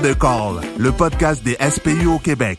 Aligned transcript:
Deux 0.00 0.14
calls, 0.14 0.60
le 0.76 0.90
podcast 0.90 1.42
des 1.44 1.56
SPU 1.70 2.06
au 2.06 2.18
Québec. 2.18 2.58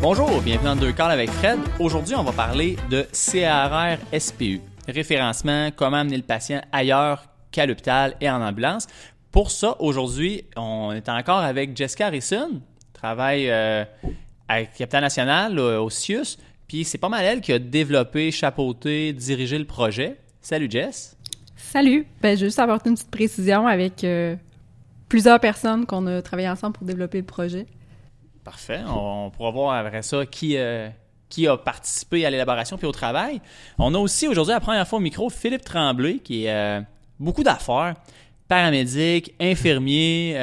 Bonjour, 0.00 0.40
bienvenue 0.40 0.64
dans 0.64 0.76
Deux 0.76 0.92
Calls 0.92 1.10
avec 1.10 1.30
Fred. 1.30 1.58
Aujourd'hui, 1.78 2.14
on 2.14 2.22
va 2.22 2.32
parler 2.32 2.76
de 2.90 3.02
CRR 3.12 3.98
SPU, 4.18 4.62
référencement, 4.88 5.70
comment 5.76 5.98
amener 5.98 6.16
le 6.16 6.22
patient 6.22 6.62
ailleurs 6.72 7.26
qu'à 7.52 7.66
l'hôpital 7.66 8.16
et 8.20 8.30
en 8.30 8.40
ambulance. 8.40 8.86
Pour 9.30 9.50
ça, 9.50 9.76
aujourd'hui, 9.78 10.44
on 10.56 10.92
est 10.92 11.08
encore 11.10 11.40
avec 11.40 11.76
Jessica 11.76 12.06
Harrison, 12.06 12.62
travaille 12.94 13.50
euh, 13.50 13.84
avec 14.48 14.72
Capital 14.72 15.02
National 15.02 15.58
au 15.58 15.90
CIUS, 15.90 16.38
puis 16.66 16.84
c'est 16.84 16.98
pas 16.98 17.10
mal 17.10 17.24
elle 17.24 17.40
qui 17.42 17.52
a 17.52 17.58
développé, 17.58 18.30
chapeauté, 18.30 19.12
dirigé 19.12 19.58
le 19.58 19.66
projet. 19.66 20.16
Salut 20.40 20.68
Jess. 20.70 21.19
Salut. 21.62 22.06
Ben, 22.20 22.36
je 22.36 22.42
veux 22.42 22.46
juste 22.48 22.58
apporter 22.58 22.90
une 22.90 22.96
petite 22.96 23.10
précision 23.10 23.66
avec 23.66 24.02
euh, 24.02 24.34
plusieurs 25.08 25.38
personnes 25.38 25.86
qu'on 25.86 26.06
a 26.06 26.20
travaillé 26.22 26.48
ensemble 26.48 26.72
pour 26.72 26.86
développer 26.86 27.18
le 27.18 27.24
projet. 27.24 27.66
Parfait. 28.42 28.80
On, 28.88 29.30
pourra 29.30 29.50
voir 29.50 29.74
après 29.74 30.02
ça 30.02 30.26
qui, 30.26 30.56
euh, 30.56 30.88
qui 31.28 31.46
a 31.46 31.56
participé 31.56 32.26
à 32.26 32.30
l'élaboration 32.30 32.76
puis 32.76 32.86
au 32.86 32.92
travail. 32.92 33.40
On 33.78 33.94
a 33.94 33.98
aussi 33.98 34.26
aujourd'hui, 34.26 34.52
la 34.52 34.60
première 34.60 34.88
fois 34.88 34.98
au 34.98 35.02
micro, 35.02 35.30
Philippe 35.30 35.64
Tremblay, 35.64 36.18
qui 36.18 36.46
est 36.46 36.52
euh, 36.52 36.80
beaucoup 37.18 37.42
d'affaires 37.42 37.94
paramédic, 38.48 39.32
infirmier, 39.38 40.34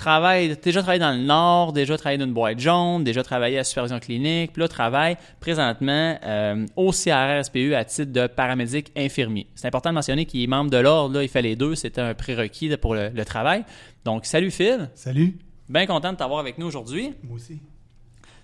travaille, 0.00 0.56
déjà 0.56 0.80
travaillé 0.80 0.98
dans 0.98 1.12
le 1.12 1.22
Nord, 1.22 1.72
déjà 1.72 1.96
travaillé 1.96 2.18
dans 2.18 2.24
une 2.24 2.32
boîte 2.32 2.58
jaune, 2.58 3.04
déjà 3.04 3.22
travaillé 3.22 3.58
à 3.58 3.64
supervision 3.64 4.00
clinique, 4.00 4.52
puis 4.52 4.60
là, 4.60 4.68
travaille 4.68 5.16
présentement 5.40 6.18
euh, 6.24 6.66
au 6.74 6.90
CRR-SPU 6.90 7.74
à 7.74 7.84
titre 7.84 8.10
de 8.10 8.26
paramédic 8.26 8.90
infirmier. 8.96 9.46
C'est 9.54 9.68
important 9.68 9.90
de 9.90 9.94
mentionner 9.94 10.24
qu'il 10.24 10.42
est 10.42 10.46
membre 10.46 10.70
de 10.70 10.78
l'ordre, 10.78 11.16
là, 11.16 11.22
il 11.22 11.28
fait 11.28 11.42
les 11.42 11.54
deux, 11.54 11.74
c'était 11.74 12.00
un 12.00 12.14
prérequis 12.14 12.74
pour 12.78 12.94
le, 12.94 13.24
travail. 13.24 13.64
Donc, 14.04 14.24
salut 14.24 14.50
Phil. 14.50 14.90
Salut. 14.94 15.38
Bien 15.68 15.86
content 15.86 16.12
de 16.12 16.16
t'avoir 16.16 16.40
avec 16.40 16.56
nous 16.56 16.66
aujourd'hui. 16.66 17.12
Moi 17.22 17.36
aussi. 17.36 17.60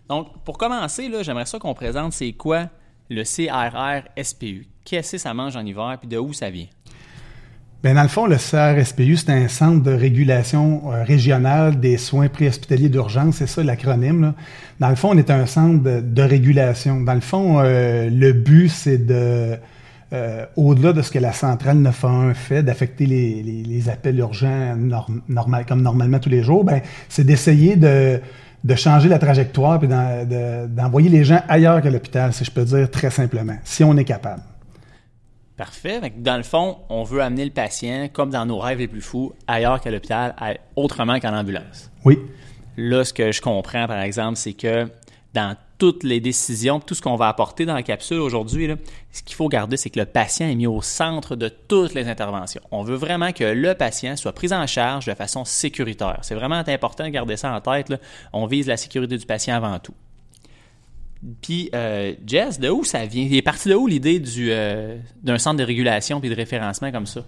Donc, 0.08 0.44
pour 0.44 0.58
commencer, 0.58 1.08
là, 1.08 1.22
j'aimerais 1.22 1.46
ça 1.46 1.58
qu'on 1.58 1.74
présente 1.74 2.12
c'est 2.12 2.32
quoi 2.32 2.68
le 3.08 3.22
CRR-SPU. 3.22 4.66
Qu'est-ce 4.84 5.12
que 5.12 5.18
ça 5.18 5.32
mange 5.32 5.56
en 5.56 5.64
hiver, 5.64 5.96
puis 5.98 6.08
de 6.08 6.18
où 6.18 6.32
ça 6.32 6.50
vient? 6.50 6.68
Bien, 7.86 7.94
dans 7.94 8.02
le 8.02 8.08
fond, 8.08 8.26
le 8.26 8.34
CRSPU, 8.34 9.14
c'est 9.14 9.30
un 9.30 9.46
centre 9.46 9.80
de 9.80 9.92
régulation 9.92 10.90
euh, 10.90 11.04
régional 11.04 11.78
des 11.78 11.98
soins 11.98 12.26
préhospitaliers 12.26 12.88
d'urgence. 12.88 13.36
C'est 13.36 13.46
ça 13.46 13.62
l'acronyme. 13.62 14.34
Dans 14.80 14.88
le 14.88 14.96
fond, 14.96 15.10
on 15.12 15.16
est 15.16 15.30
un 15.30 15.46
centre 15.46 15.84
de, 15.84 16.22
régulation. 16.22 17.02
Dans 17.02 17.14
le 17.14 17.20
fond, 17.20 17.60
euh, 17.60 18.10
le 18.10 18.32
but, 18.32 18.70
c'est 18.70 19.06
de, 19.06 19.54
euh, 20.12 20.46
au-delà 20.56 20.94
de 20.94 21.00
ce 21.00 21.12
que 21.12 21.20
la 21.20 21.32
centrale 21.32 21.76
911 21.76 22.34
fait, 22.34 22.64
d'affecter 22.64 23.06
les, 23.06 23.44
les, 23.44 23.88
appels 23.88 24.18
urgents 24.18 24.74
normal, 25.28 25.64
comme 25.64 25.82
normalement 25.82 26.18
tous 26.18 26.30
les 26.30 26.42
jours, 26.42 26.64
ben, 26.64 26.80
c'est 27.08 27.22
d'essayer 27.22 27.76
de, 27.76 28.20
de 28.64 28.74
changer 28.74 29.08
la 29.08 29.20
trajectoire 29.20 29.80
et 29.84 30.66
d'envoyer 30.66 31.08
les 31.08 31.22
gens 31.22 31.40
ailleurs 31.48 31.80
qu'à 31.80 31.90
l'hôpital, 31.90 32.32
si 32.32 32.44
je 32.44 32.50
peux 32.50 32.64
dire 32.64 32.90
très 32.90 33.10
simplement, 33.10 33.54
si 33.62 33.84
on 33.84 33.96
est 33.96 34.02
capable. 34.02 34.42
Parfait. 35.56 36.00
Dans 36.18 36.36
le 36.36 36.42
fond, 36.42 36.78
on 36.90 37.02
veut 37.02 37.22
amener 37.22 37.44
le 37.44 37.50
patient, 37.50 38.08
comme 38.12 38.30
dans 38.30 38.44
nos 38.44 38.58
rêves 38.58 38.78
les 38.78 38.88
plus 38.88 39.00
fous, 39.00 39.32
ailleurs 39.46 39.80
qu'à 39.80 39.90
l'hôpital, 39.90 40.34
autrement 40.76 41.18
qu'en 41.18 41.34
ambulance. 41.34 41.90
Oui. 42.04 42.18
Là, 42.76 43.04
ce 43.04 43.14
que 43.14 43.32
je 43.32 43.40
comprends, 43.40 43.86
par 43.86 44.00
exemple, 44.00 44.36
c'est 44.36 44.52
que 44.52 44.86
dans 45.32 45.56
toutes 45.78 46.04
les 46.04 46.20
décisions, 46.20 46.80
tout 46.80 46.94
ce 46.94 47.02
qu'on 47.02 47.16
va 47.16 47.28
apporter 47.28 47.64
dans 47.66 47.74
la 47.74 47.82
capsule 47.82 48.18
aujourd'hui, 48.18 48.70
ce 49.12 49.22
qu'il 49.22 49.34
faut 49.34 49.48
garder, 49.48 49.76
c'est 49.76 49.90
que 49.90 49.98
le 49.98 50.06
patient 50.06 50.46
est 50.46 50.54
mis 50.54 50.66
au 50.66 50.82
centre 50.82 51.36
de 51.36 51.48
toutes 51.48 51.94
les 51.94 52.08
interventions. 52.08 52.62
On 52.70 52.82
veut 52.82 52.96
vraiment 52.96 53.32
que 53.32 53.44
le 53.44 53.74
patient 53.74 54.16
soit 54.16 54.32
pris 54.32 54.52
en 54.52 54.66
charge 54.66 55.06
de 55.06 55.14
façon 55.14 55.44
sécuritaire. 55.44 56.18
C'est 56.22 56.34
vraiment 56.34 56.62
important 56.66 57.04
de 57.04 57.10
garder 57.10 57.36
ça 57.36 57.54
en 57.54 57.60
tête. 57.60 57.92
On 58.32 58.46
vise 58.46 58.66
la 58.66 58.76
sécurité 58.76 59.16
du 59.18 59.26
patient 59.26 59.54
avant 59.54 59.78
tout. 59.78 59.94
Puis, 61.40 61.70
euh, 61.74 62.14
Jess, 62.26 62.60
de 62.60 62.68
où 62.68 62.84
ça 62.84 63.04
vient? 63.06 63.24
Il 63.24 63.34
est 63.34 63.42
parti 63.42 63.68
de 63.68 63.74
où 63.74 63.86
l'idée 63.86 64.20
du, 64.20 64.48
euh, 64.50 64.96
d'un 65.22 65.38
centre 65.38 65.56
de 65.56 65.64
régulation 65.64 66.20
puis 66.20 66.30
de 66.30 66.34
référencement 66.34 66.92
comme 66.92 67.06
ça? 67.06 67.22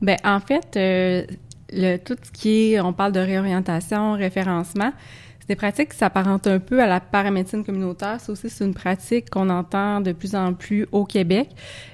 Bien, 0.00 0.16
en 0.24 0.40
fait, 0.40 0.76
euh, 0.76 1.26
le, 1.70 1.98
tout 1.98 2.16
ce 2.22 2.30
qui 2.30 2.72
est, 2.72 2.80
on 2.80 2.92
parle 2.92 3.12
de 3.12 3.20
réorientation, 3.20 4.12
référencement, 4.12 4.92
c'est 5.40 5.48
des 5.48 5.56
pratiques 5.56 5.90
qui 5.90 5.98
s'apparentent 5.98 6.46
un 6.46 6.58
peu 6.58 6.82
à 6.82 6.86
la 6.86 7.00
paramédecine 7.00 7.64
communautaire. 7.64 8.18
Ça 8.18 8.32
aussi, 8.32 8.48
c'est 8.48 8.64
une 8.64 8.72
pratique 8.72 9.28
qu'on 9.28 9.50
entend 9.50 10.00
de 10.00 10.12
plus 10.12 10.34
en 10.34 10.54
plus 10.54 10.86
au 10.90 11.04
Québec. 11.04 11.50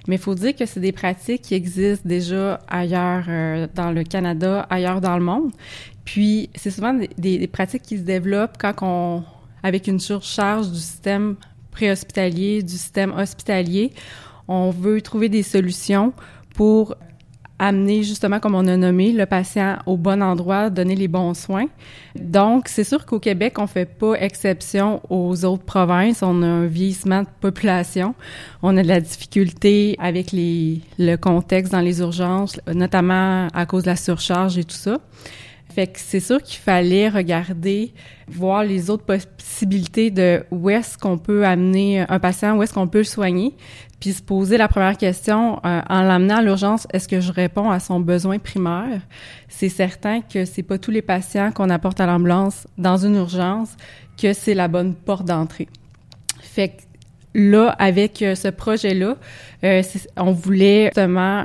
Mais 0.06 0.16
il 0.16 0.20
faut 0.20 0.36
dire 0.36 0.54
que 0.54 0.66
c'est 0.66 0.78
des 0.78 0.92
pratiques 0.92 1.42
qui 1.42 1.54
existent 1.54 2.08
déjà 2.08 2.60
ailleurs 2.68 3.24
dans 3.74 3.90
le 3.90 4.04
Canada, 4.04 4.68
ailleurs 4.70 5.00
dans 5.00 5.18
le 5.18 5.24
monde. 5.24 5.50
Puis, 6.04 6.48
c'est 6.54 6.70
souvent 6.70 6.96
des 7.18 7.46
pratiques 7.48 7.82
qui 7.82 7.98
se 7.98 8.02
développent 8.02 8.56
quand 8.56 8.74
on 8.82 9.24
avec 9.62 9.86
une 9.86 10.00
surcharge 10.00 10.70
du 10.70 10.78
système 10.78 11.36
préhospitalier, 11.70 12.62
du 12.62 12.72
système 12.72 13.12
hospitalier. 13.12 13.92
On 14.48 14.70
veut 14.70 15.00
trouver 15.00 15.28
des 15.28 15.42
solutions 15.42 16.12
pour 16.54 16.96
amener 17.60 18.02
justement, 18.02 18.40
comme 18.40 18.54
on 18.54 18.66
a 18.66 18.76
nommé, 18.76 19.12
le 19.12 19.26
patient 19.26 19.78
au 19.84 19.98
bon 19.98 20.22
endroit, 20.22 20.70
donner 20.70 20.96
les 20.96 21.08
bons 21.08 21.34
soins. 21.34 21.66
Donc, 22.18 22.68
c'est 22.68 22.84
sûr 22.84 23.04
qu'au 23.04 23.20
Québec, 23.20 23.58
on 23.58 23.66
fait 23.66 23.84
pas 23.84 24.14
exception 24.14 25.02
aux 25.10 25.44
autres 25.44 25.64
provinces. 25.64 26.22
On 26.22 26.42
a 26.42 26.46
un 26.46 26.66
vieillissement 26.66 27.22
de 27.22 27.28
population. 27.40 28.14
On 28.62 28.76
a 28.78 28.82
de 28.82 28.88
la 28.88 29.00
difficulté 29.00 29.94
avec 29.98 30.32
les, 30.32 30.80
le 30.98 31.16
contexte 31.16 31.72
dans 31.72 31.80
les 31.80 32.00
urgences, 32.00 32.58
notamment 32.66 33.48
à 33.52 33.66
cause 33.66 33.82
de 33.82 33.88
la 33.88 33.96
surcharge 33.96 34.56
et 34.56 34.64
tout 34.64 34.74
ça. 34.74 34.98
Fait 35.70 35.86
que 35.86 36.00
c'est 36.00 36.20
sûr 36.20 36.42
qu'il 36.42 36.58
fallait 36.58 37.08
regarder, 37.08 37.92
voir 38.26 38.64
les 38.64 38.90
autres 38.90 39.04
possibilités 39.04 40.10
de 40.10 40.44
où 40.50 40.68
est-ce 40.68 40.98
qu'on 40.98 41.16
peut 41.16 41.46
amener 41.46 42.00
un 42.00 42.18
patient, 42.18 42.56
où 42.56 42.62
est-ce 42.62 42.74
qu'on 42.74 42.88
peut 42.88 42.98
le 42.98 43.04
soigner, 43.04 43.54
puis 44.00 44.12
se 44.12 44.22
poser 44.22 44.56
la 44.56 44.66
première 44.66 44.96
question 44.96 45.60
euh, 45.64 45.80
en 45.88 46.02
l'amenant 46.02 46.38
à 46.38 46.42
l'urgence, 46.42 46.88
est-ce 46.92 47.06
que 47.06 47.20
je 47.20 47.30
réponds 47.30 47.70
à 47.70 47.78
son 47.78 48.00
besoin 48.00 48.38
primaire? 48.38 49.00
C'est 49.48 49.68
certain 49.68 50.22
que 50.22 50.44
c'est 50.44 50.64
pas 50.64 50.78
tous 50.78 50.90
les 50.90 51.02
patients 51.02 51.52
qu'on 51.52 51.70
apporte 51.70 52.00
à 52.00 52.06
l'ambulance 52.06 52.66
dans 52.76 52.96
une 52.96 53.14
urgence 53.14 53.76
que 54.20 54.32
c'est 54.32 54.54
la 54.54 54.66
bonne 54.66 54.94
porte 54.94 55.26
d'entrée. 55.26 55.68
Fait 56.40 56.70
que 56.70 56.82
là, 57.34 57.68
avec 57.78 58.22
euh, 58.22 58.34
ce 58.34 58.48
projet-là, 58.48 59.16
euh, 59.62 59.82
on 60.16 60.32
voulait 60.32 60.86
justement 60.86 61.44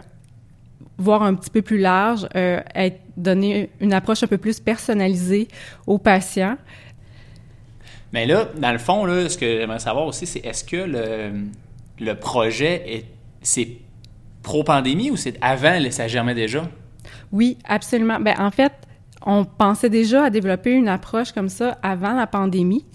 voir 0.98 1.24
un 1.24 1.34
petit 1.34 1.50
peu 1.50 1.62
plus 1.62 1.78
large, 1.78 2.28
euh, 2.36 2.62
être, 2.74 3.00
donner 3.18 3.70
une 3.80 3.94
approche 3.94 4.24
un 4.24 4.28
peu 4.28 4.38
plus 4.38 4.60
personnalisée 4.60 5.48
aux 5.88 5.98
patients. 5.98 6.58
Mais 8.14 8.26
là, 8.26 8.48
dans 8.58 8.72
le 8.72 8.78
fond, 8.78 9.06
là, 9.06 9.28
ce 9.28 9.38
que 9.38 9.46
j'aimerais 9.46 9.80
savoir 9.80 10.06
aussi, 10.06 10.26
c'est 10.26 10.46
est-ce 10.46 10.64
que 10.64 10.78
le, 10.78 11.32
le 12.00 12.16
projet 12.16 12.84
est 12.88 13.06
c'est 13.42 13.68
pro-pandémie 14.42 15.12
ou 15.12 15.18
c'est 15.18 15.38
avant, 15.42 15.80
ça 15.92 16.08
germait 16.08 16.36
déjà? 16.36 16.68
Oui, 17.32 17.58
absolument. 17.66 18.20
Ben, 18.20 18.36
en 18.40 18.52
fait, 18.52 18.72
on 19.26 19.44
pensait 19.46 19.90
déjà 19.90 20.26
à 20.26 20.30
développer 20.30 20.72
une 20.72 20.88
approche 20.88 21.32
comme 21.32 21.50
ça 21.50 21.78
avant 21.82 22.14
la 22.14 22.28
pandémie, 22.28 22.86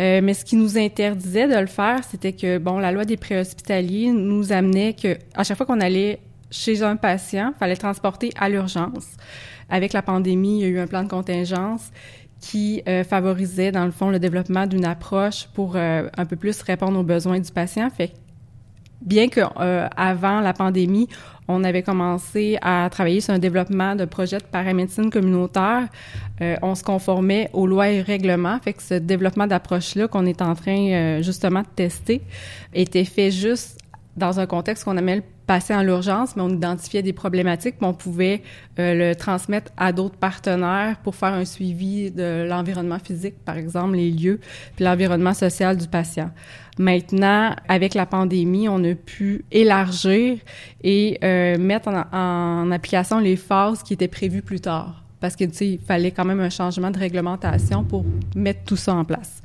euh, 0.00 0.20
mais 0.22 0.34
ce 0.34 0.44
qui 0.44 0.56
nous 0.56 0.76
interdisait 0.76 1.48
de 1.48 1.58
le 1.58 1.66
faire, 1.66 2.00
c'était 2.04 2.32
que 2.32 2.58
bon, 2.58 2.78
la 2.78 2.92
loi 2.92 3.04
des 3.04 3.16
préhospitaliers 3.16 4.10
nous 4.10 4.52
amenait 4.52 4.92
que 4.92 5.16
à 5.34 5.44
chaque 5.44 5.56
fois 5.56 5.66
qu'on 5.66 5.80
allait 5.80 6.20
chez 6.50 6.82
un 6.82 6.96
patient, 6.96 7.52
fallait 7.58 7.74
le 7.74 7.78
transporter 7.78 8.30
à 8.38 8.48
l'urgence. 8.48 9.06
Avec 9.68 9.92
la 9.92 10.02
pandémie, 10.02 10.60
il 10.60 10.62
y 10.62 10.64
a 10.64 10.68
eu 10.68 10.78
un 10.78 10.86
plan 10.86 11.02
de 11.02 11.08
contingence 11.08 11.90
qui 12.40 12.82
euh, 12.88 13.04
favorisait, 13.04 13.72
dans 13.72 13.84
le 13.84 13.90
fond, 13.90 14.10
le 14.10 14.18
développement 14.18 14.66
d'une 14.66 14.84
approche 14.84 15.48
pour 15.54 15.76
euh, 15.76 16.08
un 16.16 16.24
peu 16.24 16.36
plus 16.36 16.62
répondre 16.62 16.98
aux 16.98 17.04
besoins 17.04 17.40
du 17.40 17.50
patient. 17.50 17.90
Fait 17.90 18.12
bien 19.02 19.28
que 19.28 19.40
euh, 19.60 19.88
avant 19.96 20.40
la 20.40 20.52
pandémie, 20.52 21.08
on 21.48 21.64
avait 21.64 21.82
commencé 21.82 22.58
à 22.62 22.88
travailler 22.90 23.20
sur 23.20 23.34
un 23.34 23.38
développement 23.38 23.96
de 23.96 24.04
projets 24.04 24.38
de 24.38 24.44
paramédecine 24.44 25.10
communautaire, 25.10 25.88
on 26.60 26.74
se 26.74 26.84
conformait 26.84 27.48
aux 27.54 27.66
lois 27.66 27.88
et 27.88 28.02
règlements. 28.02 28.58
Fait 28.60 28.74
que 28.74 28.82
ce 28.82 28.94
développement 28.94 29.46
d'approche-là 29.46 30.08
qu'on 30.08 30.26
est 30.26 30.42
en 30.42 30.54
train 30.54 31.22
justement 31.22 31.62
de 31.62 31.68
tester 31.74 32.20
était 32.74 33.06
fait 33.06 33.30
juste 33.30 33.78
dans 34.18 34.40
un 34.40 34.46
contexte 34.46 34.84
qu'on 34.84 34.98
appelle 34.98 35.22
passer 35.48 35.74
en 35.74 35.82
l'urgence, 35.82 36.36
mais 36.36 36.42
on 36.42 36.50
identifiait 36.50 37.02
des 37.02 37.14
problématiques, 37.14 37.76
mais 37.80 37.86
on 37.86 37.94
pouvait 37.94 38.42
euh, 38.78 38.94
le 38.94 39.16
transmettre 39.16 39.72
à 39.78 39.92
d'autres 39.92 40.18
partenaires 40.18 40.98
pour 41.02 41.14
faire 41.16 41.32
un 41.32 41.46
suivi 41.46 42.10
de 42.10 42.46
l'environnement 42.46 42.98
physique, 42.98 43.34
par 43.46 43.56
exemple, 43.56 43.96
les 43.96 44.10
lieux, 44.10 44.40
puis 44.76 44.84
l'environnement 44.84 45.32
social 45.32 45.78
du 45.78 45.88
patient. 45.88 46.30
Maintenant, 46.78 47.56
avec 47.66 47.94
la 47.94 48.04
pandémie, 48.04 48.68
on 48.68 48.84
a 48.84 48.94
pu 48.94 49.46
élargir 49.50 50.38
et 50.84 51.18
euh, 51.24 51.56
mettre 51.56 51.88
en, 51.88 52.04
en, 52.12 52.70
application 52.70 53.18
les 53.18 53.36
phases 53.36 53.82
qui 53.82 53.94
étaient 53.94 54.06
prévues 54.06 54.42
plus 54.42 54.60
tard. 54.60 55.02
Parce 55.18 55.34
que, 55.34 55.44
tu 55.44 55.54
sais, 55.54 55.68
il 55.70 55.78
fallait 55.78 56.10
quand 56.10 56.26
même 56.26 56.40
un 56.40 56.50
changement 56.50 56.90
de 56.90 56.98
réglementation 56.98 57.84
pour 57.84 58.04
mettre 58.36 58.64
tout 58.64 58.76
ça 58.76 58.94
en 58.94 59.04
place. 59.04 59.42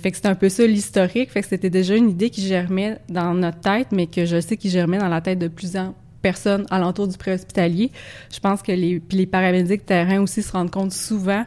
Fait 0.00 0.10
que 0.10 0.16
c'est 0.16 0.26
un 0.26 0.34
peu 0.34 0.48
ça 0.48 0.66
l'historique. 0.66 1.30
Fait 1.30 1.42
que 1.42 1.48
c'était 1.48 1.70
déjà 1.70 1.94
une 1.94 2.10
idée 2.10 2.30
qui 2.30 2.46
germait 2.46 2.98
dans 3.08 3.34
notre 3.34 3.60
tête, 3.60 3.88
mais 3.92 4.06
que 4.06 4.24
je 4.24 4.40
sais 4.40 4.56
qui 4.56 4.70
germait 4.70 4.98
dans 4.98 5.08
la 5.08 5.20
tête 5.20 5.38
de 5.38 5.48
plus 5.48 5.76
en 5.76 5.94
personnes 6.22 6.66
alentour 6.70 7.08
du 7.08 7.16
préhospitalier. 7.16 7.90
Je 8.32 8.40
pense 8.40 8.62
que 8.62 8.72
les, 8.72 9.00
puis 9.00 9.18
les 9.18 9.26
paramédics 9.26 9.86
terrain 9.86 10.20
aussi 10.20 10.42
se 10.42 10.52
rendent 10.52 10.70
compte 10.70 10.92
souvent 10.92 11.44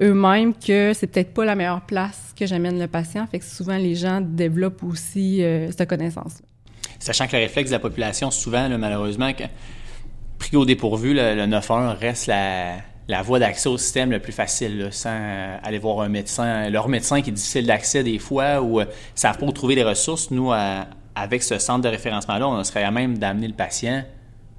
eux-mêmes 0.00 0.54
que 0.54 0.92
c'est 0.94 1.06
peut-être 1.06 1.34
pas 1.34 1.44
la 1.44 1.54
meilleure 1.54 1.82
place 1.82 2.34
que 2.38 2.46
j'amène 2.46 2.78
le 2.78 2.86
patient. 2.86 3.26
Fait 3.26 3.38
que 3.38 3.44
souvent 3.44 3.76
les 3.76 3.94
gens 3.94 4.20
développent 4.20 4.82
aussi 4.82 5.42
euh, 5.42 5.70
cette 5.70 5.88
connaissance. 5.88 6.42
Sachant 6.98 7.26
que 7.26 7.36
le 7.36 7.42
réflexe 7.42 7.70
de 7.70 7.74
la 7.74 7.80
population, 7.80 8.30
souvent, 8.30 8.68
malheureusement, 8.78 9.30
pris 10.38 10.56
au 10.56 10.64
dépourvu, 10.64 11.14
le, 11.14 11.34
le 11.34 11.46
911 11.46 11.96
reste 12.00 12.26
la, 12.26 12.76
la 13.08 13.22
voie 13.22 13.38
d'accès 13.38 13.68
au 13.68 13.76
système 13.76 14.10
le 14.10 14.18
plus 14.18 14.32
facile, 14.32 14.88
sans 14.90 15.10
euh, 15.12 15.56
aller 15.62 15.78
voir 15.78 16.00
un 16.00 16.08
médecin. 16.08 16.70
Leur 16.70 16.88
médecin 16.88 17.20
qui 17.20 17.30
est 17.30 17.34
difficile 17.34 17.66
d'accès 17.66 18.02
des 18.02 18.18
fois 18.18 18.62
ou 18.62 18.80
euh, 18.80 18.86
savent 19.14 19.38
pas 19.38 19.52
trouver 19.52 19.74
les 19.74 19.84
ressources. 19.84 20.30
Nous, 20.30 20.50
avec 21.14 21.42
ce 21.42 21.58
centre 21.58 21.82
de 21.82 21.88
référencement-là, 21.88 22.48
on 22.48 22.64
serait 22.64 22.84
à 22.84 22.90
même 22.90 23.18
d'amener 23.18 23.48
le 23.48 23.54
patient 23.54 24.02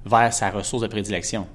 vers 0.04 0.32
sa 0.32 0.50
ressource 0.50 0.82
de 0.82 0.88
prédilection. 0.88 1.46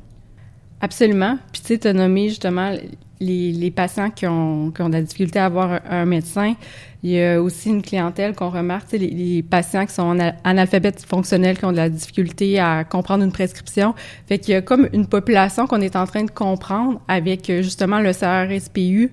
Absolument. 0.81 1.37
Puis 1.51 1.61
tu 1.61 1.67
sais, 1.67 1.77
tu 1.77 1.87
as 1.87 1.93
nommé 1.93 2.29
justement 2.29 2.75
les, 3.19 3.71
patients 3.71 4.09
qui 4.09 4.27
ont, 4.27 4.71
qui 4.71 4.81
ont 4.81 4.89
de 4.89 4.95
la 4.95 5.01
difficulté 5.01 5.39
à 5.39 5.45
avoir 5.45 5.79
un 5.89 6.05
médecin. 6.05 6.55
Il 7.03 7.09
y 7.11 7.23
a 7.23 7.41
aussi 7.41 7.69
une 7.69 7.81
clientèle 7.81 8.35
qu'on 8.35 8.49
remarque, 8.49 8.91
les, 8.91 8.99
les, 8.99 9.41
patients 9.41 9.85
qui 9.87 9.93
sont 9.93 10.17
analphabètes 10.43 11.03
fonctionnels, 11.03 11.57
qui 11.57 11.65
ont 11.65 11.71
de 11.71 11.77
la 11.77 11.89
difficulté 11.89 12.59
à 12.59 12.83
comprendre 12.83 13.23
une 13.23 13.31
prescription. 13.31 13.95
Fait 14.27 14.37
qu'il 14.37 14.53
y 14.53 14.57
a 14.57 14.61
comme 14.61 14.87
une 14.93 15.07
population 15.07 15.65
qu'on 15.65 15.81
est 15.81 15.95
en 15.95 16.05
train 16.05 16.23
de 16.23 16.31
comprendre 16.31 17.01
avec 17.07 17.49
euh, 17.49 17.63
justement 17.63 17.99
le 17.99 18.13
CRSPU, 18.13 19.11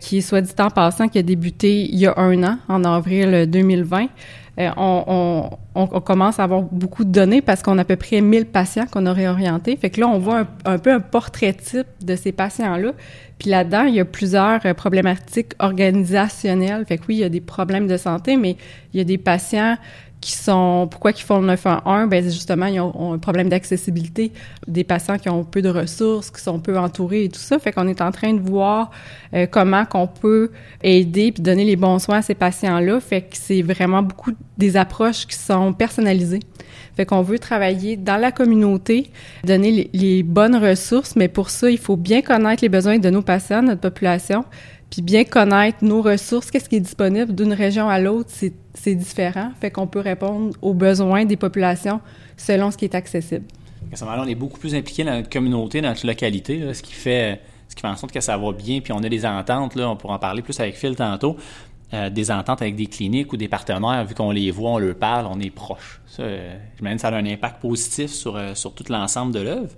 qui 0.00 0.20
soit 0.20 0.40
dit 0.40 0.52
en 0.58 0.70
passant, 0.70 1.08
qui 1.08 1.18
a 1.18 1.22
débuté 1.22 1.84
il 1.84 1.98
y 1.98 2.06
a 2.06 2.14
un 2.18 2.42
an, 2.42 2.58
en 2.68 2.84
avril 2.84 3.46
2020. 3.48 4.08
Euh, 4.58 4.70
on, 4.76 6.00
commence 6.00 6.40
à 6.40 6.44
avoir 6.44 6.62
beaucoup 6.62 7.04
de 7.04 7.12
données 7.12 7.40
parce 7.40 7.62
qu'on 7.62 7.78
a 7.78 7.82
à 7.82 7.84
peu 7.84 7.94
près 7.94 8.20
1000 8.20 8.46
patients 8.46 8.86
qu'on 8.90 9.06
a 9.06 9.12
réorientés. 9.12 9.76
Fait 9.76 9.90
que 9.90 10.00
là, 10.00 10.08
on 10.08 10.18
voit 10.18 10.40
un, 10.40 10.48
un 10.64 10.78
peu 10.78 10.92
un 10.92 11.00
portrait 11.00 11.52
type 11.52 11.86
de 12.02 12.16
ces 12.16 12.32
patients-là. 12.32 12.92
Puis 13.38 13.50
là-dedans, 13.50 13.84
il 13.84 13.94
y 13.94 14.00
a 14.00 14.04
plusieurs 14.04 14.64
euh, 14.66 14.74
problématiques 14.74 15.52
organisationnelles. 15.60 16.84
Fait 16.86 16.98
que 16.98 17.04
oui, 17.08 17.16
il 17.16 17.20
y 17.20 17.24
a 17.24 17.28
des 17.28 17.40
problèmes 17.40 17.86
de 17.86 17.96
santé, 17.96 18.36
mais 18.36 18.56
il 18.92 18.98
y 18.98 19.00
a 19.00 19.04
des 19.04 19.18
patients 19.18 19.76
qui 20.20 20.32
sont 20.32 20.88
pourquoi 20.90 21.12
qu'ils 21.12 21.24
font 21.24 21.40
le 21.40 21.46
911 21.46 22.08
ben 22.08 22.24
justement 22.24 22.66
ils 22.66 22.80
ont, 22.80 23.12
un 23.12 23.18
problème 23.18 23.48
d'accessibilité 23.48 24.32
des 24.66 24.84
patients 24.84 25.18
qui 25.18 25.28
ont 25.28 25.44
peu 25.44 25.62
de 25.62 25.68
ressources 25.68 26.30
qui 26.30 26.42
sont 26.42 26.58
peu 26.58 26.78
entourés 26.78 27.24
et 27.24 27.28
tout 27.28 27.40
ça. 27.40 27.58
Fait 27.58 27.72
qu'on 27.72 27.88
est 27.88 28.00
en 28.00 28.10
train 28.10 28.34
de 28.34 28.40
voir 28.40 28.90
euh, 29.34 29.46
comment 29.50 29.84
qu'on 29.84 30.06
peut 30.06 30.50
aider 30.82 31.32
puis 31.32 31.42
donner 31.42 31.64
les 31.64 31.76
bons 31.76 31.98
soins 31.98 32.18
à 32.18 32.22
ces 32.22 32.34
patients 32.34 32.80
là 32.80 33.00
fait 33.00 33.22
que 33.22 33.36
c'est 33.36 33.62
vraiment 33.62 34.02
beaucoup 34.02 34.32
des 34.56 34.76
approches 34.76 35.26
qui 35.26 35.36
sont 35.36 35.72
personnalisées. 35.72 36.40
Fait 36.96 37.06
qu'on 37.06 37.22
veut 37.22 37.38
travailler 37.38 37.96
dans 37.96 38.16
la 38.16 38.32
communauté, 38.32 39.12
donner 39.44 39.70
les, 39.70 39.90
les, 39.92 40.22
bonnes 40.24 40.56
ressources, 40.56 41.14
mais 41.14 41.28
pour 41.28 41.48
ça, 41.48 41.70
il 41.70 41.78
faut 41.78 41.96
bien 41.96 42.22
connaître 42.22 42.60
les 42.60 42.68
besoins 42.68 42.98
de 42.98 43.08
nos 43.08 43.22
patients, 43.22 43.62
notre 43.62 43.80
population, 43.80 44.44
puis 44.90 45.02
bien 45.02 45.24
connaître 45.24 45.78
nos 45.82 46.02
ressources, 46.02 46.50
qu'est-ce 46.50 46.68
qui 46.68 46.76
est 46.76 46.80
disponible 46.80 47.34
d'une 47.34 47.52
région 47.52 47.88
à 47.88 47.98
l'autre, 47.98 48.30
c'est, 48.32 48.94
différent. 48.94 49.50
Fait 49.60 49.70
qu'on 49.70 49.86
peut 49.86 50.00
répondre 50.00 50.56
aux 50.62 50.72
besoins 50.72 51.24
des 51.24 51.36
populations 51.36 52.00
selon 52.36 52.70
ce 52.70 52.76
qui 52.78 52.86
est 52.86 52.94
accessible. 52.94 53.44
À 53.92 53.96
ce 53.96 54.04
moment-là, 54.04 54.22
on 54.24 54.28
est 54.28 54.34
beaucoup 54.34 54.58
plus 54.58 54.74
impliqué 54.74 55.04
dans 55.04 55.14
notre 55.14 55.28
communauté, 55.28 55.80
dans 55.80 55.88
notre 55.88 56.06
localité, 56.06 56.72
ce 56.72 56.82
qui 56.82 56.92
fait 56.92 57.40
ce 57.68 57.74
qui 57.74 57.82
fait 57.82 57.88
en 57.88 57.96
sorte 57.96 58.12
que 58.12 58.20
ça 58.20 58.36
va 58.36 58.52
bien, 58.52 58.80
puis 58.80 58.92
on 58.92 59.02
a 59.02 59.08
des 59.08 59.26
ententes, 59.26 59.74
là, 59.74 59.90
on 59.90 59.96
pourra 59.96 60.14
en 60.14 60.18
parler 60.18 60.42
plus 60.42 60.58
avec 60.58 60.74
Phil 60.74 60.96
tantôt, 60.96 61.36
euh, 61.92 62.10
des 62.10 62.30
ententes 62.30 62.62
avec 62.62 62.76
des 62.76 62.86
cliniques 62.86 63.32
ou 63.32 63.36
des 63.36 63.48
partenaires, 63.48 64.04
vu 64.04 64.14
qu'on 64.14 64.30
les 64.30 64.50
voit, 64.50 64.70
on 64.70 64.78
leur 64.78 64.94
parle, 64.94 65.26
on 65.26 65.38
est 65.38 65.50
proche. 65.50 66.00
Ça, 66.06 66.22
euh, 66.22 66.56
j'imagine 66.76 66.96
que 66.96 67.02
ça 67.02 67.08
a 67.08 67.14
un 67.14 67.26
impact 67.26 67.60
positif 67.60 68.10
sur, 68.10 68.36
euh, 68.36 68.54
sur 68.54 68.74
tout 68.74 68.84
l'ensemble 68.88 69.32
de 69.32 69.40
l'œuvre. 69.40 69.70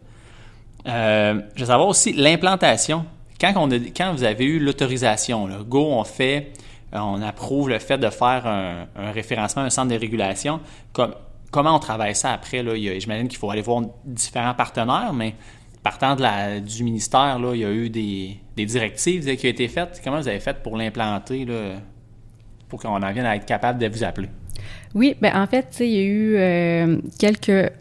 Euh, 0.87 1.41
je 1.55 1.61
veux 1.61 1.67
savoir 1.67 1.89
aussi 1.89 2.12
l'implantation. 2.12 3.05
Quand, 3.41 3.53
on 3.57 3.71
a, 3.71 3.79
quand 3.79 4.13
vous 4.13 4.25
avez 4.25 4.45
eu 4.45 4.59
l'autorisation, 4.59 5.49
go, 5.63 5.87
on 5.93 6.05
fait, 6.05 6.53
on 6.93 7.23
approuve 7.23 7.71
le 7.71 7.79
fait 7.79 7.99
de 7.99 8.11
faire 8.11 8.47
un, 8.47 9.11
référencement, 9.13 9.63
un 9.63 9.71
centre 9.71 9.89
de 9.89 9.99
régulation. 9.99 10.61
Comme, 10.93 11.15
comment 11.51 11.75
on 11.75 11.79
travaille 11.79 12.15
ça 12.15 12.33
après? 12.33 12.65
J'imagine 13.01 13.29
qu'il 13.29 13.39
faut 13.39 13.51
aller 13.51 13.63
voir 13.63 13.83
différents 14.05 14.55
partenaires, 14.55 15.13
mais 15.15 15.35
partant 15.83 16.17
du 16.61 16.85
ministère, 16.85 17.39
là, 17.39 17.55
il 17.55 17.61
y 17.61 17.65
a 17.65 17.71
eu 17.71 17.89
des, 17.89 18.37
directives 18.57 19.25
qui 19.37 19.47
ont 19.47 19.51
été 19.51 19.69
faites. 19.69 20.01
Comment 20.05 20.21
vous 20.21 20.29
avez 20.29 20.41
fait 20.41 20.63
pour 20.63 20.77
l'implanter? 20.77 21.47
Pour 22.69 22.81
qu'on 22.81 23.03
en 23.03 23.13
vienne 23.13 23.27
à 23.27 23.37
être 23.37 23.47
capable 23.47 23.79
de 23.79 23.89
vous 23.89 24.05
appeler? 24.05 24.29
Oui, 24.95 25.17
ben 25.21 25.35
en 25.35 25.47
fait, 25.47 25.77
il 25.81 25.87
y 25.87 25.99
a 25.99 26.03
eu 26.03 26.37
euh, 26.37 26.97
quelques... 27.19 27.73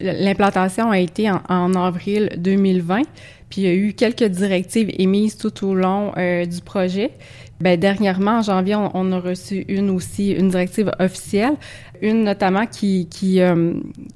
L'implantation 0.00 0.90
a 0.90 0.98
été 0.98 1.30
en, 1.30 1.40
en, 1.48 1.74
avril 1.74 2.30
2020, 2.38 3.02
puis 3.48 3.62
il 3.62 3.64
y 3.64 3.68
a 3.68 3.74
eu 3.74 3.92
quelques 3.92 4.24
directives 4.24 4.90
émises 4.98 5.36
tout 5.36 5.66
au 5.66 5.74
long 5.74 6.12
euh, 6.16 6.44
du 6.44 6.60
projet. 6.60 7.12
Ben, 7.58 7.80
dernièrement, 7.80 8.38
en 8.38 8.42
janvier, 8.42 8.74
on, 8.74 8.90
on, 8.92 9.12
a 9.12 9.18
reçu 9.18 9.64
une 9.68 9.88
aussi, 9.88 10.32
une 10.32 10.50
directive 10.50 10.90
officielle, 10.98 11.54
une 12.02 12.22
notamment 12.22 12.66
qui 12.66 13.06
qui, 13.08 13.40
euh, 13.40 13.72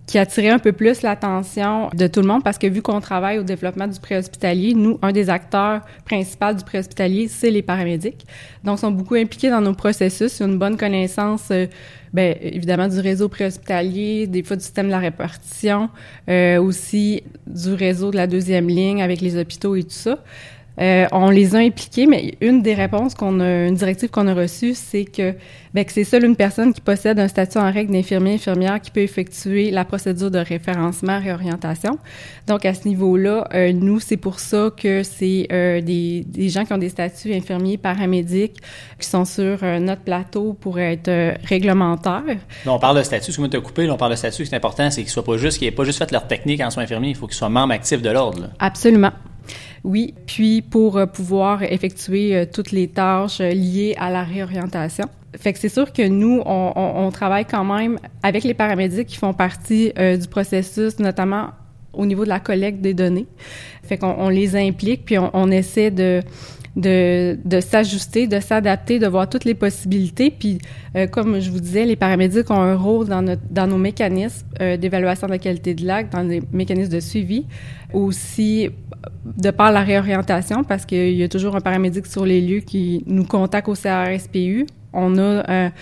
qui 0.06 0.18
attirait 0.18 0.50
un 0.50 0.58
peu 0.58 0.72
plus 0.72 1.00
l'attention 1.00 1.88
de 1.94 2.06
tout 2.06 2.20
le 2.20 2.26
monde 2.26 2.44
parce 2.44 2.58
que 2.58 2.66
vu 2.66 2.82
qu'on 2.82 3.00
travaille 3.00 3.38
au 3.38 3.42
développement 3.42 3.86
du 3.86 3.98
préhospitalier, 3.98 4.74
nous, 4.74 4.98
un 5.00 5.12
des 5.12 5.30
acteurs 5.30 5.80
principaux 6.04 6.52
du 6.52 6.64
préhospitalier, 6.64 7.28
c'est 7.28 7.50
les 7.50 7.62
paramédics. 7.62 8.26
Donc, 8.62 8.76
ils 8.76 8.80
sont 8.80 8.90
beaucoup 8.90 9.14
impliqués 9.14 9.48
dans 9.48 9.62
nos 9.62 9.74
processus, 9.74 10.38
ils 10.38 10.42
ont 10.42 10.48
une 10.48 10.58
bonne 10.58 10.76
connaissance, 10.76 11.48
euh, 11.50 11.66
ben, 12.12 12.36
évidemment, 12.40 12.88
du 12.88 12.98
réseau 12.98 13.28
préhospitalier, 13.28 14.26
des 14.26 14.42
fois 14.42 14.56
du 14.56 14.62
système 14.62 14.86
de 14.86 14.90
la 14.90 14.98
répartition, 14.98 15.90
euh, 16.28 16.60
aussi 16.60 17.22
du 17.46 17.72
réseau 17.72 18.10
de 18.10 18.16
la 18.16 18.26
deuxième 18.26 18.68
ligne 18.68 19.02
avec 19.02 19.20
les 19.20 19.36
hôpitaux 19.36 19.76
et 19.76 19.84
tout 19.84 19.90
ça. 19.90 20.18
Euh, 20.80 21.06
on 21.12 21.30
les 21.30 21.54
a 21.54 21.58
impliqués, 21.58 22.06
mais 22.06 22.34
une 22.40 22.62
des 22.62 22.74
réponses 22.74 23.14
qu'on 23.14 23.40
a, 23.40 23.66
une 23.66 23.74
directive 23.74 24.08
qu'on 24.08 24.26
a 24.26 24.34
reçue, 24.34 24.74
c'est 24.74 25.04
que, 25.04 25.34
ben, 25.74 25.84
que 25.84 25.92
c'est 25.92 26.04
seule 26.04 26.24
une 26.24 26.36
personne 26.36 26.72
qui 26.72 26.80
possède 26.80 27.18
un 27.18 27.28
statut 27.28 27.58
en 27.58 27.70
règle 27.70 27.92
d'infirmier 27.92 28.34
infirmière 28.34 28.80
qui 28.80 28.90
peut 28.90 29.00
effectuer 29.00 29.70
la 29.70 29.84
procédure 29.84 30.30
de 30.30 30.38
référencement 30.38 31.20
réorientation. 31.20 31.98
Donc 32.46 32.64
à 32.64 32.72
ce 32.72 32.88
niveau-là, 32.88 33.46
euh, 33.54 33.72
nous 33.72 34.00
c'est 34.00 34.16
pour 34.16 34.40
ça 34.40 34.70
que 34.74 35.02
c'est 35.02 35.48
euh, 35.52 35.82
des, 35.82 36.24
des, 36.26 36.48
gens 36.48 36.64
qui 36.64 36.72
ont 36.72 36.78
des 36.78 36.88
statuts 36.88 37.34
infirmiers 37.34 37.76
paramédics 37.76 38.56
qui 38.98 39.08
sont 39.08 39.24
sur 39.24 39.62
notre 39.80 40.02
plateau 40.02 40.54
pour 40.54 40.78
être 40.78 41.34
réglementaires. 41.46 42.22
On 42.66 42.78
parle 42.78 42.98
de 42.98 43.02
statut, 43.02 43.32
ce 43.32 43.40
que 43.40 43.46
tu 43.46 43.60
coupé, 43.60 43.86
là, 43.86 43.94
on 43.94 43.96
parle 43.96 44.12
de 44.12 44.16
statut, 44.16 44.46
c'est 44.46 44.56
important, 44.56 44.90
c'est 44.90 45.02
qu'ils 45.02 45.10
soient 45.10 45.24
pas 45.24 45.36
juste, 45.36 45.58
qu'ils 45.58 45.68
aient 45.68 45.72
pas 45.72 45.84
juste 45.84 45.98
fait 45.98 46.10
leur 46.10 46.26
technique 46.26 46.60
en 46.60 46.70
soins 46.70 46.84
infirmiers, 46.84 47.10
il 47.10 47.16
faut 47.16 47.26
qu'ils 47.26 47.36
soient 47.36 47.48
membres 47.48 47.74
actifs 47.74 48.02
de 48.02 48.10
l'ordre. 48.10 48.50
Absolument. 48.58 49.12
Oui, 49.84 50.14
puis 50.26 50.62
pour 50.62 50.98
euh, 50.98 51.06
pouvoir 51.06 51.62
effectuer 51.62 52.36
euh, 52.36 52.44
toutes 52.50 52.70
les 52.70 52.88
tâches 52.88 53.40
euh, 53.40 53.50
liées 53.50 53.94
à 53.98 54.10
la 54.10 54.22
réorientation. 54.22 55.06
Fait 55.38 55.52
que 55.52 55.58
c'est 55.58 55.68
sûr 55.68 55.92
que 55.92 56.06
nous, 56.06 56.42
on, 56.44 56.72
on, 56.76 57.10
travaille 57.10 57.44
quand 57.44 57.64
même 57.64 57.98
avec 58.22 58.42
les 58.42 58.52
paramédics 58.52 59.06
qui 59.06 59.16
font 59.16 59.32
partie 59.32 59.92
du 59.96 60.26
processus, 60.26 60.98
notamment 60.98 61.50
au 61.92 62.04
niveau 62.04 62.24
de 62.24 62.28
la 62.28 62.40
collecte 62.40 62.80
des 62.80 62.94
données. 62.94 63.28
Fait 63.84 63.96
qu'on 63.96 64.12
on 64.18 64.28
les 64.28 64.56
implique, 64.56 65.04
puis 65.04 65.18
on 65.18 65.50
essaie 65.52 65.92
de 65.92 66.20
de, 66.76 67.38
de 67.44 67.60
s'ajuster, 67.60 68.26
de 68.26 68.40
s'adapter, 68.40 68.98
de 68.98 69.06
voir 69.06 69.28
toutes 69.28 69.44
les 69.44 69.54
possibilités. 69.54 70.30
Puis, 70.30 70.58
euh, 70.96 71.06
comme 71.06 71.40
je 71.40 71.50
vous 71.50 71.60
disais, 71.60 71.84
les 71.84 71.96
paramédics 71.96 72.50
ont 72.50 72.60
un 72.60 72.76
rôle 72.76 73.08
dans, 73.08 73.22
notre, 73.22 73.42
dans 73.50 73.66
nos 73.66 73.78
mécanismes 73.78 74.46
euh, 74.60 74.76
d'évaluation 74.76 75.26
de 75.26 75.32
la 75.32 75.38
qualité 75.38 75.74
de 75.74 75.84
l'acte, 75.84 76.12
dans 76.12 76.22
les 76.22 76.42
mécanismes 76.52 76.92
de 76.92 77.00
suivi, 77.00 77.44
aussi 77.92 78.70
de 79.24 79.50
par 79.50 79.72
la 79.72 79.82
réorientation, 79.82 80.64
parce 80.64 80.86
qu'il 80.86 81.14
y 81.14 81.22
a 81.22 81.28
toujours 81.28 81.56
un 81.56 81.60
paramédic 81.60 82.06
sur 82.06 82.24
les 82.24 82.40
lieux 82.40 82.60
qui 82.60 83.02
nous 83.06 83.24
contacte 83.24 83.68
au 83.68 83.74
CRSPU. 83.74 84.66
On 84.92 85.18
a 85.18 85.44
un 85.48 85.72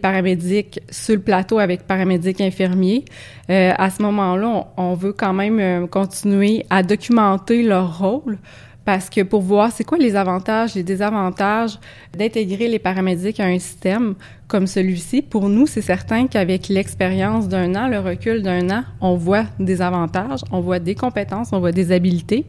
paramédic 0.00 0.80
sur 0.90 1.16
le 1.16 1.20
plateau 1.20 1.58
avec 1.58 1.82
paramédic 1.86 2.40
infirmier. 2.40 3.04
Euh, 3.50 3.72
à 3.76 3.90
ce 3.90 4.02
moment-là, 4.02 4.66
on, 4.76 4.90
on, 4.90 4.94
veut 4.94 5.12
quand 5.12 5.32
même 5.32 5.58
euh, 5.58 5.86
continuer 5.86 6.64
à 6.70 6.82
documenter 6.82 7.62
leur 7.62 7.98
rôle 7.98 8.38
parce 8.88 9.10
que 9.10 9.20
pour 9.20 9.42
voir 9.42 9.70
c'est 9.70 9.84
quoi 9.84 9.98
les 9.98 10.16
avantages, 10.16 10.74
les 10.74 10.82
désavantages 10.82 11.78
d'intégrer 12.16 12.68
les 12.68 12.78
paramédics 12.78 13.38
à 13.38 13.44
un 13.44 13.58
système 13.58 14.14
comme 14.46 14.66
celui-ci, 14.66 15.20
pour 15.20 15.50
nous, 15.50 15.66
c'est 15.66 15.82
certain 15.82 16.26
qu'avec 16.26 16.68
l'expérience 16.68 17.48
d'un 17.48 17.74
an, 17.74 17.86
le 17.86 17.98
recul 17.98 18.40
d'un 18.40 18.70
an, 18.70 18.84
on 19.02 19.14
voit 19.14 19.44
des 19.60 19.82
avantages, 19.82 20.40
on 20.52 20.60
voit 20.60 20.78
des 20.78 20.94
compétences, 20.94 21.52
on 21.52 21.60
voit 21.60 21.70
des 21.70 21.92
habiletés. 21.92 22.46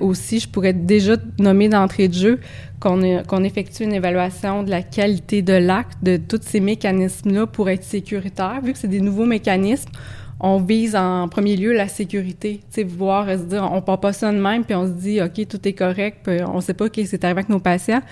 Aussi, 0.00 0.40
je 0.40 0.48
pourrais 0.48 0.72
déjà 0.72 1.18
nommer 1.38 1.68
d'entrée 1.68 2.08
de 2.08 2.14
jeu 2.14 2.40
qu'on 2.80 3.44
effectue 3.44 3.84
une 3.84 3.92
évaluation 3.92 4.64
de 4.64 4.70
la 4.70 4.82
qualité 4.82 5.40
de 5.40 5.52
l'acte, 5.52 6.02
de 6.02 6.16
tous 6.16 6.40
ces 6.42 6.58
mécanismes-là 6.58 7.46
pour 7.46 7.70
être 7.70 7.84
sécuritaire. 7.84 8.60
Vu 8.60 8.72
que 8.72 8.78
c'est 8.80 8.88
des 8.88 9.00
nouveaux 9.00 9.24
mécanismes, 9.24 9.92
on 10.40 10.58
vise 10.58 10.94
en 10.96 11.28
premier 11.28 11.56
lieu 11.56 11.72
la 11.72 11.88
sécurité, 11.88 12.60
tu 12.70 12.82
sais, 12.82 12.82
voir, 12.84 13.26
se 13.28 13.44
dire, 13.44 13.68
on 13.72 13.80
part 13.80 14.00
pas 14.00 14.12
ça 14.12 14.30
de 14.32 14.38
même, 14.38 14.64
puis 14.64 14.74
on 14.74 14.86
se 14.86 14.92
dit, 14.92 15.20
OK, 15.22 15.46
tout 15.48 15.66
est 15.66 15.72
correct, 15.72 16.18
puis 16.24 16.38
on 16.42 16.60
sait 16.60 16.74
pas 16.74 16.86
ce 16.86 16.90
qui 16.90 17.00
est 17.00 17.24
arrivé 17.24 17.38
avec 17.38 17.48
nos 17.48 17.58
patients. 17.58 18.02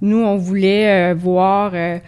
Nous, 0.00 0.18
on 0.18 0.36
voulait 0.36 1.10
euh, 1.10 1.14
voir 1.14 1.72
euh, 1.74 1.98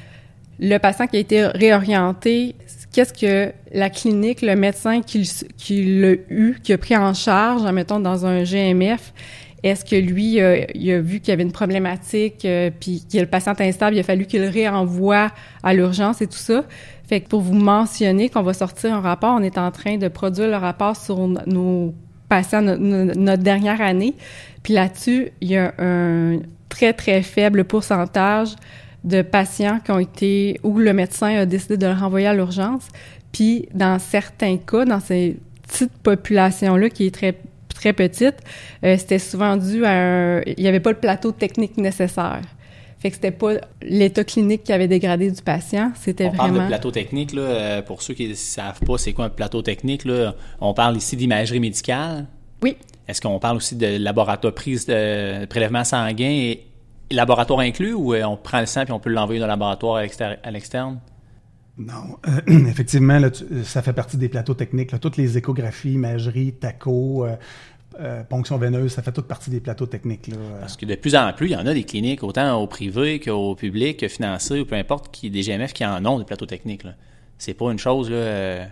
le 0.61 0.79
patient 0.79 1.07
qui 1.07 1.17
a 1.17 1.21
été 1.21 1.47
réorienté, 1.47 2.55
qu'est-ce 2.93 3.13
que 3.13 3.53
la 3.73 3.91
clinique, 3.91 4.43
le 4.43 4.55
médecin 4.55 5.01
qui, 5.03 5.25
l'a 6.01 6.13
eu, 6.29 6.57
qui 6.63 6.73
a 6.73 6.79
pris 6.79 6.97
en 6.97 7.13
charge, 7.13 7.63
mettons, 7.73 7.99
dans 7.99 8.25
un 8.27 8.45
GMF, 8.45 9.13
est-ce 9.65 9.85
que 9.85 9.97
lui, 9.97 10.41
euh, 10.41 10.63
il 10.75 10.93
a 10.93 11.01
vu 11.01 11.21
qu'il 11.21 11.31
y 11.31 11.33
avait 11.33 11.43
une 11.43 11.51
problématique, 11.51 12.45
euh, 12.45 12.71
puis 12.79 13.03
a 13.15 13.21
le 13.21 13.27
patient 13.27 13.55
instable, 13.59 13.97
il 13.97 14.01
a 14.01 14.03
fallu 14.03 14.27
qu'il 14.27 14.43
le 14.43 14.49
réenvoie 14.49 15.31
à 15.63 15.73
l'urgence 15.73 16.21
et 16.21 16.27
tout 16.27 16.35
ça. 16.35 16.65
Fait 17.07 17.21
que 17.21 17.29
pour 17.29 17.41
vous 17.41 17.55
mentionner 17.55 18.29
qu'on 18.29 18.43
va 18.43 18.55
sortir 18.55 18.95
un 18.95 19.01
rapport, 19.01 19.35
on 19.39 19.43
est 19.43 19.59
en 19.59 19.71
train 19.71 19.99
de 19.99 20.09
produire 20.09 20.49
le 20.49 20.57
rapport 20.57 20.97
sur 20.97 21.27
nos 21.47 21.95
patients, 22.29 22.63
notre 22.63 23.43
dernière 23.43 23.81
année. 23.81 24.15
Puis 24.63 24.73
là-dessus, 24.73 25.31
il 25.41 25.51
y 25.51 25.57
a 25.57 25.75
un 25.79 26.39
très, 26.69 26.93
très 26.93 27.23
faible 27.23 27.65
pourcentage 27.65 28.57
de 29.05 29.21
patients 29.21 29.81
qui 29.85 29.91
ont 29.91 29.99
été, 29.99 30.59
où 30.63 30.79
le 30.79 30.93
médecin 30.95 31.37
a 31.37 31.47
décidé 31.47 31.77
de 31.77 31.87
le 31.87 31.93
renvoyer 31.93 32.27
à 32.27 32.35
l'urgence. 32.35 32.89
Puis 33.33 33.69
dans 33.75 33.99
certains 33.99 34.57
cas, 34.57 34.87
dans 34.87 35.01
ces 35.01 35.37
petites 35.67 35.93
populations-là 36.03 36.89
qui 36.89 37.07
est 37.07 37.15
très 37.15 37.39
très 37.75 37.93
petite, 37.93 38.37
euh, 38.85 38.97
c'était 38.97 39.19
souvent 39.19 39.57
dû 39.57 39.85
à 39.85 39.91
un... 39.91 40.41
Il 40.47 40.63
n'y 40.63 40.69
avait 40.69 40.81
pas 40.81 40.93
le 40.93 40.99
plateau 40.99 41.33
technique 41.33 41.77
nécessaire. 41.77 42.41
Fait 43.05 43.11
que 43.11 43.17
c'était 43.17 43.33
pas 43.33 43.57
l'état 43.83 44.25
clinique 44.25 44.65
qui 44.65 44.73
avait 44.73 44.89
dégradé 44.89 45.31
du 45.31 45.43
patient, 45.43 45.93
c'était 45.95 46.29
vraiment... 46.29 46.45
On 46.45 46.47
parle 46.47 46.63
de 46.63 46.67
plateau 46.69 46.91
technique, 46.91 47.35
là, 47.35 47.43
euh, 47.43 47.83
pour 47.83 48.01
ceux 48.01 48.15
qui 48.15 48.27
ne 48.31 48.33
savent 48.33 48.81
pas 48.81 48.97
c'est 48.97 49.13
quoi 49.13 49.27
un 49.27 49.29
plateau 49.29 49.61
technique, 49.61 50.07
là, 50.07 50.35
on 50.59 50.73
parle 50.73 50.97
ici 50.97 51.15
d'imagerie 51.15 51.61
médicale. 51.61 52.25
Oui. 52.63 52.79
Est-ce 53.07 53.21
qu'on 53.21 53.39
parle 53.39 53.59
aussi 53.59 53.77
de 53.77 53.99
laboratoire 53.99 54.55
prise 54.55 54.87
de 54.87 55.45
prélèvement 55.45 55.85
sanguin 55.85 56.31
et 56.31 56.67
laboratoire 57.11 57.61
inclus 57.61 57.93
ou 57.93 58.15
euh, 58.15 58.25
on 58.25 58.39
prend 58.39 58.61
le 58.61 58.67
sang 58.67 58.85
puis 58.85 58.95
on 58.95 59.01
peut 59.01 59.11
l'envoyer 59.11 59.39
dans 59.39 59.49
le 59.49 59.53
laboratoire 59.53 60.03
à 60.43 60.51
l'externe? 60.51 60.99
Non, 61.77 62.19
effectivement, 62.47 63.21
ça 63.65 63.83
fait 63.83 63.93
partie 63.93 64.17
des 64.17 64.31
plateaux 64.31 64.55
techniques. 64.55 64.99
Toutes 64.99 65.17
les 65.17 65.37
échographies, 65.37 65.93
imagerie, 65.93 66.55
TACO, 66.55 67.27
euh, 67.27 67.37
ponction 68.29 68.59
veineuse, 68.59 68.93
ça 68.93 69.03
fait 69.03 69.13
toute 69.13 69.27
partie 69.27 69.51
des 69.51 69.61
plateaux 69.61 69.87
techniques. 69.87 70.29
Là. 70.29 70.37
Parce 70.61 70.77
que 70.77 70.87
de 70.87 70.95
plus 70.95 71.15
en 71.15 71.33
plus, 71.33 71.49
il 71.49 71.53
y 71.53 71.57
en 71.57 71.67
a 71.67 71.75
des 71.75 71.85
cliniques, 71.85 72.23
autant 72.23 72.61
au 72.61 72.67
privé 72.67 73.21
qu'au 73.21 73.55
public, 73.55 74.01
que 74.01 74.09
financé, 74.09 74.61
ou 74.61 74.65
peu 74.65 74.77
importe, 74.77 75.11
qui, 75.13 75.31
des 75.31 75.43
GMF 75.43 75.73
qui 75.73 75.85
en 75.85 76.05
ont 76.05 76.19
des 76.19 76.25
plateaux 76.25 76.47
techniques. 76.47 76.85
C'est 77.39 77.55
pas 77.55 77.71
une 77.71 77.79
chose 77.79 78.11
là, 78.11 78.17
euh, 78.17 78.65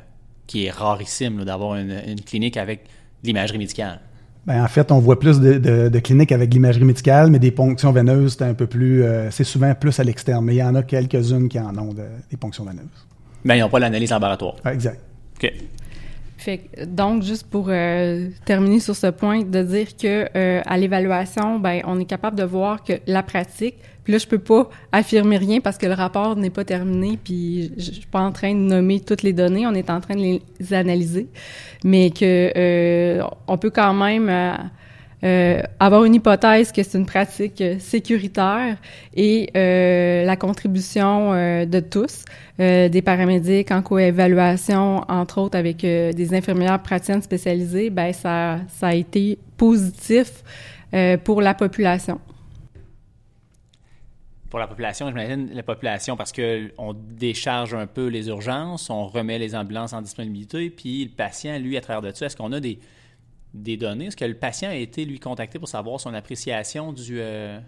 qui 0.47 0.67
est 0.67 0.71
rarissime 0.71 1.45
d'avoir 1.45 1.77
une, 1.77 2.21
clinique 2.25 2.57
avec 2.57 2.85
l'imagerie 3.23 3.59
médicale. 3.59 4.01
Ben, 4.47 4.65
en 4.65 4.69
fait, 4.69 4.91
on 4.91 4.99
voit 4.99 5.21
plus 5.21 5.41
de, 5.41 5.99
cliniques 6.01 6.33
avec 6.33 6.53
l'imagerie 6.53 6.85
médicale, 6.85 7.31
mais 7.31 7.39
des 7.39 7.53
ponctions 7.53 7.93
veineuses, 7.93 8.37
c'est 8.39 8.45
un 8.45 8.55
peu 8.55 8.67
plus, 8.67 9.05
euh, 9.05 9.31
c'est 9.31 9.45
souvent 9.45 9.73
plus 9.75 10.01
à 10.01 10.05
l'externe. 10.05 10.45
Mais 10.45 10.55
il 10.55 10.59
y 10.59 10.63
en 10.63 10.75
a 10.75 10.83
quelques-unes 10.83 11.49
qui 11.49 11.61
en 11.61 11.77
ont 11.79 11.95
des 11.95 12.37
ponctions 12.37 12.65
veineuses. 12.65 13.07
Mais 13.45 13.55
ben, 13.55 13.55
ils 13.57 13.61
n'ont 13.61 13.69
pas 13.69 13.79
l'analyse 13.79 14.11
laboratoire. 14.11 14.57
Ah, 14.65 14.73
exact. 14.73 15.01
OK 15.37 15.53
donc, 16.87 17.23
juste 17.23 17.47
pour 17.49 17.67
euh, 17.69 18.29
terminer 18.45 18.81
sur 18.81 18.97
ce 18.97 19.09
point, 19.09 19.43
de 19.43 19.63
dire 19.63 19.97
que 19.97 20.29
euh, 20.37 20.61
à 20.65 20.77
l'évaluation, 20.79 21.59
ben, 21.59 21.83
on 21.85 21.99
est 21.99 22.05
capable 22.05 22.37
de 22.37 22.45
voir 22.45 22.83
que 22.83 22.95
la 23.07 23.23
pratique. 23.23 23.77
Puis 24.05 24.13
là, 24.13 24.19
je 24.19 24.27
peux 24.27 24.39
pas 24.39 24.69
affirmer 24.91 25.37
rien 25.37 25.61
parce 25.61 25.79
que 25.79 25.87
le 25.87 25.95
rapport 25.95 26.35
n'est 26.37 26.51
pas 26.51 26.65
terminé. 26.65 27.19
Puis 27.23 27.73
je, 27.77 27.85
je 27.85 27.91
suis 27.93 28.07
pas 28.07 28.21
en 28.21 28.33
train 28.33 28.53
de 28.53 28.59
nommer 28.59 29.01
toutes 29.01 29.23
les 29.23 29.33
données. 29.33 29.67
On 29.67 29.75
est 29.75 29.91
en 29.91 30.01
train 30.01 30.17
de 30.17 30.41
les 30.61 30.75
analyser, 30.75 31.29
mais 31.85 32.11
que 32.11 32.53
euh, 32.57 33.23
on 33.47 33.59
peut 33.59 33.71
quand 33.71 33.95
même 33.95 34.29
euh, 35.25 35.63
avoir 35.79 36.05
une 36.05 36.17
hypothèse 36.17 36.73
que 36.73 36.83
c'est 36.83 36.99
une 36.99 37.07
pratique 37.07 37.63
sécuritaire 37.79 38.77
et 39.15 39.51
euh, 39.57 40.25
la 40.25 40.37
contribution 40.37 41.33
euh, 41.33 41.65
de 41.65 41.79
tous, 41.79 42.25
des 42.59 43.03
paramédics 43.03 43.73
en 43.73 43.83
coévaluation, 43.83 45.05
entre 45.09 45.39
autres 45.39 45.59
avec 45.59 45.79
des 45.79 46.35
infirmières 46.35 46.81
praticiennes 46.81 47.23
spécialisées, 47.23 47.91
ben 47.91 48.13
ça, 48.13 48.59
ça 48.69 48.89
a 48.89 48.95
été 48.95 49.37
positif 49.57 50.45
pour 51.25 51.43
la 51.43 51.55
population. 51.55 52.21
Pour 54.49 54.61
la 54.61 54.69
population, 54.69 55.09
j'imagine 55.09 55.49
la 55.53 55.63
population 55.65 56.17
parce 56.17 56.31
que 56.31 56.71
on 56.79 56.93
décharge 56.95 57.75
un 57.75 57.87
peu 57.87 58.07
les 58.07 58.29
urgences, 58.29 58.91
on 58.91 59.07
remet 59.07 59.39
les 59.39 59.57
ambulances 59.57 59.93
en 59.93 60.03
disponibilité, 60.03 60.71
puis 60.71 61.05
le 61.05 61.11
patient, 61.11 61.59
lui, 61.59 61.77
à 61.77 61.81
travers 61.81 62.03
de 62.03 62.17
ça, 62.17 62.27
est-ce 62.27 62.37
qu'on 62.37 62.53
a 62.53 62.61
des 62.61 62.79
des 63.55 63.77
données? 63.77 64.07
Est-ce 64.07 64.17
que 64.17 64.25
le 64.25 64.35
patient 64.35 64.71
a 64.71 64.75
été, 64.75 65.05
lui, 65.05 65.19
contacté 65.19 65.59
pour 65.59 65.69
savoir 65.69 66.01
son 66.01 66.15
appréciation 66.15 66.93
du, 66.93 67.19
euh, 67.19 67.59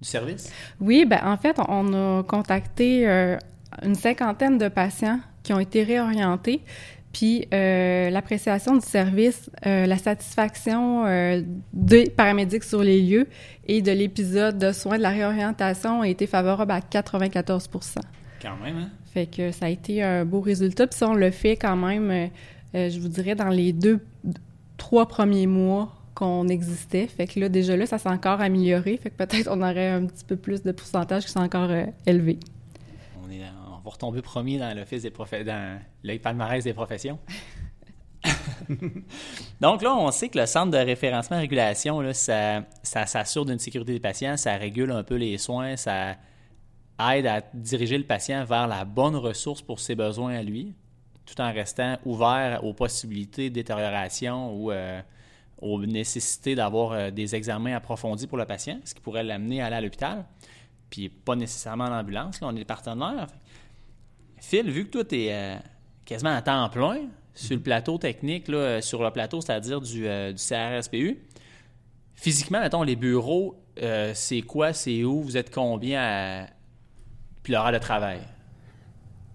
du 0.00 0.08
service? 0.08 0.52
Oui, 0.80 1.04
ben 1.06 1.20
en 1.24 1.36
fait, 1.36 1.56
on 1.68 1.92
a 1.92 2.22
contacté 2.22 3.08
euh, 3.08 3.36
une 3.82 3.94
cinquantaine 3.94 4.58
de 4.58 4.68
patients 4.68 5.20
qui 5.42 5.52
ont 5.52 5.60
été 5.60 5.82
réorientés. 5.82 6.60
Puis 7.12 7.48
euh, 7.52 8.08
l'appréciation 8.10 8.76
du 8.76 8.86
service, 8.86 9.50
la 9.64 9.98
satisfaction 9.98 11.42
des 11.72 12.08
paramédics 12.08 12.62
sur 12.62 12.84
les 12.84 13.02
lieux 13.02 13.26
et 13.66 13.82
de 13.82 13.90
l'épisode 13.90 14.58
de 14.58 14.70
soins 14.70 14.96
de 14.96 15.02
la 15.02 15.10
réorientation 15.10 16.02
a 16.02 16.08
été 16.08 16.28
favorable 16.28 16.70
à 16.70 16.78
94% 16.78 17.96
Quand 18.40 18.56
même, 18.62 18.76
hein? 18.76 18.90
Fait 19.12 19.26
que 19.26 19.50
ça 19.50 19.66
a 19.66 19.68
été 19.70 20.04
un 20.04 20.24
beau 20.24 20.40
résultat. 20.40 20.86
Puis 20.86 20.98
ça, 20.98 21.08
on 21.08 21.14
le 21.14 21.32
fait 21.32 21.56
quand 21.56 21.74
même, 21.74 22.30
je 22.72 23.00
vous 23.00 23.08
dirais, 23.08 23.34
dans 23.34 23.48
les 23.48 23.72
deux, 23.72 23.98
trois 24.80 25.06
premiers 25.06 25.46
mois 25.46 25.92
qu'on 26.14 26.48
existait. 26.48 27.06
Fait 27.06 27.26
que 27.26 27.38
là, 27.38 27.50
déjà 27.50 27.76
là, 27.76 27.84
ça 27.86 27.98
s'est 27.98 28.08
encore 28.08 28.40
amélioré. 28.40 28.96
Fait 28.96 29.10
que 29.10 29.16
peut-être 29.16 29.48
on 29.48 29.60
aurait 29.60 29.90
un 29.90 30.06
petit 30.06 30.24
peu 30.24 30.36
plus 30.36 30.62
de 30.62 30.72
pourcentage 30.72 31.26
qui 31.26 31.30
sont 31.30 31.40
encore 31.40 31.70
euh, 31.70 31.84
élevé. 32.06 32.40
On, 33.22 33.30
est, 33.30 33.42
on 33.68 33.84
va 33.84 33.90
retomber 33.90 34.22
premier 34.22 34.58
dans 34.58 34.74
l'office 34.74 35.02
des 35.02 35.10
dans 35.44 35.80
le 36.02 36.18
palmarès 36.18 36.64
des 36.64 36.72
professions. 36.72 37.18
Donc 39.60 39.82
là, 39.82 39.94
on 39.94 40.10
sait 40.10 40.30
que 40.30 40.38
le 40.38 40.46
centre 40.46 40.70
de 40.70 40.78
référencement 40.78 41.36
et 41.36 41.40
régulation, 41.40 42.00
là, 42.00 42.14
ça, 42.14 42.62
ça 42.82 43.04
s'assure 43.04 43.44
d'une 43.44 43.58
sécurité 43.58 43.92
des 43.92 44.00
patients, 44.00 44.38
ça 44.38 44.56
régule 44.56 44.90
un 44.92 45.02
peu 45.02 45.16
les 45.16 45.36
soins, 45.36 45.76
ça 45.76 46.16
aide 47.12 47.26
à 47.26 47.42
diriger 47.52 47.98
le 47.98 48.04
patient 48.04 48.44
vers 48.44 48.66
la 48.66 48.86
bonne 48.86 49.16
ressource 49.16 49.60
pour 49.60 49.78
ses 49.78 49.94
besoins 49.94 50.34
à 50.34 50.42
lui 50.42 50.74
tout 51.30 51.40
en 51.40 51.52
restant 51.52 51.96
ouvert 52.04 52.64
aux 52.64 52.72
possibilités 52.72 53.50
de 53.50 53.54
détérioration 53.54 54.54
ou 54.54 54.72
euh, 54.72 55.00
aux 55.60 55.80
nécessités 55.84 56.54
d'avoir 56.54 56.92
euh, 56.92 57.10
des 57.10 57.34
examens 57.34 57.74
approfondis 57.74 58.26
pour 58.26 58.38
le 58.38 58.46
patient, 58.46 58.78
ce 58.84 58.94
qui 58.94 59.00
pourrait 59.00 59.22
l'amener 59.22 59.62
à 59.62 59.66
aller 59.66 59.76
à 59.76 59.80
l'hôpital, 59.80 60.24
puis 60.88 61.08
pas 61.08 61.36
nécessairement 61.36 61.84
en 61.84 61.98
ambulance. 61.98 62.40
Là, 62.40 62.48
on 62.50 62.56
est 62.56 62.64
partenaires. 62.64 63.28
Phil, 64.38 64.70
vu 64.70 64.86
que 64.86 64.90
toi, 64.90 65.04
tu 65.04 65.22
es 65.22 65.32
euh, 65.32 65.56
quasiment 66.04 66.34
à 66.34 66.42
temps 66.42 66.68
plein 66.68 67.02
sur 67.34 67.56
le 67.56 67.62
plateau 67.62 67.96
technique, 67.98 68.48
là, 68.48 68.80
sur 68.82 69.02
le 69.02 69.10
plateau, 69.10 69.40
c'est-à-dire 69.40 69.80
du, 69.80 70.06
CRSPU, 70.34 71.22
physiquement, 72.14 72.60
mettons, 72.60 72.82
les 72.82 72.96
bureaux, 72.96 73.56
c'est 74.14 74.42
quoi, 74.42 74.72
c'est 74.74 75.04
où, 75.04 75.22
vous 75.22 75.36
êtes 75.36 75.54
combien 75.54 76.46
puis 77.42 77.52
l'horaire 77.54 77.72
de 77.72 77.78
travail? 77.78 78.20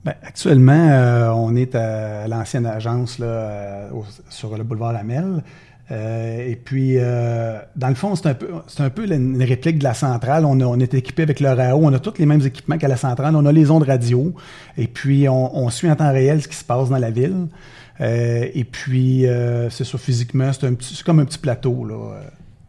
Ben, 0.05 0.13
actuellement, 0.21 0.87
euh, 0.91 1.29
on 1.31 1.55
est 1.55 1.73
à 1.73 2.27
l'ancienne 2.27 2.67
agence 2.67 3.17
là, 3.17 3.25
euh, 3.25 3.89
sur 4.29 4.55
le 4.55 4.63
boulevard 4.63 4.93
Lamel. 4.93 5.43
Euh, 5.89 6.47
et 6.47 6.55
puis, 6.55 6.95
dans 6.95 7.89
le 7.89 7.95
fond, 7.95 8.15
c'est 8.15 8.27
un 8.27 8.35
peu, 8.35 8.49
c'est 8.67 8.83
un 8.83 8.91
peu 8.91 9.11
une 9.11 9.41
réplique 9.41 9.79
de 9.79 9.83
la 9.83 9.95
centrale. 9.95 10.45
On, 10.45 10.61
on 10.61 10.79
est 10.79 10.93
équipé 10.93 11.23
avec 11.23 11.39
le 11.39 11.51
RAO. 11.51 11.79
On 11.83 11.91
a 11.91 11.97
tous 11.97 12.19
les 12.19 12.27
mêmes 12.27 12.45
équipements 12.45 12.77
qu'à 12.77 12.87
la 12.87 12.97
centrale. 12.97 13.35
On 13.35 13.45
a 13.47 13.51
les 13.51 13.71
ondes 13.71 13.83
radio. 13.83 14.31
Et 14.77 14.87
puis, 14.87 15.27
on, 15.27 15.69
suit 15.71 15.89
en 15.89 15.95
temps 15.95 16.13
réel 16.13 16.39
ce 16.41 16.47
qui 16.47 16.55
se 16.55 16.63
passe 16.63 16.89
dans 16.89 16.99
la 16.99 17.09
ville. 17.09 17.47
et 17.99 18.63
puis, 18.63 19.25
c'est 19.71 19.85
ça, 19.85 19.97
physiquement, 19.97 20.53
c'est, 20.53 20.67
un 20.67 20.75
petit, 20.75 20.93
c'est 20.93 21.03
comme 21.03 21.19
un 21.19 21.25
petit 21.25 21.39
plateau. 21.39 21.83
Là. 21.83 21.95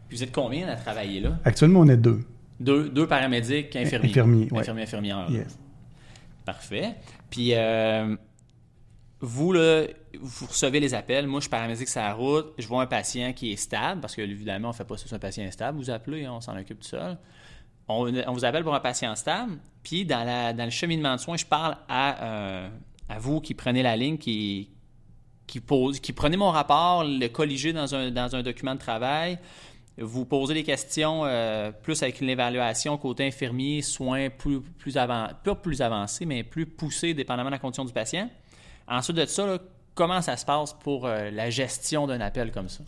vous 0.09 0.23
êtes 0.23 0.31
combien 0.31 0.67
à 0.69 0.75
travailler 0.75 1.21
là? 1.21 1.37
Actuellement, 1.45 1.81
on 1.81 1.87
est 1.87 1.97
deux. 1.97 2.21
Deux, 2.59 2.89
deux 2.89 3.05
paramédics, 3.05 3.75
infirmiers. 3.75 4.09
Infirmiers, 4.09 4.47
Infirmiers, 4.51 4.81
infirmières. 4.81 5.27
Parfait. 6.47 6.95
Puis, 7.29 7.49
euh, 7.55 8.15
vous, 9.19 9.51
là, 9.51 9.83
vous 10.17 10.45
recevez 10.45 10.79
les 10.79 10.93
appels. 10.93 11.27
Moi, 11.27 11.41
je 11.41 11.43
suis 11.43 11.49
paramédic 11.49 11.89
sur 11.89 11.99
la 11.99 12.13
route. 12.13 12.53
Je 12.57 12.65
vois 12.65 12.81
un 12.81 12.85
patient 12.87 13.33
qui 13.33 13.51
est 13.51 13.57
stable, 13.57 13.99
parce 13.99 14.15
que, 14.15 14.21
évidemment, 14.21 14.69
on 14.69 14.71
ne 14.71 14.75
fait 14.77 14.85
pas 14.85 14.95
ça 14.95 15.07
sur 15.07 15.17
un 15.17 15.19
patient 15.19 15.43
instable. 15.43 15.77
Vous 15.77 15.89
appelez, 15.89 16.25
on 16.25 16.39
s'en 16.39 16.57
occupe 16.57 16.79
tout 16.79 16.87
seul. 16.87 17.17
On, 17.89 18.05
vous 18.31 18.45
appelle 18.45 18.63
pour 18.63 18.73
un 18.73 18.79
patient 18.79 19.13
stable. 19.17 19.57
Puis, 19.83 20.05
dans, 20.05 20.55
le 20.57 20.69
cheminement 20.69 21.15
de 21.15 21.19
soins, 21.19 21.35
je 21.35 21.45
parle 21.45 21.75
à, 21.89 22.23
euh, 22.23 22.69
à 23.09 23.19
vous 23.19 23.41
qui 23.41 23.53
prenez 23.53 23.83
la 23.83 23.97
ligne, 23.97 24.17
qui, 24.17 24.69
qui, 25.47 25.59
pose, 25.59 25.99
qui 25.99 26.13
prenez 26.13 26.37
mon 26.37 26.51
rapport, 26.51 27.03
le 27.03 27.27
colligez 27.27 27.73
dans 27.73 27.93
un, 27.93 28.09
dans 28.09 28.37
un 28.37 28.41
document 28.41 28.73
de 28.73 28.79
travail 28.79 29.37
vous 29.99 30.25
posez 30.25 30.53
des 30.53 30.63
questions 30.63 31.23
euh, 31.25 31.71
plus 31.71 32.01
avec 32.03 32.21
une 32.21 32.29
évaluation 32.29 32.97
côté 32.97 33.25
infirmier, 33.27 33.81
soins 33.81 34.29
plus, 34.29 34.61
plus 34.61 34.93
pas 34.93 35.55
plus 35.61 35.81
avancés, 35.81 36.25
mais 36.25 36.43
plus 36.43 36.65
poussés 36.65 37.13
dépendamment 37.13 37.49
de 37.49 37.55
la 37.55 37.59
condition 37.59 37.85
du 37.85 37.93
patient. 37.93 38.29
Ensuite 38.87 39.17
de 39.17 39.25
ça, 39.25 39.57
comment 39.95 40.21
ça 40.21 40.37
se 40.37 40.45
passe 40.45 40.73
pour 40.73 41.05
euh, 41.05 41.31
la 41.31 41.49
gestion 41.49 42.07
d'un 42.07 42.21
appel 42.21 42.51
comme 42.51 42.69
ça? 42.69 42.83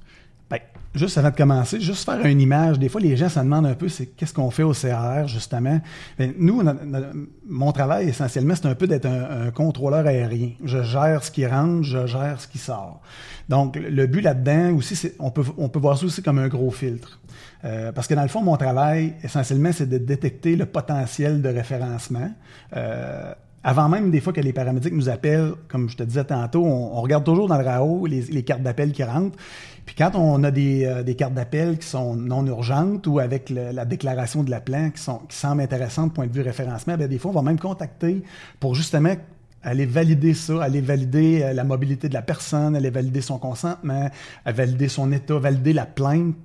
Ben, 0.50 0.60
juste 0.96 1.16
avant 1.20 1.30
de 1.30 1.36
commencer, 1.36 1.80
juste 1.80 2.06
faire 2.06 2.26
une 2.26 2.42
image. 2.42 2.80
Des 2.80 2.90
fois, 2.90 3.00
les 3.02 3.16
gens 3.16 3.30
se 3.30 3.38
demandent 3.40 3.68
un 3.68 3.76
peu, 3.76 3.88
c'est 3.88 4.08
qu'est-ce 4.08 4.34
qu'on 4.34 4.50
fait 4.50 4.64
au 4.64 4.72
CRR, 4.74 5.28
justement? 5.28 5.80
Ben, 6.18 6.34
nous, 6.40 6.64
no- 6.64 6.74
no- 6.74 7.28
mon 7.48 7.72
travail, 7.72 8.10
essentiellement, 8.10 8.56
c'est 8.56 8.66
un 8.66 8.74
peu 8.74 8.88
d'être 8.88 9.06
un, 9.06 9.48
un 9.48 9.52
contrôleur 9.52 10.08
aérien. 10.08 10.52
Je 10.64 10.82
gère 10.82 11.24
ce 11.24 11.30
qui 11.30 11.46
rentre, 11.46 11.84
je 11.84 12.08
gère 12.08 12.42
ce 12.42 12.48
qui 12.48 12.58
sort. 12.58 13.02
Donc, 13.50 13.76
le 13.76 14.06
but 14.06 14.22
là-dedans 14.22 14.76
aussi, 14.76 15.12
on 15.18 15.32
peut, 15.32 15.44
on 15.58 15.70
peut 15.70 15.80
voir 15.80 15.98
ça 15.98 16.06
aussi 16.06 16.22
comme 16.22 16.38
un 16.38 16.48
gros 16.48 16.70
filtre. 16.70 17.20
Euh, 17.66 17.92
parce 17.92 18.08
que 18.08 18.14
dans 18.14 18.22
le 18.22 18.28
fond, 18.28 18.42
mon 18.42 18.56
travail, 18.58 19.16
essentiellement, 19.24 19.72
c'est 19.74 19.90
de 19.90 19.98
détecter 19.98 20.56
le 20.56 20.68
potentiel 20.68 21.42
de 21.42 21.50
référencement. 21.50 22.32
Euh, 22.76 23.34
avant 23.64 23.90
même 23.90 24.12
des 24.12 24.22
fois 24.22 24.32
que 24.32 24.40
les 24.40 24.54
paramédics 24.54 24.94
nous 24.94 25.10
appellent, 25.10 25.54
comme 25.68 25.90
je 25.90 25.98
te 25.98 26.04
disais 26.04 26.24
tantôt, 26.24 26.64
on, 26.64 26.98
on 26.98 27.02
regarde 27.02 27.26
toujours 27.26 27.48
dans 27.48 27.58
le 27.58 27.66
RAO 27.66 28.06
les, 28.06 28.44
cartes 28.44 28.62
d'appel 28.62 28.94
qui 28.94 29.04
rentrent. 29.04 29.38
Puis 29.86 29.96
quand 29.98 30.12
on 30.14 30.44
a 30.44 30.52
des, 30.52 30.86
euh, 30.86 31.02
des 31.02 31.16
cartes 31.16 31.34
d'appel 31.34 31.80
qui 31.80 31.88
sont 31.88 32.16
non 32.16 32.46
urgentes 32.46 33.08
ou 33.08 33.18
avec 33.18 33.50
la 33.50 33.84
déclaration 33.84 34.44
de 34.44 34.52
la 34.52 34.62
plan 34.62 34.92
qui, 34.92 35.02
sont, 35.02 35.18
qui 35.28 35.36
semblent 35.36 35.62
intéressantes 35.62 36.14
point 36.14 36.28
de 36.28 36.32
vue 36.32 36.42
référencement, 36.42 36.96
bien, 36.96 37.08
des 37.08 37.18
fois, 37.18 37.32
on 37.32 37.34
va 37.34 37.42
même 37.42 37.60
contacter 37.60 38.24
pour 38.60 38.76
justement 38.76 39.16
aller 39.64 39.86
valider 39.86 40.34
ça, 40.34 40.64
aller 40.64 40.82
valider 40.82 41.42
euh, 41.44 41.54
la 41.54 41.64
mobilité 41.64 42.10
de 42.10 42.14
la 42.14 42.22
personne, 42.22 42.76
aller 42.76 42.90
valider 42.90 43.22
son 43.22 43.38
consentement, 43.38 44.10
à 44.46 44.52
valider 44.52 44.88
son 44.88 45.12
état, 45.12 45.38
valider 45.38 45.74
la 45.74 45.86
plainte 45.86 46.36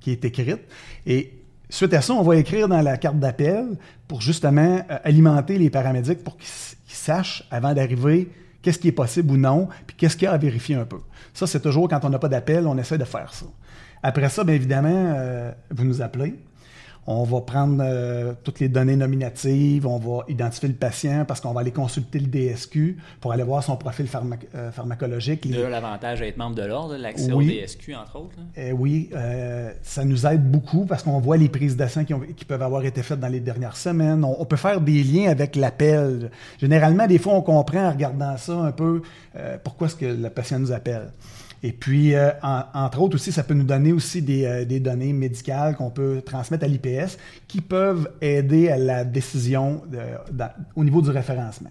qui 0.00 0.10
est 0.10 0.24
écrite. 0.24 0.60
Et 1.06 1.32
suite 1.70 1.94
à 1.94 2.02
ça, 2.02 2.14
on 2.14 2.22
va 2.22 2.36
écrire 2.36 2.68
dans 2.68 2.80
la 2.80 2.96
carte 2.96 3.18
d'appel 3.18 3.76
pour 4.06 4.20
justement 4.20 4.82
euh, 4.90 4.98
alimenter 5.04 5.58
les 5.58 5.70
paramédics 5.70 6.22
pour 6.22 6.36
qu'ils 6.36 6.48
sachent 6.86 7.46
avant 7.50 7.74
d'arriver 7.74 8.30
qu'est-ce 8.62 8.78
qui 8.78 8.88
est 8.88 8.92
possible 8.92 9.32
ou 9.32 9.36
non, 9.36 9.68
puis 9.86 9.96
qu'est-ce 9.96 10.16
qu'il 10.16 10.26
y 10.26 10.28
a 10.28 10.32
à 10.32 10.38
vérifier 10.38 10.74
un 10.74 10.84
peu. 10.84 10.98
Ça, 11.32 11.46
c'est 11.46 11.60
toujours 11.60 11.88
quand 11.88 12.04
on 12.04 12.10
n'a 12.10 12.18
pas 12.18 12.28
d'appel, 12.28 12.66
on 12.66 12.76
essaie 12.76 12.98
de 12.98 13.04
faire 13.04 13.32
ça. 13.32 13.46
Après 14.02 14.28
ça, 14.28 14.44
bien 14.44 14.54
évidemment, 14.54 15.14
euh, 15.16 15.52
vous 15.70 15.84
nous 15.84 16.02
appelez. 16.02 16.34
On 17.10 17.24
va 17.24 17.40
prendre 17.40 17.78
euh, 17.82 18.34
toutes 18.44 18.60
les 18.60 18.68
données 18.68 18.94
nominatives, 18.94 19.86
on 19.86 19.96
va 19.96 20.24
identifier 20.28 20.68
le 20.68 20.74
patient 20.74 21.24
parce 21.26 21.40
qu'on 21.40 21.52
va 21.54 21.62
aller 21.62 21.70
consulter 21.70 22.18
le 22.18 22.26
DSQ 22.26 22.98
pour 23.22 23.32
aller 23.32 23.44
voir 23.44 23.62
son 23.64 23.76
profil 23.78 24.06
euh, 24.54 24.70
pharmacologique. 24.70 25.46
les- 25.46 25.56
Là, 25.62 25.70
l'avantage 25.70 26.20
d'être 26.20 26.36
membre 26.36 26.56
de 26.56 26.64
l'ordre, 26.64 26.96
l'accès 26.98 27.32
Oui. 27.32 27.46
au 27.46 27.62
DSQ, 27.66 27.94
entre 27.94 28.16
autres. 28.16 28.36
eh 28.58 28.72
oui, 28.72 29.08
euh, 29.14 29.72
ça 29.82 30.04
nous 30.04 30.26
aide 30.26 30.50
beaucoup 30.50 30.84
parce 30.84 31.02
qu'on 31.02 31.18
voit 31.18 31.38
les 31.38 31.48
prises 31.48 31.78
de 31.78 31.86
sang 31.86 32.04
qui, 32.04 32.12
ont- 32.12 32.20
qui 32.36 32.44
peuvent 32.44 32.62
avoir 32.62 32.84
été 32.84 33.02
faites 33.02 33.20
dans 33.20 33.28
les 33.28 33.40
dernières 33.40 33.76
semaines. 33.76 34.22
On, 34.22 34.36
on 34.38 34.44
peut 34.44 34.56
faire 34.56 34.78
des 34.82 35.02
liens 35.02 35.30
avec 35.30 35.56
l'appel. 35.56 36.30
Généralement, 36.60 37.06
des 37.06 37.16
fois, 37.18 37.32
on 37.32 37.40
comprend 37.42 37.86
en 37.86 37.90
regardant 37.90 38.36
ça 38.36 38.52
un 38.52 38.72
peu 38.72 39.00
euh, 39.34 39.56
pourquoi 39.64 39.86
est-ce 39.86 39.96
que 39.96 40.04
le 40.04 40.28
patient 40.28 40.58
nous 40.58 40.72
appelle. 40.72 41.08
Et 41.62 41.72
puis, 41.72 42.14
euh, 42.14 42.30
en- 42.42 42.62
entre 42.74 43.00
autres 43.00 43.16
aussi, 43.16 43.32
ça 43.32 43.42
peut 43.42 43.54
nous 43.54 43.64
donner 43.64 43.92
aussi 43.92 44.22
des, 44.22 44.44
euh, 44.44 44.78
données 44.80 45.12
médicales 45.12 45.74
qu'on 45.76 45.90
peut 45.90 46.22
transmettre 46.24 46.64
à 46.64 46.68
l'IPS 46.68 47.18
qui 47.48 47.60
peuvent 47.60 48.10
aider 48.20 48.68
à 48.68 48.76
la 48.76 49.04
décision 49.04 49.82
au 50.76 50.84
niveau 50.84 51.02
du 51.02 51.10
référencement. 51.10 51.70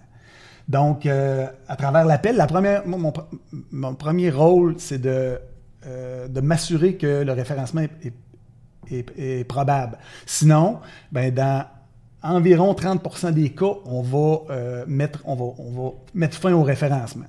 Donc, 0.68 1.06
euh, 1.06 1.46
à 1.66 1.76
travers 1.76 2.04
l'appel, 2.04 2.36
mon, 2.86 2.98
mon 2.98 3.10
pr- 3.10 3.24
mon 3.72 3.94
premier 3.94 4.30
rôle, 4.30 4.74
c'est 4.78 5.00
de, 5.00 5.38
de 6.28 6.40
m'assurer 6.42 6.96
que 6.96 7.22
le 7.22 7.32
référencement 7.32 7.82
est, 8.90 9.44
probable. 9.44 9.96
Sinon, 10.26 10.80
ben, 11.12 11.32
dans 11.32 11.64
environ 12.22 12.74
30% 12.74 13.32
des 13.32 13.50
cas, 13.50 13.72
on 13.86 14.02
va, 14.02 14.84
mettre, 14.86 15.20
on, 15.24 15.34
va, 15.34 15.44
on 15.58 15.70
va 15.70 15.90
mettre 16.14 16.36
fin 16.36 16.52
au 16.52 16.62
référencement. 16.62 17.26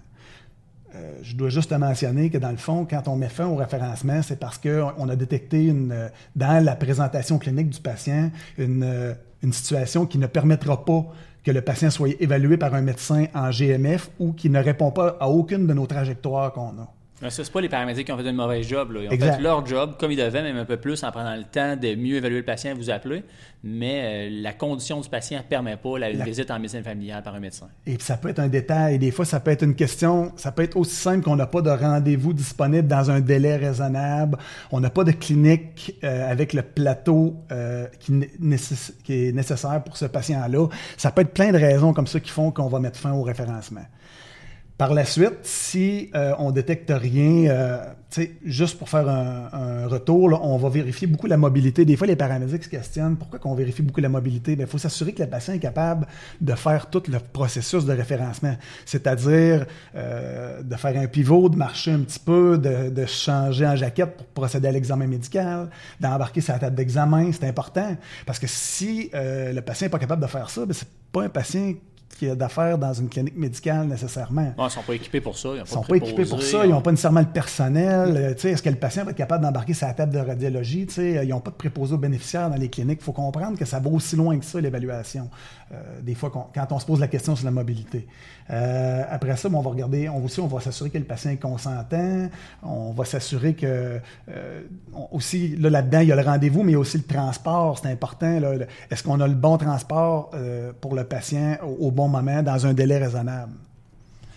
Euh, 0.95 1.11
je 1.21 1.35
dois 1.35 1.49
juste 1.49 1.69
te 1.69 1.75
mentionner 1.75 2.29
que 2.29 2.37
dans 2.37 2.49
le 2.49 2.57
fond, 2.57 2.87
quand 2.89 3.07
on 3.07 3.15
met 3.15 3.29
fin 3.29 3.45
au 3.45 3.55
référencement, 3.55 4.21
c'est 4.23 4.39
parce 4.39 4.57
qu'on 4.57 5.09
a 5.09 5.15
détecté 5.15 5.65
une, 5.65 5.91
euh, 5.91 6.07
dans 6.35 6.63
la 6.63 6.75
présentation 6.75 7.37
clinique 7.37 7.69
du 7.69 7.79
patient 7.79 8.31
une, 8.57 8.83
euh, 8.83 9.13
une 9.43 9.53
situation 9.53 10.05
qui 10.07 10.17
ne 10.17 10.25
permettra 10.25 10.83
pas 10.83 11.05
que 11.43 11.51
le 11.51 11.61
patient 11.61 11.89
soit 11.91 12.09
évalué 12.19 12.57
par 12.57 12.73
un 12.73 12.81
médecin 12.81 13.25
en 13.35 13.51
GMF 13.51 14.09
ou 14.19 14.33
qui 14.33 14.49
ne 14.49 14.59
répond 14.59 14.91
pas 14.91 15.15
à 15.19 15.29
aucune 15.29 15.67
de 15.67 15.73
nos 15.73 15.85
trajectoires 15.85 16.53
qu'on 16.53 16.69
a. 16.69 16.93
Mais 17.21 17.29
ça, 17.29 17.43
c'est 17.43 17.51
pas 17.51 17.59
les 17.61 17.69
paramédics 17.69 18.05
qui 18.05 18.11
ont 18.13 18.17
fait 18.17 18.29
une 18.29 18.35
mauvaise 18.35 18.67
job. 18.67 18.91
Là. 18.93 19.01
Ils 19.03 19.07
ont 19.09 19.11
Exact. 19.11 19.35
fait 19.35 19.41
leur 19.41 19.65
job 19.65 19.95
comme 19.99 20.11
ils 20.11 20.17
devaient, 20.17 20.41
même 20.41 20.55
un 20.57 20.65
peu 20.65 20.77
plus, 20.77 21.03
en 21.03 21.11
prenant 21.11 21.35
le 21.35 21.43
temps 21.43 21.75
de 21.75 21.95
mieux 21.95 22.15
évaluer 22.15 22.37
le 22.37 22.45
patient 22.45 22.71
et 22.71 22.73
vous 22.73 22.89
appeler. 22.89 23.23
Mais 23.61 24.29
euh, 24.29 24.41
la 24.41 24.53
condition 24.53 25.01
du 25.01 25.09
patient 25.09 25.39
ne 25.39 25.43
permet 25.43 25.75
pas 25.75 25.99
la, 25.99 26.13
La- 26.13 26.23
visite 26.23 26.49
en 26.49 26.59
médecine 26.59 26.81
familiale 26.81 27.21
par 27.21 27.35
un 27.35 27.41
médecin. 27.41 27.67
Et 27.85 27.95
puis 27.95 28.03
ça 28.05 28.15
peut 28.15 28.29
être 28.29 28.39
un 28.39 28.47
détail, 28.47 28.99
des 28.99 29.11
fois 29.11 29.25
ça 29.25 29.41
peut 29.41 29.51
être 29.51 29.63
une 29.63 29.75
question, 29.75 30.31
ça 30.37 30.53
peut 30.53 30.63
être 30.63 30.77
aussi 30.77 30.95
simple 30.95 31.25
qu'on 31.25 31.35
n'a 31.35 31.45
pas 31.47 31.61
de 31.61 31.69
rendez-vous 31.69 32.31
disponible 32.31 32.87
dans 32.87 33.11
un 33.11 33.19
délai 33.19 33.57
raisonnable, 33.57 34.37
on 34.71 34.79
n'a 34.79 34.89
pas 34.89 35.03
de 35.03 35.11
clinique 35.11 35.95
euh, 36.05 36.31
avec 36.31 36.53
le 36.53 36.61
plateau 36.61 37.35
euh, 37.51 37.87
qui 37.99 38.13
est 39.09 39.31
nécessaire 39.33 39.83
pour 39.83 39.97
ce 39.97 40.05
patient-là. 40.05 40.67
Ça 40.95 41.11
peut 41.11 41.21
être 41.23 41.33
plein 41.33 41.51
de 41.51 41.57
raisons 41.57 41.91
comme 41.93 42.07
ça 42.07 42.21
qui 42.21 42.29
font 42.29 42.51
qu'on 42.51 42.67
va 42.69 42.79
mettre 42.79 42.97
fin 42.97 43.11
au 43.11 43.23
référencement. 43.23 43.81
Par 44.79 44.93
la 44.93 45.03
suite, 45.03 45.39
si 45.43 46.09
euh, 46.15 46.33
on 46.39 46.51
détecte 46.51 46.89
rien, 46.89 47.49
euh, 47.51 47.83
juste 48.45 48.79
pour 48.79 48.87
faire 48.87 49.09
un, 49.09 49.87
retour, 49.87 50.39
on 50.41 50.55
va 50.55 50.69
vérifier 50.69 51.05
beaucoup 51.05 51.27
la 51.27 51.35
mobilité. 51.35 51.83
Des 51.83 51.97
fois, 51.97 52.07
les 52.07 52.15
paramédics 52.15 52.63
se 52.63 52.69
questionnent 52.69 53.17
pourquoi 53.17 53.39
qu'on 53.39 53.55
vérifie 53.55 53.81
beaucoup 53.81 53.99
la 53.99 54.07
mobilité? 54.07 54.55
Il 54.57 54.67
faut 54.67 54.77
s'assurer 54.77 55.11
que 55.11 55.21
le 55.21 55.29
patient 55.29 55.53
est 55.53 55.59
capable 55.59 56.07
de 56.39 56.53
faire 56.55 56.89
tout 56.89 57.03
le 57.09 57.19
processus 57.19 57.83
de 57.83 57.91
référencement, 57.91 58.55
c'est-à-dire 58.85 59.65
euh, 59.95 60.63
de 60.63 60.75
faire 60.77 60.95
un 60.97 61.07
pivot, 61.07 61.49
de 61.49 61.57
marcher 61.57 61.91
un 61.91 61.99
petit 61.99 62.19
peu, 62.19 62.57
de, 62.57 62.89
de 62.89 63.05
changer 63.05 63.67
en 63.67 63.75
jaquette 63.75 64.15
pour 64.15 64.27
procéder 64.27 64.69
à 64.69 64.71
l'examen 64.71 65.07
médical, 65.07 65.69
d'embarquer 65.99 66.39
sa 66.39 66.57
table 66.57 66.77
d'examen. 66.77 67.33
C'est 67.33 67.49
important 67.49 67.97
parce 68.25 68.39
que 68.39 68.47
si 68.47 69.09
euh, 69.13 69.51
le 69.51 69.59
patient 69.61 69.87
n'est 69.87 69.91
pas 69.91 69.99
capable 69.99 70.21
de 70.21 70.27
faire 70.27 70.49
ça, 70.49 70.65
ben, 70.65 70.71
c'est 70.71 70.87
pas 71.11 71.23
un 71.23 71.29
patient 71.29 71.73
qui 72.19 72.29
a 72.29 72.35
d'affaires 72.35 72.77
dans 72.77 72.93
une 72.93 73.07
clinique 73.09 73.37
médicale 73.37 73.87
nécessairement. 73.87 74.53
Ils 74.57 74.63
ne 74.63 74.69
sont 74.69 74.81
pas 74.81 74.93
équipés 74.93 75.21
pour 75.21 75.37
ça. 75.37 75.49
Ils 75.55 75.61
Ils 75.61 75.67
sont 75.67 75.81
pas 75.81 75.95
équipés 75.95 76.25
pour 76.25 76.43
ça, 76.43 76.65
ils 76.65 76.71
n'ont 76.71 76.81
pas 76.81 76.91
nécessairement 76.91 77.21
le 77.21 77.25
personnel. 77.27 78.13
Euh, 78.17 78.33
Est-ce 78.49 78.61
que 78.61 78.69
le 78.69 78.75
patient 78.75 79.03
va 79.05 79.11
être 79.11 79.17
capable 79.17 79.43
d'embarquer 79.43 79.73
sa 79.73 79.93
table 79.93 80.13
de 80.13 80.19
radiologie? 80.19 80.85
Sais, 80.89 81.21
Ils 81.23 81.29
n'ont 81.29 81.39
pas 81.39 81.51
de 81.51 81.55
préposés 81.55 81.93
aux 81.95 81.97
bénéficiaires 81.97 82.49
dans 82.49 82.55
les 82.57 82.69
cliniques. 82.69 82.99
Il 83.01 83.05
faut 83.05 83.13
comprendre 83.13 83.57
que 83.57 83.65
ça 83.65 83.79
va 83.79 83.89
aussi 83.89 84.15
loin 84.15 84.37
que 84.37 84.45
ça, 84.45 84.59
l'évaluation. 84.59 85.29
Euh, 85.71 85.75
des 86.01 86.15
fois, 86.15 86.31
quand 86.31 86.71
on 86.71 86.79
se 86.79 86.85
pose 86.85 86.99
la 86.99 87.07
question 87.07 87.35
sur 87.35 87.45
la 87.45 87.51
mobilité. 87.51 88.07
Euh, 88.51 89.03
après 89.09 89.35
ça, 89.37 89.47
bon, 89.47 89.59
on 89.59 89.61
va 89.61 89.69
regarder, 89.69 90.09
on, 90.09 90.25
aussi, 90.25 90.39
on 90.39 90.47
va 90.47 90.59
s'assurer 90.59 90.89
que 90.89 90.97
le 90.97 91.03
patient 91.03 91.29
est 91.31 91.37
consentant. 91.37 92.27
On 92.63 92.91
va 92.91 93.05
s'assurer 93.05 93.53
que, 93.53 93.99
euh, 94.29 94.61
on- 94.93 95.07
aussi, 95.11 95.55
là, 95.57 95.69
là-dedans, 95.69 95.99
il 95.99 96.07
y 96.07 96.11
a 96.11 96.15
le 96.15 96.23
rendez-vous, 96.23 96.63
mais 96.63 96.71
il 96.71 96.73
y 96.73 96.77
a 96.77 96.79
aussi 96.79 96.97
le 96.97 97.03
transport. 97.03 97.77
C'est 97.79 97.89
important. 97.91 98.39
Est-ce 98.89 99.03
qu'on 99.03 99.19
a 99.21 99.27
le 99.27 99.35
bon 99.35 99.57
transport 99.57 100.31
euh, 100.33 100.71
pour 100.81 100.95
le 100.95 101.03
patient 101.03 101.57
au, 101.63 101.87
au 101.87 101.91
bon 101.91 102.07
moment, 102.09 102.43
dans 102.43 102.65
un 102.65 102.73
délai 102.73 102.97
raisonnable? 102.97 103.53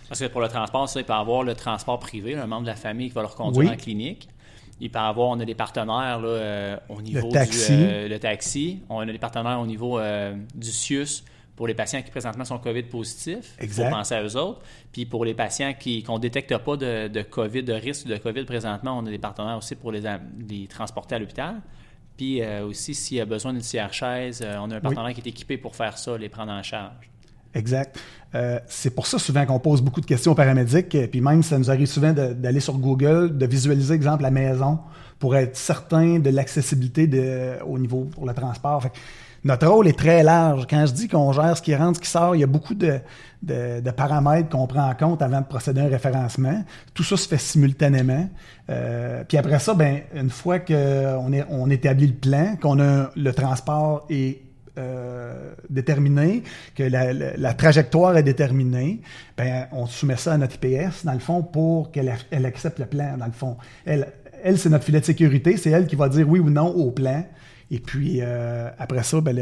Parce 0.07 0.19
que 0.19 0.25
pour 0.27 0.41
le 0.41 0.47
transport, 0.47 0.87
ça, 0.87 0.99
il 0.99 1.05
peut 1.05 1.13
avoir 1.13 1.43
le 1.43 1.55
transport 1.55 1.99
privé, 1.99 2.35
un 2.35 2.45
membre 2.45 2.63
de 2.63 2.67
la 2.67 2.75
famille 2.75 3.09
qui 3.09 3.15
va 3.15 3.21
le 3.21 3.27
reconduire 3.27 3.69
Oui. 3.69 3.73
en 3.73 3.77
clinique. 3.77 4.29
Il 4.79 4.89
peut 4.91 4.99
avoir, 4.99 5.29
on 5.29 5.39
a 5.39 5.45
des 5.45 5.55
partenaires 5.55 6.19
là, 6.19 6.27
euh, 6.27 6.77
au 6.89 7.01
niveau 7.01 7.29
taxi. 7.31 7.75
du 7.75 7.83
euh, 7.83 8.07
le 8.07 8.19
taxi. 8.19 8.79
On 8.89 8.99
a 8.99 9.05
des 9.05 9.17
partenaires 9.17 9.59
au 9.59 9.65
niveau 9.65 9.97
euh, 9.97 10.35
du 10.55 10.71
CIUS 10.71 11.23
pour 11.55 11.67
les 11.67 11.73
patients 11.73 12.01
qui 12.01 12.11
présentement 12.11 12.43
sont 12.45 12.57
COVID 12.57 12.83
positifs. 12.83 13.55
Il 13.61 13.69
faut 13.69 13.83
penser 13.89 14.15
à 14.15 14.23
eux 14.23 14.35
autres. 14.35 14.61
Puis 14.91 15.05
pour 15.05 15.23
les 15.25 15.33
patients 15.33 15.73
qui 15.79 16.03
qu'on 16.03 16.15
ne 16.15 16.21
détecte 16.21 16.57
pas 16.57 16.75
de, 16.75 17.07
de 17.07 17.21
COVID, 17.21 17.63
de 17.63 17.73
risque 17.73 18.07
de 18.07 18.17
COVID 18.17 18.43
présentement, 18.45 18.97
on 18.97 19.05
a 19.05 19.09
des 19.09 19.19
partenaires 19.19 19.57
aussi 19.57 19.75
pour 19.75 19.91
les, 19.91 20.01
les 20.49 20.67
transporter 20.67 21.15
à 21.15 21.19
l'hôpital. 21.19 21.61
Puis 22.17 22.43
aussi, 22.45 22.93
s'il 22.93 23.17
y 23.17 23.21
a 23.21 23.25
besoin 23.25 23.53
d'une 23.53 23.61
CR-chaise, 23.63 24.41
euh, 24.43 24.57
on 24.61 24.69
a 24.71 24.75
un 24.77 24.81
partenaire 24.81 25.13
qui 25.13 25.21
est 25.21 25.27
équipé 25.29 25.57
pour 25.57 25.75
faire 25.75 25.97
ça, 25.97 26.17
les 26.17 26.29
prendre 26.29 26.51
en 26.51 26.61
charge. 26.61 27.09
Exact. 27.55 27.99
Euh, 28.35 28.59
c'est 28.67 28.89
pour 28.89 29.05
ça 29.05 29.19
souvent 29.19 29.45
qu'on 29.45 29.59
pose 29.59 29.81
beaucoup 29.81 30.01
de 30.01 30.07
questions 30.07 30.31
aux 30.31 30.35
paramédics, 30.35 30.93
euh, 30.95 31.07
puis 31.07 31.21
même 31.21 31.43
ça 31.43 31.57
nous 31.59 31.69
arrive 31.69 31.85
souvent 31.85 32.13
d'aller 32.13 32.59
sur 32.59 32.77
Google, 32.79 33.37
de 33.37 33.45
visualiser, 33.45 33.93
exemple, 33.93 34.23
la 34.23 34.31
maison, 34.31 34.79
pour 35.19 35.35
être 35.35 35.55
certain 35.55 36.17
de 36.19 36.29
l'accessibilité 36.31 37.07
au 37.65 37.77
niveau 37.77 38.05
pour 38.05 38.25
le 38.25 38.33
transport. 38.33 38.81
Fait 38.81 38.89
que 38.89 38.95
notre 39.45 39.67
rôle 39.67 39.87
est 39.87 39.97
très 39.97 40.23
large. 40.23 40.65
Quand 40.69 40.85
je 40.85 40.93
dis 40.93 41.07
qu'on 41.07 41.31
gère 41.31 41.55
ce 41.55 41.61
qui 41.61 41.75
rentre, 41.75 41.97
ce 41.97 42.01
qui 42.01 42.09
sort, 42.09 42.35
il 42.35 42.39
y 42.39 42.43
a 42.43 42.47
beaucoup 42.47 42.73
de, 42.73 42.99
de- 43.41 43.81
de 43.81 43.91
paramètres 43.91 44.49
qu'on 44.49 44.67
prend 44.67 44.89
en 44.89 44.95
compte 44.95 45.21
avant 45.21 45.41
de 45.41 45.45
procéder 45.45 45.81
à 45.81 45.83
un 45.85 45.89
référencement. 45.89 46.63
Tout 46.93 47.03
ça 47.03 47.15
se 47.17 47.27
fait 47.27 47.37
simultanément. 47.37 48.27
Euh, 48.69 49.23
puis 49.27 49.37
après 49.37 49.59
ça, 49.59 49.73
ben, 49.75 49.99
une 50.15 50.29
fois 50.29 50.59
qu'on 50.59 51.31
on 51.49 51.69
établit 51.69 52.07
le 52.07 52.13
plan, 52.13 52.55
qu'on 52.61 52.79
a 52.79 53.11
le 53.15 53.31
transport 53.33 54.05
et 54.09 54.41
euh, 54.77 55.53
déterminé, 55.69 56.43
que 56.75 56.83
la, 56.83 57.13
la- 57.13 57.37
la 57.37 57.53
trajectoire 57.53 58.17
est 58.17 58.23
déterminée, 58.23 59.01
ben, 59.37 59.67
on 59.71 59.85
soumet 59.85 60.17
ça 60.17 60.33
à 60.33 60.37
notre 60.37 60.55
IPS, 60.55 61.03
dans 61.05 61.13
le 61.13 61.19
fond, 61.19 61.43
pour 61.43 61.91
qu'elle 61.91 62.13
elle 62.31 62.45
accepte 62.45 62.79
le 62.79 62.85
plan, 62.85 63.17
dans 63.17 63.25
le 63.27 63.31
fond. 63.31 63.57
Elle, 63.85 64.07
elle 64.43 64.57
c'est 64.57 64.69
notre 64.69 64.83
filet 64.85 64.99
de 64.99 65.05
sécurité, 65.05 65.57
c'est 65.57 65.69
elle 65.69 65.87
qui 65.87 65.95
va 65.95 66.09
dire 66.09 66.27
oui 66.27 66.39
ou 66.39 66.49
non 66.49 66.67
au 66.67 66.91
plan. 66.91 67.25
Et 67.71 67.79
puis, 67.79 68.19
euh, 68.21 68.69
après 68.77 69.03
ça, 69.03 69.21
ben, 69.21 69.35
le- 69.35 69.41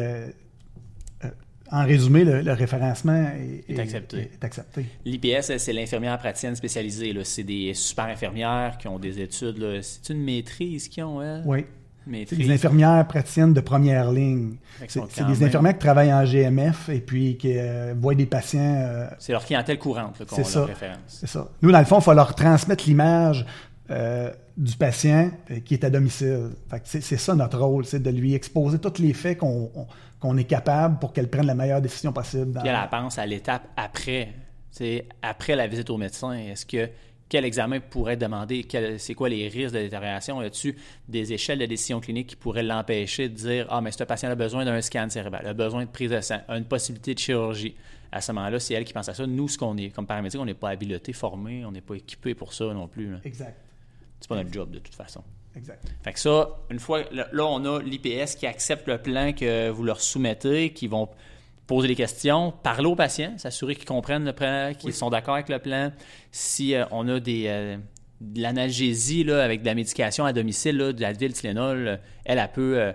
euh, 1.26 1.30
en 1.72 1.86
résumé, 1.86 2.24
le, 2.26 2.42
le 2.42 2.52
référencement 2.52 3.32
est, 3.68 3.74
Est 3.74 3.80
accepté. 3.80 4.18
est 4.34 4.44
accepté. 4.44 4.86
L'IPS, 5.06 5.58
c'est 5.58 5.72
l'infirmière 5.74 6.18
praticienne 6.18 6.56
spécialisée. 6.56 7.14
là. 7.14 7.22
C'est 7.24 7.44
des 7.44 7.74
super 7.74 8.06
infirmières 8.06 8.78
qui 8.78 8.88
ont 8.90 9.00
des 9.00 9.20
études. 9.22 9.58
là. 9.58 9.80
C'est 9.82 10.14
une 10.14 10.24
maîtrise 10.24 10.88
qu'ils 10.90 11.04
ont, 11.06 11.22
elles? 11.22 11.44
Oui. 11.46 11.66
C'est 12.28 12.36
des 12.36 12.52
infirmières 12.52 13.08
praticiennes 13.08 13.54
de 13.54 13.62
première 13.62 14.12
ligne. 14.12 14.56
C'est 14.88 15.00
des 15.02 15.24
même- 15.24 15.44
infirmières 15.44 15.74
qui 15.74 15.80
travaillent 15.80 16.14
en 16.14 16.24
GMF 16.26 16.90
et 16.90 17.00
puis 17.00 17.38
qui 17.38 17.54
euh, 17.58 17.94
voient 17.98 18.16
des 18.16 18.26
patients. 18.26 18.60
euh, 18.62 19.08
C'est 19.20 19.32
leur 19.32 19.46
clientèle 19.46 19.78
courante 19.78 20.18
qu'on 20.26 20.36
C'est 20.36 20.42
a 20.42 20.46
ça. 20.46 20.60
leur 20.60 20.68
référence. 20.70 20.98
c'est 21.08 21.28
ça. 21.28 21.48
Nous, 21.62 21.72
dans 21.72 21.80
le 21.80 21.86
fond, 21.86 22.00
il 22.00 22.04
faut 22.04 22.14
leur 22.14 22.34
transmettre 22.36 22.84
l'image 22.88 23.46
euh, 23.92 24.32
du 24.58 24.76
patient 24.76 25.32
qui 25.66 25.74
est 25.76 25.84
à 25.84 25.90
domicile. 25.90 26.50
C'est 26.86 27.02
ça 27.18 27.36
notre 27.36 27.60
rôle, 27.60 27.86
c'est 27.86 28.02
de 28.02 28.10
lui 28.10 28.34
exposer 28.34 28.80
tous 28.80 29.00
les 29.02 29.14
faits 29.14 29.38
qu'on 29.40 29.70
on- 29.76 29.88
qu'on 30.20 30.38
est 30.38 30.44
capable 30.44 31.00
pour 31.00 31.14
qu'elle 31.14 31.28
prenne 31.30 31.48
la 31.48 31.56
meilleure 31.56 31.82
décision 31.82 32.12
possible. 32.14 32.52
dans- 32.52 32.62
Puis 32.62 32.70
elle, 32.70 32.90
pense 32.90 33.18
à 33.18 33.26
l'étape 33.26 33.64
après. 33.76 34.30
C'est 34.70 35.06
après 35.22 35.56
la 35.56 35.68
visite 35.68 35.90
au 35.90 35.98
médecin. 35.98 36.32
Est-ce 36.34 36.66
que 36.66 36.90
quel 37.32 37.46
examen 37.46 37.80
pourrait 37.80 38.18
demander? 38.18 38.68
C'est 38.98 39.14
quoi 39.14 39.30
les 39.30 39.48
risques 39.48 39.74
de 39.74 39.80
détérioration? 39.80 40.42
Y 40.42 40.46
a-t-il 40.48 40.76
des 41.08 41.32
échelles 41.32 41.60
de 41.60 41.66
décision 41.66 42.02
clinique 42.02 42.28
qui 42.28 42.36
pourraient 42.36 42.62
l'empêcher 42.62 43.30
de 43.30 43.34
dire 43.34 43.68
Ah, 43.70 43.80
mais 43.80 43.92
ce 43.92 44.04
patient 44.04 44.30
a 44.30 44.36
besoin 44.36 44.66
d'un 44.66 44.82
scan 44.82 45.08
cérébral, 45.10 45.48
a 45.48 45.54
besoin 45.54 45.86
de 45.86 45.90
prise 45.90 46.12
de 46.12 46.20
sang, 46.20 46.42
a 46.50 46.58
une 46.58 46.66
possibilité 46.66 47.14
de 47.14 47.20
chirurgie? 47.20 47.74
À 48.12 48.20
ce 48.20 48.34
moment-là, 48.34 48.60
c'est 48.60 48.74
elle 48.74 48.84
qui 48.84 48.92
pense 48.92 49.08
à 49.08 49.14
ça. 49.14 49.26
Nous, 49.26 49.48
ce 49.48 49.58
qu'on 49.58 49.78
est, 49.78 49.92
comme 49.92 50.06
paramédic, 50.06 50.42
on 50.42 50.46
n'est 50.46 50.54
pas 50.54 50.72
habilité, 50.72 51.14
formé, 51.14 51.64
on 51.64 51.72
n'est 51.72 51.80
pas 51.80 51.96
équipé 51.96 52.36
pour 52.36 52.54
ça 52.54 52.66
non 52.66 52.90
plus. 52.90 53.10
là. 53.10 53.20
Exact. 53.24 53.58
C'est 54.20 54.28
pas 54.28 54.36
notre 54.36 54.52
job 54.52 54.70
de 54.70 54.80
toute 54.80 54.94
façon. 54.94 55.24
Exact. 55.56 55.90
Fait 56.04 56.12
que 56.12 56.20
ça, 56.20 56.50
une 56.70 56.80
fois, 56.80 57.04
là, 57.14 57.46
on 57.46 57.64
a 57.64 57.82
l'IPS 57.82 58.36
qui 58.38 58.46
accepte 58.46 58.90
le 58.90 58.98
plan 58.98 59.32
que 59.32 59.70
vous 59.70 59.86
leur 59.86 60.02
soumettez, 60.02 60.74
qui 60.74 60.88
vont 60.88 61.08
poser 61.72 61.88
des 61.88 61.96
questions, 61.96 62.52
parler 62.64 62.86
aux 62.88 62.96
patients, 62.98 63.32
s'assurer 63.38 63.76
qu'ils 63.76 63.86
comprennent 63.86 64.26
le 64.26 64.34
plan, 64.34 64.74
qu'ils 64.78 64.94
sont 64.94 65.10
d'accord 65.10 65.36
avec 65.36 65.48
le 65.48 65.60
plan. 65.60 65.92
Si 66.32 66.76
euh, 66.76 66.84
on 66.92 67.08
a 67.08 67.20
des, 67.22 67.46
euh, 67.48 67.78
de 68.20 68.42
l'analgésie 68.42 69.24
là, 69.24 69.42
avec 69.42 69.62
de 69.62 69.66
la 69.68 69.74
médication 69.74 70.26
à 70.26 70.34
domicile, 70.34 70.76
là, 70.78 70.92
de 70.92 71.02
l'Advil, 71.02 71.32
Tylenol, 71.32 71.88
euh, 71.88 71.96
elle, 72.26 72.40
elle 72.40 72.52
peut, 72.52 72.78
euh, 72.78 72.92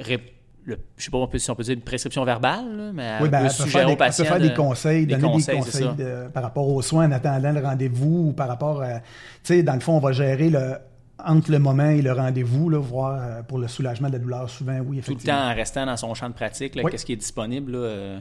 rép- 0.00 0.32
le- 0.64 0.78
je 0.96 1.04
sais 1.04 1.10
pas 1.10 1.18
on 1.18 1.28
peut- 1.28 1.38
si 1.38 1.50
on 1.50 1.54
peut 1.54 1.62
dire 1.62 1.74
une 1.74 1.82
prescription 1.82 2.24
verbale, 2.24 2.64
là, 2.76 2.90
mais 2.94 3.02
elle 3.04 3.22
Oui, 3.22 3.28
ben, 3.28 3.40
peut 3.40 3.44
elle 3.50 3.64
peut 3.64 3.70
faire, 3.70 3.80
des, 3.80 3.86
aux 3.86 3.90
elle 3.90 3.96
peut 3.96 3.98
patients 3.98 4.24
faire 4.24 4.40
de- 4.40 4.48
des 4.48 4.54
conseils, 4.54 5.06
des 5.06 5.14
donner 5.16 5.32
conseils, 5.32 5.54
des 5.56 5.60
conseils 5.62 5.94
de- 5.96 6.28
par 6.32 6.42
rapport 6.42 6.68
aux 6.68 6.80
soins 6.82 7.06
en 7.06 7.12
attendant 7.12 7.52
le 7.52 7.60
rendez-vous 7.60 8.28
ou 8.28 8.32
par 8.32 8.48
rapport 8.48 8.80
à. 8.82 9.00
Tu 9.00 9.02
sais, 9.42 9.62
dans 9.62 9.74
le 9.74 9.80
fond, 9.80 9.92
on 9.92 10.00
va 10.00 10.12
gérer 10.12 10.48
le, 10.48 10.76
entre 11.24 11.50
le 11.50 11.58
moment 11.58 11.88
et 11.90 12.02
le 12.02 12.12
rendez-vous, 12.12 12.70
voir 12.80 13.18
euh, 13.20 13.42
pour 13.42 13.58
le 13.58 13.68
soulagement 13.68 14.08
de 14.08 14.14
la 14.14 14.18
douleur, 14.18 14.50
souvent, 14.50 14.78
oui, 14.78 14.82
tout 14.84 14.92
le 14.92 14.98
effectivement. 14.98 15.34
temps 15.38 15.50
en 15.50 15.54
restant 15.54 15.86
dans 15.86 15.96
son 15.96 16.14
champ 16.14 16.28
de 16.28 16.34
pratique, 16.34 16.74
Oui. 16.76 16.90
qu'est-ce 16.90 17.06
qui 17.06 17.12
est 17.12 17.16
disponible 17.16 17.72
là, 17.72 17.78
euh, 17.78 18.20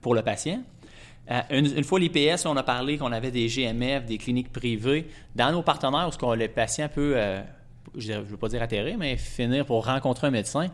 pour 0.00 0.14
le 0.14 0.22
patient. 0.22 0.62
Euh, 1.30 1.40
une, 1.50 1.66
une 1.66 1.84
fois 1.84 1.98
l'IPS, 2.00 2.44
on 2.46 2.56
a 2.56 2.62
parlé 2.62 2.98
qu'on 2.98 3.12
avait 3.12 3.30
des 3.30 3.46
GMF, 3.48 4.04
des 4.06 4.18
cliniques 4.18 4.52
privées. 4.52 5.08
Dans 5.34 5.52
nos 5.52 5.62
partenaires, 5.62 6.08
où 6.08 6.12
ce 6.12 6.36
le 6.36 6.48
patient 6.48 6.88
peut, 6.88 7.12
euh, 7.16 7.40
je 7.96 8.12
ne 8.12 8.20
veux 8.20 8.36
pas 8.36 8.48
dire 8.48 8.62
atterrir, 8.62 8.96
mais 8.98 9.16
finir 9.16 9.64
pour 9.66 9.84
rencontrer 9.86 10.26
un 10.28 10.30
médecin, 10.30 10.68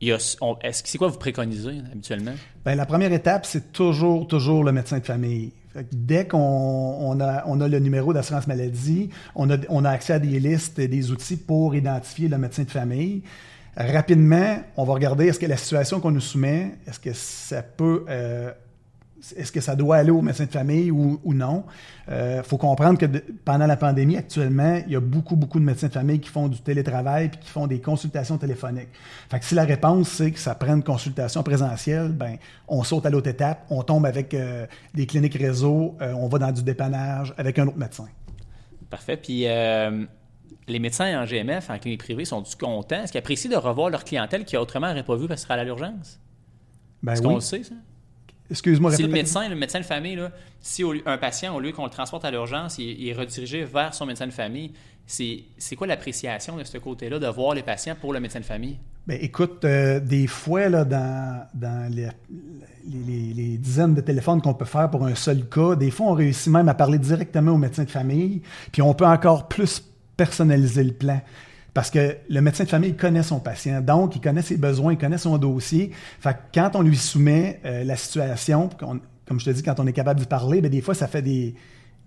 c'est 0.00 0.98
quoi 0.98 1.08
vous 1.08 1.18
préconisez 1.18 1.78
habituellement? 1.92 2.34
Ben, 2.64 2.74
la 2.76 2.86
première 2.86 3.12
étape, 3.12 3.46
c'est 3.46 3.72
toujours, 3.72 4.26
toujours 4.26 4.62
le 4.64 4.72
médecin 4.72 4.98
de 4.98 5.04
famille. 5.04 5.52
Dès 5.92 6.26
qu'on 6.26 6.38
on 6.38 7.20
a, 7.20 7.68
le 7.68 7.78
numéro 7.78 8.12
d'assurance 8.12 8.46
maladie, 8.46 9.10
on 9.34 9.50
a, 9.50 9.56
on 9.68 9.84
a 9.84 9.90
accès 9.90 10.14
à 10.14 10.18
des 10.18 10.40
listes 10.40 10.78
et 10.78 10.88
des 10.88 11.10
outils 11.10 11.36
pour 11.36 11.74
identifier 11.74 12.28
le 12.28 12.38
médecin 12.38 12.64
de 12.64 12.70
famille. 12.70 13.22
Rapidement, 13.76 14.58
on 14.76 14.84
va 14.84 14.94
regarder 14.94 15.26
est-ce 15.28 15.38
que 15.38 15.46
la 15.46 15.56
situation 15.56 16.00
qu'on 16.00 16.10
nous 16.10 16.20
soumet, 16.20 16.78
est-ce 16.86 16.98
que 16.98 17.12
ça 17.12 17.62
peut, 17.62 18.04
euh, 18.08 18.50
est-ce 19.36 19.50
que 19.52 19.60
ça 19.60 19.74
doit 19.74 19.96
aller 19.96 20.10
au 20.10 20.22
médecin 20.22 20.44
de 20.44 20.50
famille 20.50 20.90
ou, 20.90 21.20
ou 21.24 21.34
non? 21.34 21.64
Il 22.08 22.42
faut 22.44 22.56
comprendre 22.56 22.98
que 22.98 23.06
de- 23.06 23.22
pendant 23.44 23.66
la 23.66 23.76
pandémie, 23.76 24.16
actuellement, 24.16 24.80
il 24.86 24.92
y 24.92 24.96
a 24.96 25.00
beaucoup, 25.00 25.36
beaucoup 25.36 25.58
de 25.58 25.64
médecins 25.64 25.88
de 25.88 25.92
famille 25.92 26.20
qui 26.20 26.28
font 26.30 26.48
du 26.48 26.60
télétravail 26.60 27.28
puis 27.28 27.38
qui 27.40 27.48
font 27.50 27.66
des 27.66 27.80
consultations 27.80 28.38
téléphoniques. 28.38 28.88
Fait 29.30 29.38
que 29.38 29.44
si 29.44 29.54
la 29.54 29.64
réponse, 29.64 30.08
c'est 30.08 30.30
que 30.30 30.38
ça 30.38 30.54
prend 30.54 30.74
une 30.74 30.82
consultation 30.82 31.42
présentielle, 31.42 32.12
ben, 32.12 32.36
on 32.68 32.82
saute 32.84 33.04
à 33.06 33.10
l'autre 33.10 33.28
étape, 33.28 33.66
on 33.70 33.82
tombe 33.82 34.06
avec 34.06 34.32
euh, 34.34 34.66
des 34.94 35.04
cliniques 35.06 35.34
réseau, 35.34 35.96
euh, 36.00 36.12
on 36.14 36.28
va 36.28 36.38
dans 36.38 36.52
du 36.52 36.62
dépannage 36.62 37.34
avec 37.36 37.58
un 37.58 37.66
autre 37.66 37.76
médecin. 37.78 38.06
Parfait. 38.88 39.16
Puis 39.18 39.42
euh, 39.46 40.04
les 40.66 40.78
médecins 40.78 41.20
en 41.20 41.26
GMF, 41.26 41.68
en 41.70 41.78
clinique 41.78 42.00
privée, 42.00 42.24
sont-ils 42.24 42.56
contents? 42.56 43.02
Est-ce 43.02 43.12
qu'ils 43.12 43.18
apprécient 43.18 43.50
de 43.50 43.56
revoir 43.56 43.90
leur 43.90 44.04
clientèle 44.04 44.44
qui 44.44 44.56
autrement 44.56 44.88
n'aurait 44.88 45.02
pas 45.02 45.16
vu 45.16 45.26
parce 45.28 45.42
qu'elle 45.42 45.48
serait 45.48 45.60
à 45.60 45.64
l'urgence? 45.64 46.18
Ben 47.02 47.12
Est-ce 47.12 47.20
oui. 47.22 47.28
qu'on 47.28 47.34
le 47.34 47.40
sait, 47.40 47.62
ça? 47.64 47.74
Excuse-moi, 48.50 48.92
Si 48.92 49.02
le 49.02 49.08
médecin, 49.08 49.48
le 49.48 49.54
médecin 49.56 49.78
de 49.80 49.84
famille, 49.84 50.16
là, 50.16 50.30
si 50.60 50.82
au 50.84 50.94
un 51.06 51.18
patient, 51.18 51.54
au 51.54 51.60
lieu 51.60 51.72
qu'on 51.72 51.84
le 51.84 51.90
transporte 51.90 52.24
à 52.24 52.30
l'urgence, 52.30 52.78
il, 52.78 53.00
il 53.00 53.08
est 53.08 53.12
redirigé 53.12 53.64
vers 53.64 53.92
son 53.92 54.06
médecin 54.06 54.26
de 54.26 54.32
famille, 54.32 54.72
c'est 55.06 55.40
c'est 55.58 55.76
quoi 55.76 55.86
l'appréciation 55.86 56.56
de 56.56 56.64
ce 56.64 56.78
côté-là 56.78 57.18
de 57.18 57.26
voir 57.26 57.54
les 57.54 57.62
patients 57.62 57.94
pour 58.00 58.12
le 58.12 58.20
médecin 58.20 58.40
de 58.40 58.44
famille? 58.44 58.78
Ben, 59.06 59.18
écoute, 59.20 59.64
euh, 59.64 60.00
des 60.00 60.26
fois, 60.26 60.68
là, 60.68 60.84
dans, 60.84 61.46
dans 61.54 61.90
les, 61.94 62.08
les- 62.86 62.98
les- 63.06 63.34
les 63.34 63.56
dizaines 63.58 63.94
de 63.94 64.00
téléphones 64.02 64.40
qu'on 64.42 64.54
peut 64.54 64.66
faire 64.66 64.90
pour 64.90 65.04
un 65.06 65.14
seul 65.14 65.46
cas, 65.48 65.76
des 65.76 65.90
fois, 65.90 66.06
on 66.08 66.12
réussit 66.14 66.52
même 66.52 66.68
à 66.68 66.74
parler 66.74 66.98
directement 66.98 67.52
au 67.52 67.56
médecin 67.58 67.84
de 67.84 67.90
famille, 67.90 68.42
puis 68.72 68.82
on 68.82 68.92
peut 68.94 69.06
encore 69.06 69.48
plus 69.48 69.82
personnaliser 70.16 70.84
le 70.84 70.92
plan. 70.92 71.20
Parce 71.78 71.92
que 71.92 72.16
le 72.28 72.40
médecin 72.40 72.64
de 72.64 72.68
famille 72.68 72.96
connaît 72.96 73.22
son 73.22 73.38
patient, 73.38 73.80
donc 73.80 74.16
il 74.16 74.20
connaît 74.20 74.42
ses 74.42 74.56
besoins, 74.56 74.94
il 74.94 74.98
connaît 74.98 75.16
son 75.16 75.38
dossier. 75.38 75.92
Fait 76.18 76.32
que 76.32 76.38
quand 76.52 76.72
on 76.74 76.82
lui 76.82 76.96
soumet 76.96 77.60
euh, 77.64 77.84
la 77.84 77.94
situation, 77.94 78.68
comme 78.78 79.38
je 79.38 79.44
te 79.44 79.50
dis, 79.50 79.62
quand 79.62 79.78
on 79.78 79.86
est 79.86 79.92
capable 79.92 80.18
d'y 80.18 80.26
parler, 80.26 80.60
ben, 80.60 80.72
des 80.72 80.80
fois, 80.80 80.94
ça 80.94 81.06
fait 81.06 81.22
des, 81.22 81.54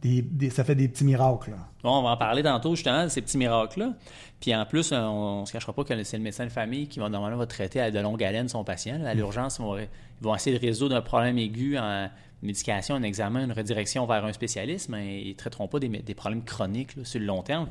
des- 0.01 0.49
ça 0.49 0.65
fait 0.65 0.75
des 0.75 0.89
petits 0.89 1.05
miracles. 1.05 1.53
Bon, 1.83 1.99
on 1.99 2.03
va 2.03 2.09
en 2.09 2.17
parler 2.17 2.43
tantôt, 2.43 2.75
justement, 2.75 3.05
de 3.05 3.07
ces 3.07 3.21
petits 3.21 3.37
miracles-là. 3.37 3.93
Puis 4.41 4.53
en 4.53 4.65
plus, 4.65 4.91
euh, 4.91 4.99
on 4.99 5.39
ne 5.39 5.45
se 5.45 5.53
cachera 5.53 5.71
pas 5.71 5.85
que 5.85 6.03
c'est 6.03 6.17
le 6.17 6.23
médecin 6.23 6.43
de 6.43 6.51
famille 6.51 6.89
qui 6.89 6.99
va 6.99 7.07
normalement 7.07 7.37
va 7.37 7.45
traiter 7.45 7.79
à 7.79 7.91
de 7.91 7.99
longue 8.01 8.21
haleine 8.21 8.49
son 8.49 8.65
patient. 8.65 9.01
À 9.05 9.13
l'urgence, 9.13 9.57
ils 9.57 9.87
vont, 10.19 10.35
essayer 10.35 10.59
de 10.59 10.61
résoudre 10.61 10.97
un 10.97 11.01
problème 11.01 11.37
aigu 11.37 11.77
en 11.77 12.09
médication, 12.41 12.95
un 12.95 13.03
examen, 13.03 13.45
une 13.45 13.53
redirection 13.53 14.05
vers 14.05 14.25
un 14.25 14.33
spécialiste, 14.33 14.89
mais 14.89 15.21
ils 15.21 15.29
ne 15.29 15.35
traiteront 15.35 15.69
pas 15.69 15.79
des, 15.79 16.13
problèmes 16.13 16.43
chroniques 16.43 16.95
sur 17.03 17.21
le 17.21 17.25
long 17.25 17.41
terme. 17.41 17.69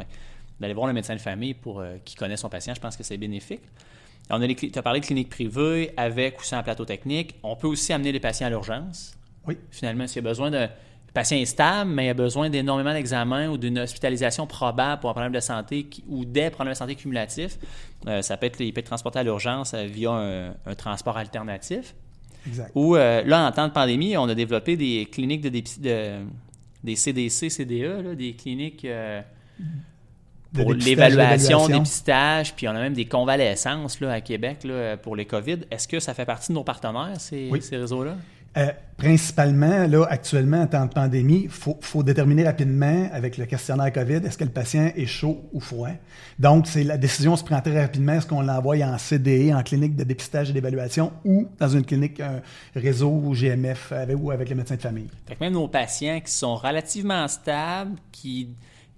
D'aller 0.60 0.74
voir 0.74 0.86
le 0.86 0.92
médecin 0.92 1.14
de 1.14 1.20
famille 1.20 1.54
pour, 1.54 1.80
euh, 1.80 1.96
qui 2.04 2.14
connaît 2.16 2.36
son 2.36 2.48
patient, 2.48 2.74
je 2.74 2.80
pense 2.80 2.96
que 2.96 3.02
c'est 3.02 3.16
bénéfique. 3.16 3.62
On 4.28 4.40
a 4.42 4.46
les, 4.46 4.54
tu 4.54 4.70
as 4.78 4.82
parlé 4.82 5.00
de 5.00 5.06
clinique 5.06 5.28
privée 5.30 5.92
avec 5.96 6.38
ou 6.40 6.44
sans 6.44 6.62
plateau 6.62 6.84
technique. 6.84 7.34
On 7.42 7.56
peut 7.56 7.66
aussi 7.66 7.92
amener 7.92 8.12
les 8.12 8.20
patients 8.20 8.46
à 8.46 8.50
l'urgence. 8.50 9.16
Oui. 9.46 9.56
Finalement, 9.70 10.06
s'il 10.06 10.22
y 10.22 10.26
a 10.26 10.28
besoin 10.28 10.50
de. 10.50 10.58
Le 10.58 11.12
patient 11.12 11.38
est 11.38 11.44
stable, 11.46 11.90
mais 11.90 12.06
il 12.06 12.10
a 12.10 12.14
besoin 12.14 12.48
d'énormément 12.50 12.92
d'examens 12.92 13.48
ou 13.48 13.56
d'une 13.58 13.80
hospitalisation 13.80 14.46
probable 14.46 15.00
pour 15.00 15.10
un 15.10 15.12
problème 15.14 15.32
de 15.32 15.40
santé 15.40 15.82
qui- 15.84 16.04
ou 16.06 16.24
des 16.24 16.50
problèmes 16.50 16.74
de 16.74 16.78
santé 16.78 16.94
cumulatifs. 16.94 17.58
euh, 18.06 18.22
ça 18.22 18.36
peut 18.36 18.46
être, 18.46 18.60
il 18.60 18.72
peut 18.72 18.78
être 18.78 18.86
transporté 18.86 19.18
à 19.18 19.24
l'urgence 19.24 19.74
euh, 19.74 19.86
via 19.86 20.12
un, 20.12 20.50
un 20.66 20.74
transport 20.76 21.16
alternatif. 21.16 21.96
Exact. 22.46 22.70
Ou 22.76 22.94
euh, 22.94 23.22
là, 23.24 23.44
en 23.48 23.50
temps 23.50 23.66
de 23.66 23.72
pandémie, 23.72 24.16
on 24.16 24.28
a 24.28 24.34
développé 24.36 24.76
des 24.76 25.08
cliniques 25.10 25.40
de, 25.40 25.48
de- 25.48 26.24
des 26.84 26.94
CDC, 26.96 27.50
CDE, 27.50 28.02
là, 28.04 28.14
des 28.14 28.34
cliniques 28.34 28.84
euh, 28.84 29.20
De 29.58 29.64
pour 30.54 30.72
l'évaluation, 30.72 31.68
dépistage, 31.68 32.54
puis 32.54 32.68
on 32.68 32.72
a 32.72 32.80
même 32.80 32.94
des 32.94 33.06
convalescences 33.06 34.00
là, 34.00 34.12
à 34.12 34.20
Québec 34.20 34.58
là, 34.64 34.96
pour 34.96 35.16
les 35.16 35.24
COVID. 35.26 35.58
Est-ce 35.70 35.86
que 35.86 36.00
ça 36.00 36.14
fait 36.14 36.24
partie 36.24 36.48
de 36.48 36.54
nos 36.54 36.64
partenaires, 36.64 37.14
ces, 37.18 37.48
Oui. 37.50 37.62
ces 37.62 37.76
réseaux-là? 37.76 38.16
Euh, 38.56 38.66
principalement, 38.96 39.86
là, 39.86 40.04
actuellement, 40.10 40.62
en 40.62 40.66
temps 40.66 40.84
de 40.84 40.92
pandémie, 40.92 41.42
il 41.44 41.48
faut, 41.48 41.78
faut 41.80 42.02
déterminer 42.02 42.44
rapidement 42.44 43.08
avec 43.12 43.38
le 43.38 43.46
questionnaire 43.46 43.92
COVID, 43.92 44.16
est-ce 44.26 44.36
que 44.36 44.42
le 44.42 44.50
patient 44.50 44.90
est 44.96 45.06
chaud 45.06 45.48
ou 45.52 45.60
froid? 45.60 45.90
Donc, 46.40 46.66
c'est 46.66 46.82
la 46.82 46.98
décision 46.98 47.36
se 47.36 47.44
prend 47.44 47.60
très 47.60 47.80
rapidement, 47.80 48.14
est-ce 48.14 48.26
qu'on 48.26 48.40
l'envoie 48.42 48.76
en 48.78 48.98
CDE, 48.98 49.52
en 49.54 49.62
clinique 49.62 49.94
de 49.94 50.02
dépistage 50.02 50.50
et 50.50 50.52
d'évaluation, 50.52 51.12
ou 51.24 51.46
dans 51.60 51.68
une 51.68 51.84
clinique, 51.84 52.18
un 52.18 52.42
réseau 52.74 53.22
GMF 53.32 53.92
avec, 53.92 54.16
ou 54.20 54.32
avec 54.32 54.48
le 54.50 54.56
médecin 54.56 54.74
de 54.74 54.82
famille. 54.82 55.08
Fait 55.28 55.36
que 55.36 55.44
même 55.44 55.52
nos 55.52 55.68
patients 55.68 56.18
qui 56.18 56.32
sont 56.32 56.56
relativement 56.56 57.28
stables, 57.28 57.92
qui, 58.10 58.48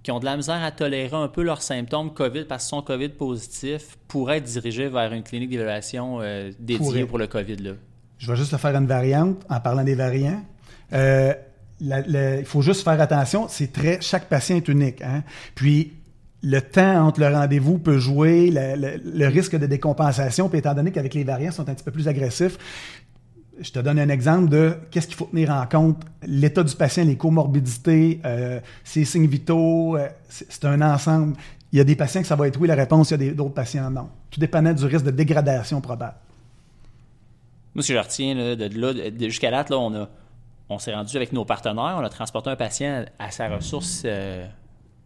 qui 0.03 0.11
ont 0.11 0.19
de 0.19 0.25
la 0.25 0.35
misère 0.35 0.61
à 0.61 0.71
tolérer 0.71 1.15
un 1.15 1.29
peu 1.29 1.41
leurs 1.43 1.61
symptômes 1.61 2.13
COVID 2.13 2.43
parce 2.43 2.63
qu'ils 2.65 2.69
sont 2.77 2.81
COVID 2.81 3.09
positifs, 3.09 3.97
pourraient 4.07 4.37
être 4.37 4.43
dirigés 4.43 4.89
vers 4.89 5.11
une 5.13 5.23
clinique 5.23 5.49
d'évaluation 5.49 6.19
euh, 6.21 6.51
dédiée 6.59 7.05
pour 7.05 7.17
le 7.17 7.27
COVID. 7.27 7.55
Là. 7.55 7.71
Je 8.17 8.29
vais 8.29 8.37
juste 8.37 8.51
te 8.51 8.57
faire 8.57 8.75
une 8.75 8.85
variante 8.87 9.41
en 9.49 9.59
parlant 9.59 9.83
des 9.83 9.95
variants. 9.95 10.43
Euh, 10.93 11.33
il 11.81 12.43
faut 12.45 12.61
juste 12.61 12.83
faire 12.83 12.99
attention, 13.01 13.47
c'est 13.49 13.71
très 13.73 13.99
chaque 14.01 14.29
patient 14.29 14.57
est 14.57 14.67
unique. 14.67 15.01
Hein? 15.01 15.23
Puis 15.55 15.93
le 16.41 16.59
temps 16.61 17.07
entre 17.07 17.21
le 17.21 17.27
rendez-vous 17.27 17.77
peut 17.79 17.97
jouer, 17.97 18.51
le, 18.51 18.75
le- 18.75 19.01
le 19.03 19.27
risque 19.27 19.55
de 19.57 19.65
décompensation, 19.65 20.49
puis 20.49 20.59
étant 20.59 20.73
donné 20.73 20.91
qu'avec 20.91 21.13
les 21.13 21.23
variants 21.23 21.51
sont 21.51 21.67
un 21.69 21.73
petit 21.73 21.83
peu 21.83 21.91
plus 21.91 22.07
agressifs, 22.07 22.57
je 23.59 23.71
te 23.71 23.79
donne 23.79 23.99
un 23.99 24.09
exemple 24.09 24.49
de 24.49 24.77
qu'est-ce 24.89 25.07
qu'il 25.07 25.15
faut 25.15 25.25
tenir 25.25 25.51
en 25.51 25.65
compte, 25.67 26.01
l'état 26.25 26.63
du 26.63 26.75
patient, 26.75 27.03
les 27.03 27.17
comorbidités, 27.17 28.19
euh, 28.25 28.59
ses 28.83 29.05
signes 29.05 29.27
vitaux, 29.27 29.95
euh, 29.95 30.07
c'est 30.27 30.65
un 30.65 30.81
ensemble. 30.81 31.35
Il 31.71 31.77
y 31.77 31.81
a 31.81 31.83
des 31.83 31.95
patients 31.95 32.21
que 32.21 32.27
ça 32.27 32.35
va 32.35 32.47
être 32.47 32.59
oui 32.59 32.67
la 32.67 32.75
réponse, 32.75 33.11
il 33.11 33.23
y 33.23 33.29
a 33.29 33.33
d'autres 33.33 33.53
patients 33.53 33.89
non. 33.89 34.09
Tout 34.31 34.39
dépendant 34.39 34.73
du 34.73 34.85
risque 34.85 35.05
de 35.05 35.11
dégradation 35.11 35.81
probable. 35.81 36.15
Moi, 37.75 37.83
ce 37.83 37.87
que 37.89 37.93
je 37.93 37.99
retiens 37.99 38.55
de, 38.55 38.79
là, 38.79 39.09
jusqu'à 39.19 39.49
date, 39.49 39.69
là, 39.69 39.79
on, 39.79 39.93
a, 39.95 40.09
on 40.69 40.79
s'est 40.79 40.93
rendu 40.93 41.15
avec 41.15 41.31
nos 41.33 41.45
partenaires, 41.45 41.95
on 41.97 42.03
a 42.03 42.09
transporté 42.09 42.49
un 42.49 42.55
patient 42.55 43.05
à 43.17 43.31
sa 43.31 43.49
ressource, 43.49 44.03
euh, 44.05 44.47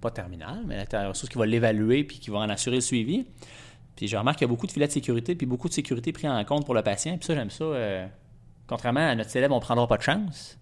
pas 0.01 0.11
terminale, 0.11 0.63
mais 0.65 0.77
à 0.79 1.03
la 1.03 1.09
ressource 1.09 1.29
qui 1.29 1.37
va 1.37 1.45
l'évaluer 1.45 2.03
puis 2.03 2.19
qui 2.19 2.29
va 2.29 2.39
en 2.39 2.49
assurer 2.49 2.75
le 2.75 2.81
suivi. 2.81 3.25
Puis 3.95 4.07
je 4.07 4.15
remarque 4.15 4.37
qu'il 4.37 4.47
y 4.47 4.49
a 4.49 4.53
beaucoup 4.53 4.67
de 4.67 4.71
filets 4.71 4.87
de 4.87 4.91
sécurité 4.91 5.35
puis 5.35 5.47
beaucoup 5.47 5.69
de 5.69 5.73
sécurité 5.73 6.11
pris 6.11 6.29
en 6.29 6.43
compte 6.45 6.65
pour 6.65 6.75
le 6.75 6.83
patient. 6.83 7.17
Puis 7.17 7.25
ça, 7.25 7.35
j'aime 7.35 7.49
ça. 7.49 7.65
Contrairement 8.67 9.07
à 9.07 9.15
notre 9.15 9.29
célèbre, 9.29 9.53
on 9.55 9.59
ne 9.59 9.63
prendra 9.63 9.87
pas 9.87 9.97
de 9.97 10.03
chance. 10.03 10.57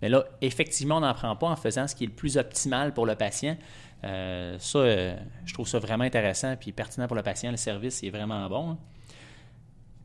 Mais 0.00 0.08
là, 0.08 0.24
effectivement, 0.40 0.98
on 0.98 1.00
n'en 1.00 1.14
prend 1.14 1.34
pas 1.36 1.48
en 1.48 1.56
faisant 1.56 1.88
ce 1.88 1.94
qui 1.96 2.04
est 2.04 2.06
le 2.06 2.12
plus 2.12 2.36
optimal 2.38 2.94
pour 2.94 3.04
le 3.04 3.16
patient. 3.16 3.56
Euh, 4.04 4.56
ça, 4.60 4.78
euh, 4.78 5.16
je 5.44 5.52
trouve 5.54 5.66
ça 5.66 5.80
vraiment 5.80 6.04
intéressant 6.04 6.54
puis 6.56 6.70
pertinent 6.70 7.06
pour 7.08 7.16
le 7.16 7.22
patient. 7.24 7.50
Le 7.50 7.56
service 7.56 8.02
est 8.04 8.10
vraiment 8.10 8.48
bon. 8.48 8.70
hein. 8.70 8.78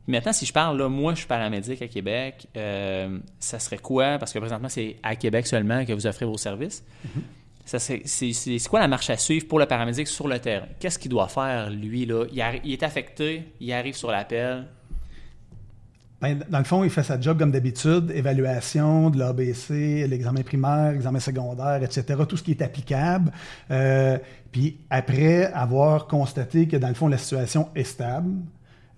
Maintenant, 0.06 0.32
si 0.34 0.44
je 0.44 0.52
parle, 0.52 0.76
là, 0.78 0.88
moi, 0.88 1.12
je 1.14 1.20
suis 1.20 1.26
paramédic 1.26 1.80
à 1.80 1.88
Québec, 1.88 2.46
euh, 2.56 3.18
ça 3.38 3.58
serait 3.58 3.78
quoi? 3.78 4.18
Parce 4.18 4.32
que 4.34 4.38
présentement, 4.38 4.68
c'est 4.68 4.96
à 5.02 5.16
Québec 5.16 5.46
seulement 5.46 5.82
que 5.86 5.92
vous 5.94 6.06
offrez 6.06 6.26
vos 6.26 6.36
services. 6.36 6.84
Ça 7.64 7.78
serait- 7.78 8.02
c'est, 8.04 8.58
quoi 8.68 8.80
la 8.80 8.88
marche 8.88 9.08
à 9.08 9.16
suivre 9.16 9.48
pour 9.48 9.58
le 9.58 9.64
paramédic 9.64 10.06
sur 10.06 10.28
le 10.28 10.38
terrain? 10.40 10.66
Qu'est-ce 10.78 10.98
qu'il 10.98 11.10
doit 11.10 11.28
faire, 11.28 11.70
lui? 11.70 12.04
Là? 12.04 12.26
Il 12.64 12.72
est 12.72 12.82
affecté, 12.82 13.44
il 13.60 13.72
arrive 13.72 13.94
sur 13.96 14.10
l'appel. 14.10 14.66
Ben, 16.24 16.40
dans 16.48 16.58
le 16.58 16.64
fond, 16.64 16.84
il 16.84 16.90
fait 16.90 17.02
sa 17.02 17.20
job 17.20 17.38
comme 17.38 17.50
d'habitude, 17.50 18.10
évaluation 18.14 19.10
de 19.10 19.18
l'ABC, 19.18 20.06
l'examen 20.08 20.42
primaire, 20.42 20.92
l'examen 20.92 21.20
secondaire, 21.20 21.82
etc., 21.82 22.02
tout 22.28 22.36
ce 22.36 22.42
qui 22.42 22.52
est 22.52 22.62
applicable. 22.62 23.30
Euh, 23.70 24.16
puis 24.52 24.78
après 24.88 25.52
avoir 25.52 26.06
constaté 26.06 26.66
que 26.66 26.76
dans 26.76 26.88
le 26.88 26.94
fond, 26.94 27.08
la 27.08 27.18
situation 27.18 27.68
est 27.74 27.84
stable, 27.84 28.30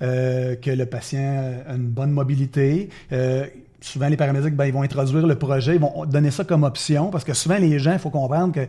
euh, 0.03 0.57
que 0.57 0.71
le 0.71 0.87
patient 0.87 1.53
a 1.69 1.75
une 1.75 1.89
bonne 1.89 2.11
mobilité, 2.13 2.91
euh, 3.13 3.47
souvent 3.81 4.09
les 4.09 4.17
paramédics, 4.17 4.55
ben, 4.55 4.67
ils 4.67 4.73
vont 4.73 4.83
introduire 4.83 5.27
le 5.27 5.37
projet, 5.37 5.75
ils 5.77 5.81
vont 5.81 6.05
donner 6.05 6.31
ça 6.31 6.45
comme 6.45 6.65
option, 6.65 7.11
parce 7.11 7.25
que 7.25 7.33
souvent 7.35 7.57
les 7.59 7.79
gens, 7.79 7.93
il 7.95 7.99
faut 7.99 8.11
comprendre 8.11 8.53
que 8.53 8.67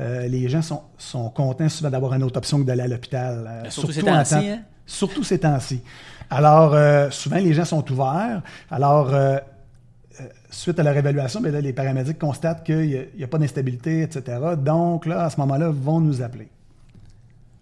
euh, 0.00 0.26
les 0.28 0.48
gens 0.48 0.62
sont, 0.62 0.80
sont 0.96 1.28
contents 1.30 1.68
souvent 1.68 1.90
d'avoir 1.90 2.14
une 2.14 2.22
autre 2.22 2.38
option 2.38 2.58
que 2.60 2.64
d'aller 2.64 2.82
à 2.82 2.88
l'hôpital. 2.88 3.44
euh, 3.46 3.62
Ben, 3.64 3.70
surtout 3.70 3.92
ces 3.92 4.02
temps-ci, 4.02 4.34
temps- 4.34 4.40
hein? 4.40 4.58
Surtout 4.86 5.22
ces 5.24 5.38
temps-ci. 5.38 5.82
Alors, 6.30 6.74
euh, 6.74 7.10
souvent, 7.10 7.38
les 7.38 7.52
gens 7.52 7.64
sont 7.64 7.90
ouverts. 7.90 8.42
Alors, 8.70 9.12
euh, 9.12 9.38
euh, 10.20 10.24
suite 10.50 10.78
à 10.78 10.84
leur 10.84 10.96
évaluation, 10.96 11.40
ben 11.40 11.52
là, 11.52 11.60
les 11.60 11.72
paramédics 11.72 12.18
constatent 12.18 12.64
qu'il 12.64 13.10
n'y 13.16 13.24
a, 13.24 13.26
pas 13.26 13.38
d'instabilité, 13.38 14.02
etc. 14.02 14.38
Donc, 14.56 15.06
là, 15.06 15.24
à 15.24 15.30
ce 15.30 15.40
moment-là, 15.40 15.70
vont 15.70 16.00
nous 16.00 16.22
appeler. 16.22 16.48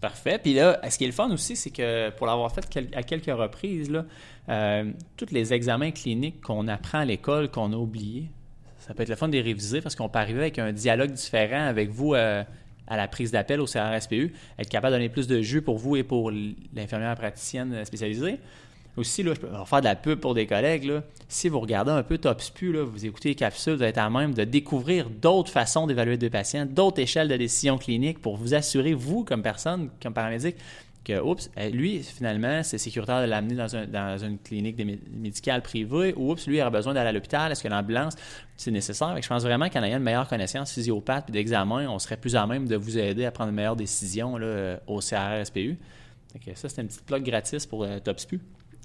Parfait. 0.02 0.38
Puis 0.40 0.54
là, 0.54 0.78
ce 0.88 0.98
qui 0.98 1.04
est 1.04 1.08
le 1.08 1.12
fun 1.14 1.30
aussi, 1.30 1.56
c'est 1.56 1.70
que 1.70 2.10
pour 2.10 2.26
l'avoir 2.26 2.52
fait 2.52 2.78
à 2.94 3.02
quelques 3.02 3.36
reprises, 3.36 3.90
tous 5.16 5.32
les 5.32 5.52
examens 5.52 5.90
cliniques 5.90 6.40
qu'on 6.40 6.68
apprend 6.68 7.00
à 7.00 7.04
l'école, 7.04 7.50
qu'on 7.50 7.72
a 7.72 7.76
oubliés, 7.76 8.30
ça 8.78 8.94
peut 8.94 9.02
être 9.02 9.08
le 9.08 9.16
fun 9.16 9.26
de 9.26 9.32
les 9.32 9.42
réviser 9.42 9.80
parce 9.80 9.96
qu'on 9.96 10.08
peut 10.08 10.20
arriver 10.20 10.40
avec 10.40 10.60
un 10.60 10.72
dialogue 10.72 11.10
différent 11.10 11.66
avec 11.66 11.90
vous 11.90 12.14
à 12.88 12.96
la 12.96 13.06
prise 13.08 13.30
d'appel 13.30 13.60
au 13.60 13.66
CRSPU, 13.66 14.32
être 14.58 14.68
capable 14.68 14.92
de 14.92 14.98
donner 14.98 15.08
plus 15.08 15.26
de 15.26 15.40
jus 15.40 15.62
pour 15.62 15.78
vous 15.78 15.96
et 15.96 16.02
pour 16.02 16.30
l'infirmière 16.30 17.14
praticienne 17.14 17.84
spécialisée. 17.84 18.38
Aussi, 18.96 19.22
là, 19.22 19.32
je 19.32 19.40
peux 19.40 19.46
faire 19.64 19.78
de 19.78 19.84
la 19.84 19.94
pub 19.94 20.18
pour 20.18 20.34
des 20.34 20.46
collègues. 20.46 20.84
Là. 20.84 21.04
Si 21.28 21.48
vous 21.48 21.60
regardez 21.60 21.92
un 21.92 22.02
peu 22.02 22.18
Top 22.18 22.40
SPU, 22.40 22.72
là, 22.72 22.82
vous 22.82 23.06
écoutez 23.06 23.28
les 23.28 23.34
capsules, 23.36 23.74
vous 23.74 23.84
êtes 23.84 23.96
à 23.96 24.10
même 24.10 24.34
de 24.34 24.42
découvrir 24.42 25.08
d'autres 25.08 25.52
façons 25.52 25.86
d'évaluer 25.86 26.16
des 26.16 26.30
patients, 26.30 26.66
d'autres 26.66 27.00
échelles 27.00 27.28
de 27.28 27.36
décision 27.36 27.78
clinique 27.78 28.18
pour 28.18 28.36
vous 28.36 28.54
assurer, 28.54 28.94
vous, 28.94 29.22
comme 29.22 29.42
personne, 29.42 29.90
comme 30.02 30.14
paramédic, 30.14 30.56
que, 31.08 31.20
oups, 31.20 31.50
euh, 31.58 31.68
lui, 31.70 32.02
finalement, 32.02 32.62
c'est 32.62 32.78
sécuritaire 32.78 33.20
de 33.22 33.26
l'amener 33.26 33.54
dans, 33.54 33.74
un- 33.74 33.86
dans 33.86 34.18
une 34.18 34.38
clinique 34.38 34.76
médicale 35.10 35.62
privée, 35.62 36.14
ou 36.16 36.30
oups, 36.32 36.46
lui, 36.46 36.58
il 36.58 36.60
aurait 36.60 36.70
besoin 36.70 36.94
d'aller 36.94 37.08
à 37.08 37.12
l'hôpital, 37.12 37.50
est-ce 37.50 37.62
que 37.62 37.68
l'ambulance, 37.68 38.14
c'est 38.56 38.70
nécessaire? 38.70 39.16
Je 39.20 39.28
pense 39.28 39.42
vraiment 39.42 39.68
qu'en 39.68 39.82
ayant 39.82 39.96
une 39.96 40.02
meilleure 40.04 40.28
connaissance 40.28 40.72
physiopathe 40.72 41.28
et 41.30 41.32
d'examen, 41.32 41.88
on 41.88 41.98
serait 41.98 42.16
plus 42.16 42.36
à 42.36 42.46
même 42.46 42.68
de 42.68 42.76
vous 42.76 42.98
aider 42.98 43.24
à 43.24 43.30
prendre 43.30 43.50
une 43.50 43.56
meilleure 43.56 43.76
décision 43.76 44.36
là, 44.36 44.46
euh, 44.46 44.76
au 44.86 45.00
CRSPU. 45.00 45.78
Que 46.44 46.54
ça, 46.54 46.68
c'est 46.68 46.82
une 46.82 46.88
petite 46.88 47.04
plug 47.06 47.24
gratis 47.24 47.66
pour 47.66 47.84
euh, 47.84 47.98
Top 48.00 48.20
SPU. 48.20 48.40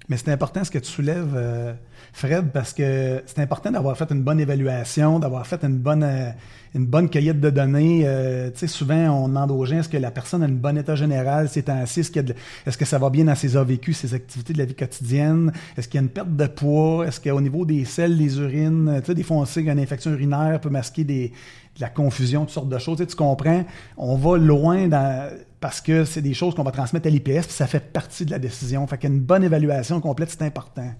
Mais 0.09 0.17
c'est 0.17 0.31
important 0.31 0.63
ce 0.63 0.69
que 0.71 0.79
tu 0.79 0.89
soulèves, 0.89 1.33
euh, 1.35 1.73
Fred, 2.11 2.47
parce 2.53 2.73
que 2.73 3.23
c'est 3.25 3.39
important 3.39 3.71
d'avoir 3.71 3.97
fait 3.97 4.11
une 4.11 4.21
bonne 4.21 4.39
évaluation, 4.39 5.17
d'avoir 5.17 5.47
fait 5.47 5.63
une 5.63 5.77
bonne, 5.77 6.03
euh, 6.03 6.29
une 6.75 6.85
bonne 6.85 7.09
cueillette 7.09 7.39
de 7.39 7.49
données. 7.49 8.01
Euh, 8.05 8.49
tu 8.51 8.59
sais, 8.59 8.67
souvent, 8.67 9.23
on 9.23 9.29
demande 9.29 9.51
aux 9.51 9.63
gens 9.65 9.77
est-ce 9.77 9.87
que 9.87 9.95
la 9.97 10.11
personne 10.11 10.43
a 10.43 10.45
un 10.45 10.49
bon 10.49 10.77
état 10.77 10.95
général 10.95 11.47
ces 11.47 11.63
temps-ci, 11.63 12.01
est-ce, 12.01 12.19
de- 12.19 12.35
est-ce 12.67 12.77
que 12.77 12.83
ça 12.85 12.97
va 12.97 13.09
bien 13.09 13.23
dans 13.25 13.35
ses 13.35 13.55
AVQ, 13.55 13.93
ses 13.93 14.13
activités 14.13 14.51
de 14.51 14.57
la 14.57 14.65
vie 14.65 14.75
quotidienne, 14.75 15.53
est-ce 15.77 15.87
qu'il 15.87 15.99
y 15.99 16.01
a 16.01 16.03
une 16.03 16.09
perte 16.09 16.35
de 16.35 16.47
poids, 16.47 17.07
est-ce 17.07 17.21
qu'au 17.21 17.39
niveau 17.39 17.63
des 17.65 17.85
selles, 17.85 18.17
des 18.17 18.39
urines, 18.39 18.99
tu 18.99 19.05
sais, 19.07 19.15
des 19.15 19.23
fois, 19.23 19.37
on 19.37 19.45
sait 19.45 19.63
qu'une 19.63 19.79
infection 19.79 20.11
urinaire 20.11 20.59
peut 20.59 20.69
masquer 20.69 21.05
des, 21.05 21.29
de 21.77 21.81
la 21.81 21.89
confusion, 21.89 22.41
toutes 22.41 22.49
sortes 22.53 22.69
de 22.69 22.77
choses. 22.77 22.97
Tu 23.07 23.15
comprends? 23.15 23.63
On 23.97 24.17
va 24.17 24.37
loin 24.37 24.87
dans, 24.89 25.29
parce 25.63 25.79
que 25.79 26.03
c'est 26.03 26.21
des 26.21 26.33
choses 26.33 26.55
qu'on 26.55 26.63
va 26.63 26.73
transmettre 26.73 27.07
à 27.07 27.09
l'IPS, 27.09 27.45
puis 27.45 27.53
ça 27.53 27.67
fait 27.67 27.93
partie 27.93 28.25
de 28.25 28.31
la 28.31 28.37
décision. 28.37 28.85
Fait 28.85 28.97
qu'une 28.97 29.21
bonne 29.21 29.45
évaluation 29.45 30.01
complète, 30.01 30.29
c'est 30.29 30.41
important. 30.41 30.93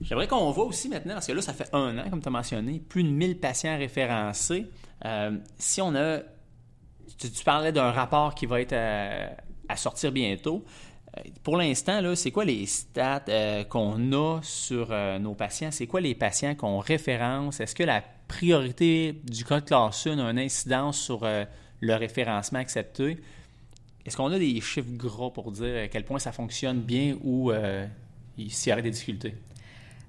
J'aimerais 0.00 0.28
qu'on 0.28 0.52
voit 0.52 0.66
aussi 0.66 0.88
maintenant, 0.88 1.14
parce 1.14 1.26
que 1.26 1.32
là, 1.32 1.42
ça 1.42 1.52
fait 1.52 1.68
un 1.72 1.98
an, 1.98 2.04
comme 2.08 2.22
tu 2.22 2.28
as 2.28 2.30
mentionné, 2.30 2.78
plus 2.78 3.02
de 3.02 3.08
1000 3.08 3.40
patients 3.40 3.76
référencés. 3.76 4.70
Euh, 5.04 5.36
si 5.58 5.82
on 5.82 5.96
a. 5.96 6.20
Tu, 7.18 7.44
parlais 7.44 7.72
d'un 7.72 7.90
rapport 7.90 8.36
qui 8.36 8.46
va 8.46 8.60
être 8.60 8.72
à, 8.72 9.30
à 9.68 9.74
sortir 9.74 10.12
bientôt. 10.12 10.64
Euh, 11.18 11.22
Pour 11.42 11.56
l'instant, 11.56 12.00
c'est 12.14 12.30
quoi 12.30 12.44
les 12.44 12.66
stats 12.66 13.24
euh, 13.30 13.64
qu'on 13.64 14.12
a 14.12 14.38
sur 14.42 14.92
euh, 14.92 15.18
nos 15.18 15.34
patients? 15.34 15.72
C'est 15.72 15.88
quoi 15.88 16.00
les 16.00 16.14
patients 16.14 16.54
qu'on 16.54 16.78
référence? 16.78 17.58
Est-ce 17.58 17.74
que 17.74 17.82
la 17.82 18.00
priorité 18.28 19.20
du 19.24 19.44
code 19.44 19.64
classe 19.64 20.06
1 20.06 20.18
a 20.20 20.30
une 20.30 20.38
incidence 20.38 21.00
sur 21.00 21.24
euh, 21.24 21.44
le 21.84 21.94
référencement 21.94 22.58
accepté? 22.58 23.18
Est-ce 24.04 24.16
qu'on 24.16 24.32
a 24.32 24.38
des 24.38 24.60
chiffres 24.60 24.90
gras 24.92 25.30
pour 25.30 25.50
dire 25.52 25.84
à 25.84 25.88
quel 25.88 26.04
point 26.04 26.18
ça 26.18 26.32
fonctionne 26.32 26.80
bien 26.80 27.16
ou 27.22 27.50
euh, 27.50 27.86
s'il 28.36 28.70
y 28.70 28.72
aurait 28.72 28.82
des 28.82 28.90
difficultés? 28.90 29.34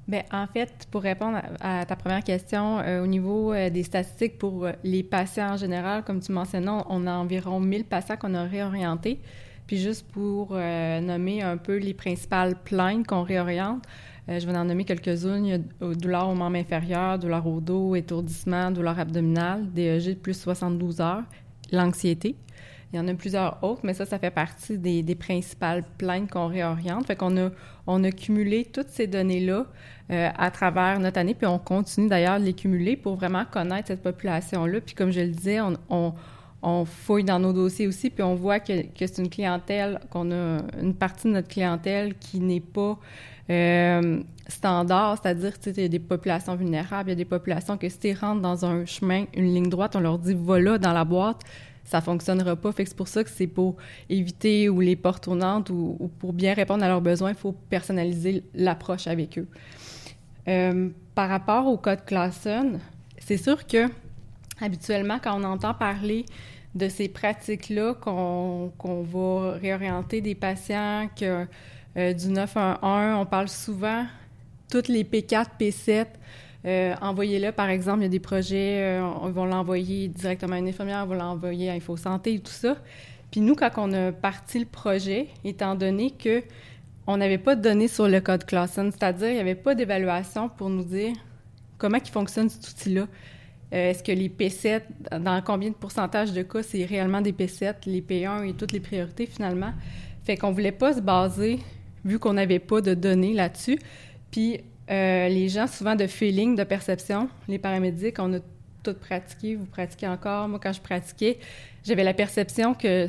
Bien, 0.08 0.22
en 0.32 0.46
fait, 0.46 0.88
pour 0.92 1.02
répondre 1.02 1.40
à, 1.60 1.84
ta 1.86 1.96
première 1.96 2.24
question, 2.24 2.78
euh, 2.80 3.04
au 3.04 3.08
niveau 3.08 3.54
euh, 3.54 3.72
des 3.72 3.82
statistiques 3.82 4.38
pour 4.38 4.66
euh, 4.66 4.74
les 4.84 5.02
patients 5.02 5.54
en 5.54 5.58
général, 5.58 6.04
comme 6.04 6.20
tu 6.20 6.32
mentionnais, 6.32 6.70
on, 6.90 7.08
a 7.08 7.14
environ 7.14 7.60
1000 7.60 7.86
patients 7.86 8.16
qu'on 8.16 8.36
a 8.36 8.44
réorientés. 8.44 9.20
Puis 9.66 9.78
juste 9.78 10.06
pour 10.12 10.52
nommer 10.52 11.42
un 11.42 11.58
peu 11.58 11.78
les 11.78 11.96
principales 11.96 12.54
plaintes 12.56 13.08
qu'on 13.08 13.24
réoriente, 13.24 13.84
je 14.28 14.46
vais 14.46 14.56
en 14.56 14.66
nommer 14.66 14.86
quelques-unes. 14.86 15.44
Il 15.44 15.50
y 15.50 15.54
a 15.54 15.96
douleur 15.96 16.30
au 16.30 16.36
membre 16.36 16.58
inférieur, 16.58 17.18
douleur 17.18 17.48
au 17.48 17.60
dos, 17.62 17.96
étourdissement, 17.96 18.70
douleur 18.70 19.00
abdominale, 19.00 19.66
DEG 19.74 20.10
de 20.10 20.14
plus 20.14 20.40
72 20.40 21.02
heures, 21.02 21.24
l'anxiété. 21.71 22.36
Il 22.93 22.97
y 22.97 22.99
en 22.99 23.08
a 23.08 23.13
plusieurs 23.13 23.62
autres, 23.63 23.82
mais 23.84 23.93
ça, 23.93 24.06
ça 24.06 24.19
fait 24.19 24.32
partie 24.32 24.78
des, 24.78 25.04
des 25.04 25.15
principales 25.15 25.84
plaintes 25.97 26.30
qu'on 26.30 26.47
réoriente. 26.47 27.08
Fait 27.08 27.15
qu'on 27.15 27.36
a, 27.38 27.49
on 27.88 28.04
a 28.04 28.12
cumulé 28.12 28.63
toutes 28.63 28.89
ces 28.89 29.08
données-là 29.08 29.65
euh, 30.12 30.30
à 30.38 30.51
travers 30.51 30.99
notre 30.99 31.17
année, 31.17 31.34
puis 31.34 31.47
on 31.47 31.60
continue 31.60 32.08
d'ailleurs 32.08 32.39
de 32.39 32.45
les 32.45 32.54
cumuler 32.54 32.95
pour 32.95 33.15
vraiment 33.15 33.43
connaître 33.43 33.88
cette 33.88 34.01
population-là. 34.04 34.80
Puis 34.80 34.95
comme 34.95 35.12
je 35.12 35.21
le 35.21 35.30
disais, 35.30 35.60
on, 35.60 35.73
on, 35.89 36.13
on 36.62 36.86
fouille 36.86 37.23
dans 37.23 37.39
nos 37.39 37.54
dossiers 37.54 37.88
aussi, 37.88 38.10
puis 38.10 38.23
on 38.23 38.36
voit 38.36 38.60
que, 38.60 38.84
que 38.84 39.08
c'est 39.08 39.21
une 39.21 39.30
clientèle, 39.30 39.99
qu'on 40.10 40.32
a 40.32 40.60
une 40.82 40.93
partie 40.93 41.28
de 41.28 41.34
notre 41.34 41.49
clientèle 41.49 42.15
qui 42.15 42.39
n'est 42.39 42.62
pas 42.62 42.97
euh, 43.50 44.22
standard, 44.48 45.20
c'est-à-dire 45.22 45.60
qu'il 45.60 45.80
y 45.80 45.86
a 45.86 45.88
des 45.88 46.00
populations 46.00 46.56
vulnérables, 46.56 47.10
il 47.10 47.12
y 47.12 47.14
a 47.14 47.16
des 47.16 47.26
populations 47.26 47.78
que 47.78 47.88
si 47.90 48.00
tu 48.00 48.14
rentres 48.14 48.42
dans 48.42 48.66
un 48.66 48.86
chemin, 48.86 49.26
une 49.36 49.54
ligne 49.54 49.70
droite, 49.70 49.96
on 49.96 50.00
leur 50.00 50.18
dit 50.18 50.34
voilà 50.34 50.78
dans 50.78 50.94
la 50.94 51.06
boîte, 51.06 51.42
ça 51.84 52.02
fonctionnera 52.02 52.56
pas. 52.56 52.72
Fait 52.72 52.84
que 52.84 52.90
c'est 52.90 52.98
pour 52.98 53.08
ça 53.08 53.24
que 53.24 53.30
c'est 53.30 53.48
pour 53.48 53.76
éviter 54.10 54.70
ou 54.70 54.82
les 54.82 54.96
portes 54.96 55.24
tournantes 55.24 55.70
ou, 55.70 55.96
ou, 56.00 56.08
pour 56.08 56.34
bien 56.34 56.54
répondre 56.54 56.84
à 56.84 56.88
leurs 56.88 57.02
besoins, 57.02 57.30
il 57.30 57.36
faut 57.36 57.52
personnaliser 57.52 58.44
l'approche 58.56 59.08
avec 59.08 59.38
eux. 59.38 59.48
Euh, 60.48 60.90
par 61.14 61.30
rapport 61.30 61.68
au 61.68 61.78
code 61.78 62.04
Classen, 62.06 62.80
c'est 63.18 63.38
sûr 63.38 63.66
que 63.66 63.88
habituellement, 64.60 65.20
quand 65.24 65.40
on 65.40 65.44
entend 65.44 65.74
parler 65.74 66.26
de 66.76 66.90
ces 66.90 67.08
pratiques-là, 67.08 67.94
qu'on 67.96 68.72
qu 68.78 68.88
va 68.88 69.52
réorienter 69.54 70.22
des 70.22 70.36
patients, 70.36 71.10
que 71.16 71.48
euh, 71.98 72.14
du 72.14 72.30
911, 72.30 73.18
on 73.22 73.26
parle 73.26 73.48
souvent 73.48 74.06
toutes 74.70 74.88
les 74.88 75.04
P4, 75.04 75.46
P7. 75.60 76.06
Euh, 76.66 76.96
envoyez-le, 77.02 77.52
par 77.52 77.70
exemple, 77.70 78.00
il 78.00 78.04
y 78.04 78.06
a 78.08 78.10
des 78.10 78.20
projets, 78.20 78.82
euh, 78.82 79.04
on 79.22 79.30
va 79.30 79.46
l'envoyer 79.46 80.08
directement 80.08 80.56
à 80.56 80.60
une 80.60 80.68
infirmière, 80.68 81.04
on 81.04 81.08
va 81.08 81.16
l'envoyer 81.16 81.70
à 81.70 81.74
Info 81.74 81.96
Santé 81.96 82.34
et 82.34 82.40
tout 82.40 82.52
ça. 82.52 82.76
Puis 83.32 83.42
nous, 83.42 83.56
quand 83.56 83.70
on 83.78 83.94
a 83.94 84.12
parti 84.12 84.60
le 84.60 84.66
projet, 84.66 85.28
étant 85.44 85.76
donné 85.76 86.12
que 86.12 86.42
on 87.08 87.18
n'avait 87.18 87.38
pas 87.38 87.56
de 87.56 87.62
données 87.62 87.88
sur 87.88 88.08
le 88.08 88.20
code 88.20 88.46
Classen, 88.46 88.92
c'est-à-dire 88.92 89.30
il 89.30 89.36
n'y 89.36 89.40
avait 89.40 89.54
pas 89.56 89.76
d'évaluation 89.76 90.50
pour 90.50 90.70
nous 90.70 90.84
dire 90.84 91.14
comment 91.78 92.00
fonctionne 92.12 92.50
cet 92.50 92.68
outil-là. 92.68 93.08
Euh, 93.74 93.90
Est-ce 93.92 94.04
que 94.04 94.12
les 94.12 94.30
P7, 94.30 94.82
dans 95.20 95.42
combien 95.44 95.70
de 95.70 95.76
pourcentage 95.76 96.34
de 96.34 96.42
cas, 96.42 96.64
c'est 96.64 96.86
réellement 96.86 97.22
des 97.22 97.32
P7, 97.32 97.76
les 97.86 98.02
P1 98.02 98.48
et 98.48 98.54
toutes 98.54 98.72
les 98.72 98.80
priorités 98.80 99.28
finalement? 99.28 99.74
Fait 100.24 100.38
qu'on 100.38 100.52
voulait 100.52 100.72
pas 100.72 100.94
se 100.94 101.02
baser 101.02 101.60
vu 102.06 102.20
qu'on 102.20 102.34
n'avait 102.34 102.60
pas 102.60 102.80
de 102.80 102.94
données 102.94 103.34
là-dessus. 103.34 103.80
Puis 104.32 104.62
euh, 104.89 105.28
les 105.28 105.50
gens, 105.50 105.68
souvent 105.68 105.96
de 105.96 106.06
feeling, 106.08 106.56
de 106.56 106.63
perception, 106.63 107.28
les 107.48 107.58
paramédics, 107.58 108.18
on 108.20 108.34
a 108.34 108.39
tout 108.84 108.94
pratiqué, 108.94 109.56
vous 109.56 109.65
pratiquez 109.65 110.08
encore. 110.08 110.48
Moi, 110.48 110.60
quand 110.62 110.74
je 110.74 110.82
pratiquais, 110.82 111.39
j'avais 111.84 112.04
la 112.04 112.13
perception 112.13 112.76
que, 112.76 113.08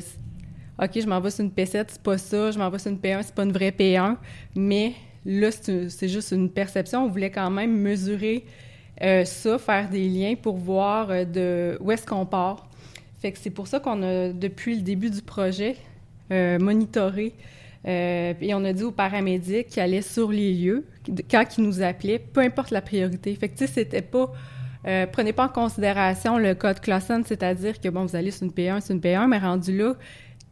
OK, 0.81 0.91
je 0.95 1.07
m'en 1.07 1.19
vais 1.21 1.29
sur 1.29 1.45
une 1.45 1.51
P7, 1.51 1.85
c'est 1.89 2.01
pas 2.01 2.17
ça, 2.17 2.51
je 2.51 2.57
m'en 2.57 2.69
vais 2.69 2.79
sur 2.79 2.91
une 2.91 2.97
P1, 2.97 3.21
c'est 3.23 3.35
pas 3.35 3.43
une 3.43 3.51
vraie 3.51 3.69
P1, 3.69 4.15
mais 4.55 4.93
là, 5.23 5.51
c'est 5.51 6.07
juste 6.07 6.31
une 6.31 6.49
perception. 6.49 7.05
On 7.05 7.09
voulait 7.09 7.31
quand 7.31 7.51
même 7.51 7.77
mesurer 7.77 8.43
euh, 9.03 9.23
ça, 9.23 9.59
faire 9.59 9.87
des 9.89 10.09
liens 10.09 10.33
pour 10.35 10.57
voir 10.57 11.11
euh, 11.11 11.25
de 11.25 11.77
où 11.79 11.91
est-ce 11.91 12.07
qu'on 12.07 12.25
part. 12.25 12.67
Fait 13.19 13.31
que 13.31 13.37
c'est 13.37 13.51
pour 13.51 13.67
ça 13.67 13.79
qu'on 13.79 14.01
a, 14.01 14.29
depuis 14.29 14.75
le 14.75 14.81
début 14.81 15.09
du 15.09 15.21
projet, 15.21 15.75
monitoré 16.29 17.33
et 17.87 18.53
on 18.53 18.63
a 18.65 18.73
dit 18.73 18.83
aux 18.83 18.91
paramédics 18.91 19.67
qui 19.67 19.79
allaient 19.79 20.01
sur 20.01 20.31
les 20.31 20.53
lieux, 20.53 20.85
quand 21.31 21.43
ils 21.57 21.63
nous 21.63 21.81
appelaient, 21.81 22.19
peu 22.19 22.41
importe 22.41 22.71
la 22.71 22.81
priorité. 22.81 23.33
Fait 23.35 23.47
que, 23.49 23.57
tu 23.57 23.65
sais, 23.65 23.73
c'était 23.73 24.01
pas... 24.01 24.31
prenez 25.11 25.33
pas 25.33 25.45
en 25.45 25.49
considération 25.49 26.37
le 26.37 26.53
code 26.55 26.79
Clausen, 26.81 27.23
c'est-à-dire 27.25 27.79
que, 27.79 27.87
bon, 27.89 28.05
vous 28.05 28.15
allez 28.15 28.31
sur 28.31 28.43
une 28.43 28.51
P1, 28.51 28.81
c'est 28.81 28.93
une 28.93 28.99
P1, 28.99 29.27
mais 29.27 29.37
rendu 29.37 29.77
là, 29.77 29.93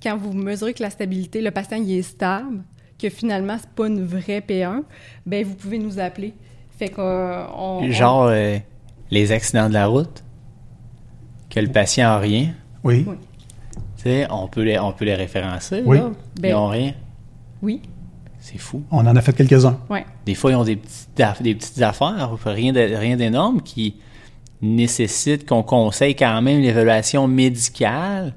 quand 0.02 0.18
vous 0.18 0.34
mesurez 0.34 0.74
que 0.74 0.84
la 0.84 0.90
stabilité, 0.90 1.42
le 1.42 1.52
patient, 1.52 1.78
il 1.78 1.92
est 1.98 2.02
stable, 2.02 2.64
que 2.98 3.10
finalement, 3.10 3.58
c'est 3.60 3.70
pas 3.72 3.88
une 3.88 4.06
vraie 4.06 4.40
P1, 4.40 4.84
ben 5.26 5.44
vous 5.46 5.56
pouvez 5.56 5.78
nous 5.80 6.00
appeler. 6.00 6.34
Fait 6.78 6.90
qu'on... 6.90 7.90
Genre 7.92 8.28
euh, 8.28 8.58
les 9.12 9.32
accidents 9.32 9.68
de 9.70 9.74
la 9.74 9.88
route, 9.88 10.24
que 11.50 11.60
le 11.60 11.68
patient 11.70 12.06
n'a 12.10 12.18
rien. 12.20 12.54
Oui. 12.84 13.06
Tu 13.98 14.04
sais, 14.04 14.28
on 14.30 14.48
peut 14.48 14.62
les, 14.64 14.78
on 14.80 14.92
peut 14.92 15.06
les 15.06 15.16
référencer, 15.16 15.82
Oui. 15.86 15.98
là. 15.98 16.12
Ben- 16.40 16.50
Ils 16.50 16.54
n'ont 16.54 16.68
rien. 16.68 16.94
Oui, 17.66 17.82
C'est 18.40 18.60
fou. 18.60 18.84
On 18.92 19.00
en 19.08 19.16
a 19.16 19.22
fait 19.22 19.34
quelques-uns. 19.34 19.80
oui. 19.90 20.00
Des 20.26 20.36
fois, 20.36 20.52
ils 20.52 20.56
ont 20.56 20.64
des 20.64 20.76
petites, 20.76 21.20
aff- 21.20 21.42
des 21.42 21.56
petites 21.56 21.82
affaires, 21.82 22.30
rien 22.46 22.72
de- 22.74 22.80
rien 22.80 23.18
d'énorme, 23.18 23.62
qui 23.62 23.96
nécessitent 24.62 25.46
qu'on 25.48 25.64
conseille 25.64 26.16
quand 26.16 26.42
même 26.42 26.62
l'évaluation 26.62 27.28
médicale. 27.28 28.34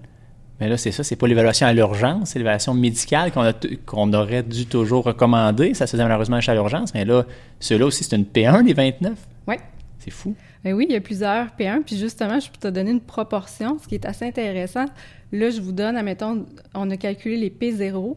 Mais 0.60 0.68
là, 0.68 0.76
c'est 0.76 0.90
ça, 0.90 1.04
c'est 1.04 1.14
pas 1.16 1.28
l'évaluation 1.28 1.66
à 1.66 1.72
l'urgence, 1.72 2.30
c'est 2.30 2.38
l'évaluation 2.38 2.74
médicale 2.74 3.30
qu'on 3.32 3.42
a 3.42 3.52
t- 3.52 3.76
qu'on 3.76 4.12
aurait 4.12 4.42
dû 4.42 4.66
toujours 4.66 5.04
recommander. 5.04 5.74
Ça 5.74 5.86
se 5.86 5.92
faisait 5.92 6.02
malheureusement 6.02 6.38
à 6.44 6.54
l'urgence, 6.54 6.92
mais 6.94 7.04
là, 7.04 7.24
ceux-là 7.60 7.86
aussi, 7.86 8.02
c'est 8.02 8.16
une 8.16 8.24
P1, 8.24 8.64
les 8.64 8.72
29. 8.74 9.12
Oui. 9.46 9.54
C'est 10.00 10.10
fou. 10.10 10.34
Ben 10.64 10.72
oui, 10.74 10.86
il 10.88 10.92
y 10.92 10.96
a 10.96 11.00
plusieurs 11.00 11.46
P1, 11.58 11.82
puis 11.84 11.96
justement, 11.96 12.40
je 12.40 12.50
peux 12.50 12.56
te 12.58 12.68
donner 12.68 12.90
une 12.90 13.00
proportion, 13.00 13.78
ce 13.80 13.86
qui 13.86 13.94
est 13.94 14.04
assez 14.06 14.24
intéressant. 14.26 14.86
Là, 15.32 15.50
je 15.50 15.60
vous 15.60 15.72
donne, 15.72 15.96
admettons, 15.96 16.44
on 16.74 16.90
a 16.90 16.96
calculé 16.96 17.36
les 17.36 17.50
P0, 17.50 18.16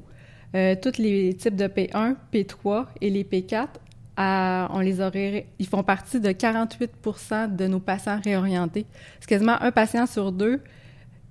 euh, 0.56 0.76
tous 0.82 0.98
les 0.98 1.34
types 1.36 1.56
de 1.56 1.66
P1, 1.68 2.16
P3 2.34 2.86
et 3.02 3.10
les 3.10 3.24
P4, 3.24 3.68
à- 4.18 4.68
on 4.74 4.80
les 4.80 5.00
aurait, 5.02 5.48
ils 5.60 5.68
font 5.68 5.84
partie 5.84 6.20
de 6.20 6.32
48% 6.32 7.56
de 7.56 7.68
nos 7.68 7.80
patients 7.80 8.20
réorientés. 8.24 8.86
C'est 9.20 9.30
quasiment 9.30 9.62
un 9.62 9.72
patient 9.72 10.06
sur 10.06 10.32
deux, 10.32 10.62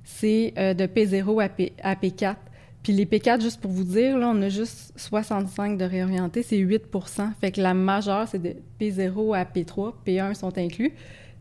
c'est 0.04 0.54
euh, 0.58 0.74
de 0.74 0.86
P0 0.86 1.42
à, 1.42 1.48
P, 1.48 1.72
à 1.82 1.94
P4. 1.94 2.36
Puis 2.82 2.94
les 2.94 3.04
P4, 3.04 3.42
juste 3.42 3.60
pour 3.60 3.70
vous 3.70 3.84
dire, 3.84 4.16
là, 4.16 4.32
on 4.34 4.40
a 4.40 4.48
juste 4.48 4.92
65 4.96 5.76
de 5.76 5.84
réorientés, 5.84 6.42
c'est 6.42 6.56
8% 6.56 7.28
Fait 7.40 7.52
que 7.52 7.60
la 7.60 7.74
majeure, 7.74 8.26
c'est 8.26 8.38
de 8.42 8.54
P0 8.80 9.36
à 9.36 9.44
P3, 9.44 9.92
P1 10.06 10.32
sont 10.34 10.56
inclus. 10.56 10.94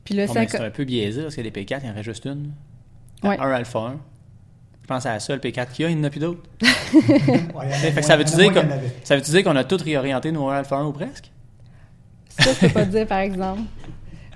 Puis 0.03 0.15
le 0.15 0.25
Bon, 0.27 0.33
ben, 0.33 0.41
5... 0.47 0.49
c'est 0.49 0.65
un 0.65 0.69
peu 0.69 0.83
biaisé, 0.83 1.21
parce 1.21 1.35
que 1.35 1.41
les 1.41 1.51
P4, 1.51 1.79
il 1.83 1.87
y 1.87 1.89
en 1.89 1.93
reste 1.93 2.03
juste 2.03 2.25
une. 2.25 2.51
Ouais. 3.23 3.37
Un 3.39 3.51
alpha 3.51 3.79
1. 3.79 3.99
Je 4.89 4.95
pense 4.95 5.05
à 5.05 5.13
la 5.13 5.19
seule 5.19 5.37
P4 5.37 5.71
qu'il 5.71 5.83
y 5.83 5.87
a, 5.87 5.91
il 5.91 5.97
n'y 5.97 6.01
en 6.01 6.05
a 6.05 6.09
plus 6.09 6.19
d'autres. 6.19 6.41
Ça 8.01 8.17
veut-tu 8.17 8.35
dire 8.35 8.51
qu'on 8.51 8.61
veut 8.63 9.21
dire 9.21 9.43
qu'on 9.43 9.55
a 9.55 9.63
tous 9.63 9.83
réorienté 9.83 10.31
nos 10.31 10.49
alpha 10.49 10.77
1 10.77 10.85
ou 10.85 10.91
presque? 10.91 11.29
Ça, 12.27 12.53
je 12.53 12.59
peux 12.59 12.73
pas 12.73 12.85
te 12.85 12.89
dire, 12.89 13.05
par 13.05 13.19
exemple. 13.19 13.61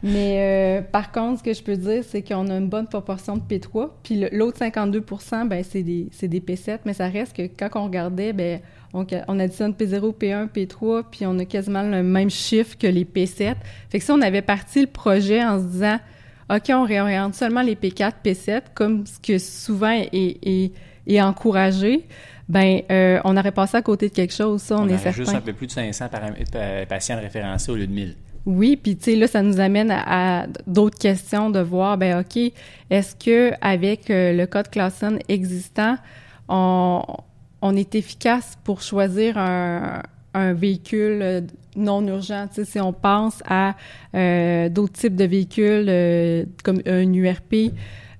Mais 0.03 0.77
euh, 0.77 0.81
par 0.83 1.11
contre, 1.11 1.39
ce 1.39 1.43
que 1.43 1.53
je 1.55 1.63
peux 1.63 1.75
dire, 1.75 2.03
c'est 2.07 2.21
qu'on 2.21 2.47
a 2.51 2.55
une 2.55 2.69
bonne 2.69 2.85
proportion 2.85 3.35
de 3.35 3.41
P3. 3.41 3.89
Puis 4.03 4.27
l'autre 4.31 4.59
52 4.59 5.03
ben 5.47 5.63
c'est 5.67 5.81
des, 5.81 6.09
c'est 6.11 6.27
des 6.27 6.39
P7. 6.39 6.81
Mais 6.85 6.93
ça 6.93 7.07
reste 7.07 7.35
que 7.35 7.47
quand 7.47 7.69
on 7.73 7.85
regardait, 7.85 8.31
ben 8.31 8.59
on, 8.93 9.07
on 9.27 9.39
additionne 9.39 9.71
P0, 9.71 10.13
P1, 10.13 10.49
P3, 10.49 11.05
puis 11.09 11.25
on 11.25 11.39
a 11.39 11.45
quasiment 11.45 11.81
le 11.81 12.03
même 12.03 12.29
chiffre 12.29 12.77
que 12.77 12.85
les 12.85 13.05
P7. 13.05 13.55
Fait 13.89 13.97
que 13.97 14.05
si 14.05 14.11
on 14.11 14.21
avait 14.21 14.43
parti 14.43 14.81
le 14.81 14.87
projet 14.87 15.43
en 15.43 15.57
se 15.57 15.65
disant, 15.65 15.99
OK, 16.55 16.69
on 16.69 16.83
réoriente 16.83 17.33
seulement 17.35 17.61
les 17.61 17.75
P4, 17.75 18.13
P7, 18.23 18.61
comme 18.73 19.05
ce 19.05 19.19
que 19.19 19.37
souvent 19.39 19.91
est, 19.91 20.09
est, 20.13 20.71
est 21.07 21.21
encouragé, 21.21 22.05
ben 22.49 22.81
euh, 22.91 23.19
on 23.23 23.37
aurait 23.37 23.51
passé 23.51 23.77
à 23.77 23.81
côté 23.81 24.09
de 24.09 24.13
quelque 24.13 24.33
chose, 24.33 24.61
ça, 24.61 24.75
on, 24.77 24.87
est 24.87 24.93
aurait 24.93 24.97
certain. 24.97 25.17
juste 25.23 25.33
un 25.35 25.41
peu 25.41 25.53
plus 25.53 25.67
de 25.67 25.71
500 25.71 26.05
param- 26.07 26.35
pa- 26.51 26.85
patients 26.85 27.19
référencés 27.19 27.71
au 27.71 27.75
lieu 27.75 27.87
de 27.87 27.93
1000. 27.93 28.15
Oui, 28.45 28.75
puis 28.75 28.97
tu 28.97 29.03
sais 29.11 29.15
là 29.15 29.27
ça 29.27 29.41
nous 29.41 29.61
amène 29.61 29.89
à, 29.89 30.41
à 30.41 30.47
d'autres 30.67 30.99
questions 30.99 31.49
de 31.49 31.59
voir 31.61 31.97
ben 31.97 32.19
OK, 32.19 32.37
est-ce 32.89 33.15
que 33.15 33.53
avec 33.61 34.09
euh, 34.09 34.33
le 34.33 34.45
code 34.47 34.69
Clausen 34.69 35.17
existant, 35.29 35.95
on, 36.49 37.01
on 37.61 37.75
est 37.77 37.95
efficace 37.95 38.57
pour 38.65 38.81
choisir 38.81 39.37
un, 39.37 40.03
un 40.33 40.53
véhicule 40.53 41.19
euh, 41.21 41.41
non 41.75 42.05
urgent, 42.07 42.47
si 42.51 42.79
on 42.79 42.93
pense 42.93 43.41
à 43.47 43.75
euh, 44.15 44.69
d'autres 44.69 44.93
types 44.93 45.15
de 45.15 45.25
véhicules 45.25 45.85
euh, 45.87 46.45
comme 46.63 46.81
un 46.85 47.11
URP 47.11 47.73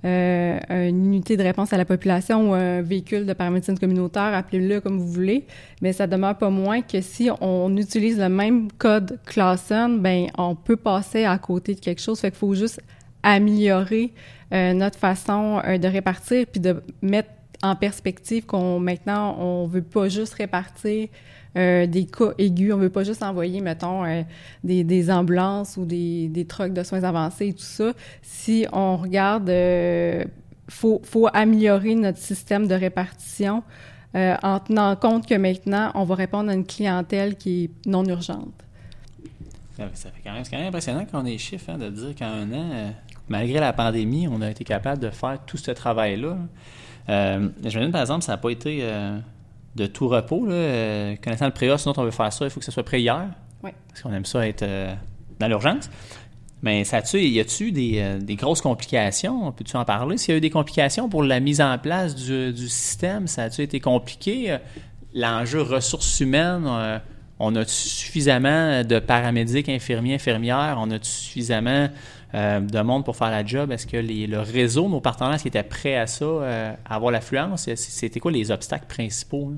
euh, 0.06 0.60
une 0.70 1.06
unité 1.06 1.38
de 1.38 1.44
réponse 1.44 1.72
à 1.72 1.78
la 1.78 1.86
population 1.86 2.50
ou 2.50 2.54
un 2.54 2.82
véhicule 2.82 3.26
de 3.26 3.32
paramédecine 3.32 3.80
communautaire, 3.80 4.34
appelez-le 4.34 4.82
comme 4.82 5.00
vous 5.00 5.08
voulez, 5.08 5.46
mais 5.82 5.94
ça 5.94 6.08
demeure 6.08 6.38
pas 6.38 6.50
moins 6.50 6.82
que 6.82 7.00
si 7.00 7.30
on 7.40 7.76
utilise 7.78 8.20
le 8.20 8.28
même 8.28 8.70
code 8.78 9.18
Clausen, 9.26 10.00
ben 10.02 10.28
on 10.38 10.56
peut 10.56 10.76
passer 10.76 11.24
à 11.24 11.38
côté 11.38 11.74
de 11.74 11.80
quelque 11.80 12.02
chose. 12.02 12.20
Fait 12.20 12.32
qu'il 12.32 12.40
faut 12.40 12.54
juste 12.54 12.82
améliorer 13.24 14.12
euh, 14.54 14.74
notre 14.74 15.00
façon 15.00 15.62
euh, 15.66 15.78
de 15.78 15.88
répartir 15.88 16.48
puis 16.52 16.60
de 16.60 16.84
mettre 17.02 17.30
en 17.62 17.78
perspective 17.78 18.46
qu'on 18.46 18.80
maintenant 18.80 19.38
on 19.40 19.68
veut 19.68 19.82
pas 19.82 20.10
juste 20.10 20.34
répartir 20.34 21.08
euh, 21.56 21.86
des 21.86 22.06
cas 22.06 22.32
aigus, 22.38 22.74
on 22.74 22.78
veut 22.78 22.90
pas 22.90 23.04
juste 23.04 23.22
envoyer 23.22 23.62
mettons 23.62 24.04
euh, 24.06 24.24
des, 24.64 25.12
ambulances 25.12 25.78
ou 25.78 25.86
des, 25.86 26.28
des 26.28 26.46
trucks 26.46 26.74
de 26.74 26.84
soins 26.84 27.04
avancés 27.04 27.50
et 27.50 27.54
tout 27.54 27.64
ça. 27.64 27.94
Si 28.22 28.66
on 28.74 28.98
regarde, 28.98 29.50
euh, 29.50 30.26
faut 30.68 31.02
faut 31.04 31.28
améliorer 31.32 31.94
notre 31.96 32.18
système 32.18 32.68
de 32.68 32.74
répartition 32.74 33.62
euh, 34.16 34.36
en 34.42 34.60
tenant 34.60 34.96
compte 34.96 35.28
que 35.28 35.36
maintenant 35.36 35.92
on 35.94 36.06
va 36.06 36.16
répondre 36.16 36.50
à 36.50 36.54
une 36.54 36.66
clientèle 36.66 37.36
qui 37.36 37.66
est 37.66 37.88
non 37.88 38.04
urgente. 38.06 38.54
Fait, 39.76 39.84
ça 39.94 40.10
fait 40.10 40.22
quand 40.24 40.34
même, 40.34 40.44
quand 40.50 40.58
même 40.58 40.68
impressionnant 40.68 41.06
qu'on 41.06 41.26
ait 41.26 41.38
chiffres, 41.38 41.70
hein, 41.70 41.78
de 41.78 41.90
dire 41.90 42.16
qu'en 42.18 42.26
un 42.26 42.52
an, 42.52 42.94
malgré 43.28 43.60
la 43.60 43.74
pandémie, 43.74 44.28
on 44.28 44.42
a 44.42 44.50
été 44.50 44.64
capable 44.64 45.02
de 45.02 45.10
faire 45.10 45.40
tout 45.46 45.58
ce 45.58 45.72
travail-là. 45.72 46.38
Je 47.08 47.80
me 47.80 47.86
dis, 47.86 47.92
par 47.92 48.02
exemple, 48.02 48.24
ça 48.24 48.34
n'a 48.34 48.38
pas 48.38 48.52
été 48.52 48.84
de 49.76 49.86
tout 49.86 50.08
repos. 50.08 50.46
Là. 50.46 50.54
Euh, 50.54 51.16
connaissant 51.24 51.46
le 51.46 51.52
préa, 51.52 51.78
sinon 51.78 51.94
on 51.98 52.04
veut 52.04 52.12
faire 52.12 52.32
ça, 52.32 52.46
il 52.46 52.52
faut 52.52 52.60
que 52.60 52.66
ça 52.66 52.72
soit 52.72 52.84
prêt 52.84 53.02
hier. 53.02 53.28
Oui. 53.64 53.72
Parce 53.90 54.02
qu'on 54.02 54.14
aime 54.14 54.26
ça 54.26 54.48
être 54.48 54.64
euh, 54.64 54.94
dans 55.40 55.48
l'urgence. 55.48 55.90
Mais 56.62 56.86
ça 56.86 56.98
a-tu, 56.98 57.20
y 57.20 57.40
a-tu 57.40 57.72
des, 57.72 57.96
euh, 57.98 58.20
des 58.20 58.36
grosses 58.36 58.62
complications? 58.62 59.52
Peux-tu 59.52 59.76
en 59.76 59.84
parler? 59.84 60.18
S'il 60.18 60.32
y 60.32 60.36
a 60.36 60.38
eu 60.38 60.42
des 60.42 60.50
complications 60.50 61.10
pour 61.10 61.24
la 61.24 61.40
mise 61.40 61.60
en 61.60 61.78
place 61.78 62.16
du, 62.16 62.54
du 62.54 62.70
système, 62.70 63.28
ça 63.28 63.44
a-tu 63.44 63.62
été 63.62 63.80
compliqué? 63.82 64.58
L'enjeu 65.14 65.62
ressources 65.62 66.22
humaines, 66.22 66.66
euh, 66.66 67.00
on 67.40 67.56
a 67.56 67.66
suffisamment 67.66 68.84
de 68.84 69.00
paramédics, 69.00 69.68
infirmiers, 69.68 70.16
infirmières? 70.16 70.78
On 70.80 70.90
a 70.92 70.98
suffisamment 71.02 71.90
euh, 72.36 72.60
de 72.60 72.82
monde 72.82 73.06
pour 73.06 73.16
faire 73.16 73.30
la 73.32 73.46
job? 73.46 73.72
Est-ce 73.72 73.86
que 73.88 73.98
les- 73.98 74.28
le 74.28 74.40
réseau, 74.40 74.90
nos 74.90 75.02
partenaires, 75.02 75.34
est-ce 75.36 75.48
étaient 75.48 75.64
prêts 75.64 75.96
à 75.96 76.08
ça, 76.08 76.26
euh, 76.26 76.74
à 76.86 76.96
avoir 76.96 77.12
l'affluence? 77.12 77.70
C'était 77.76 78.20
quoi 78.20 78.32
les 78.32 78.52
obstacles 78.52 78.88
principaux? 78.88 79.52
là? 79.52 79.58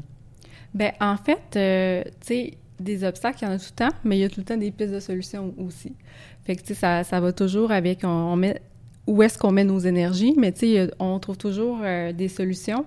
Ben 0.74 0.92
en 1.00 1.16
fait, 1.18 1.56
euh, 1.56 2.04
tu 2.22 2.28
sais, 2.28 2.54
des 2.80 3.04
obstacles, 3.06 3.38
il 3.42 3.46
y 3.46 3.48
en 3.48 3.52
a 3.54 3.58
tout 3.60 3.66
le 3.72 3.76
temps, 3.76 3.96
mais 4.04 4.18
il 4.18 4.22
y 4.22 4.24
a 4.26 4.30
tout 4.30 4.42
le 4.42 4.46
temps 4.46 4.58
des 4.58 4.72
pistes 4.72 4.92
de 4.94 5.00
solutions 5.00 5.54
aussi. 5.58 5.94
Fait 6.44 6.56
que 6.58 6.62
tu 6.62 6.68
sais, 6.68 6.74
ça, 6.74 7.04
ça 7.06 7.20
va 7.22 7.32
toujours 7.32 7.72
avec, 7.72 8.00
on, 8.04 8.36
met 8.36 8.62
où 9.08 9.24
est-ce 9.24 9.38
qu'on 9.38 9.52
met 9.52 9.64
nos 9.64 9.80
énergies, 9.80 10.34
mais 10.38 10.52
tu 10.52 10.60
sais, 10.74 10.92
on 11.00 11.18
trouve 11.20 11.38
toujours 11.38 11.80
des 12.14 12.28
solutions. 12.28 12.86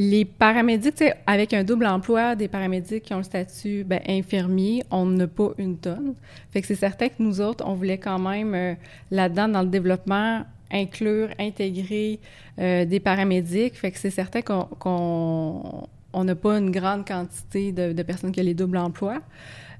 Les 0.00 0.24
paramédics, 0.24 1.02
avec 1.26 1.52
un 1.52 1.64
double 1.64 1.84
emploi, 1.84 2.36
des 2.36 2.46
paramédics 2.46 3.02
qui 3.02 3.14
ont 3.14 3.18
le 3.18 3.24
statut 3.24 3.82
ben, 3.82 4.00
infirmier, 4.08 4.84
on 4.92 5.06
n'a 5.06 5.26
pas 5.26 5.50
une 5.58 5.76
tonne. 5.76 6.14
Fait 6.52 6.60
que 6.60 6.68
c'est 6.68 6.76
certain 6.76 7.08
que 7.08 7.14
nous 7.18 7.40
autres, 7.40 7.64
on 7.66 7.74
voulait 7.74 7.98
quand 7.98 8.20
même, 8.20 8.54
euh, 8.54 8.74
là-dedans, 9.10 9.48
dans 9.48 9.62
le 9.62 9.68
développement, 9.68 10.44
inclure, 10.70 11.30
intégrer 11.40 12.20
euh, 12.60 12.84
des 12.84 13.00
paramédics. 13.00 13.74
Fait 13.74 13.90
que 13.90 13.98
c'est 13.98 14.10
certain 14.10 14.40
qu'on 14.40 15.88
on 16.12 16.24
n'a 16.24 16.34
pas 16.36 16.58
une 16.58 16.70
grande 16.70 17.04
quantité 17.04 17.72
de, 17.72 17.92
de 17.92 18.02
personnes 18.04 18.30
qui 18.30 18.40
ont 18.40 18.44
les 18.44 18.54
doubles 18.54 18.78
emplois. 18.78 19.20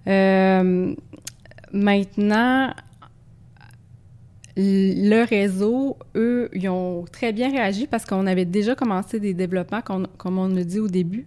Euh, 0.09 0.97
maintenant, 1.73 2.75
le 4.61 5.25
réseau, 5.25 5.97
eux, 6.17 6.49
ils 6.53 6.69
ont 6.69 7.05
très 7.13 7.33
bien 7.33 7.51
réagi 7.51 7.87
parce 7.87 8.05
qu'on 8.05 8.27
avait 8.27 8.45
déjà 8.45 8.75
commencé 8.75 9.21
des 9.21 9.33
développements, 9.33 9.83
comme, 9.83 10.39
on 10.39 10.57
a 10.57 10.65
dit 10.65 10.81
au 10.81 10.89
début. 10.89 11.27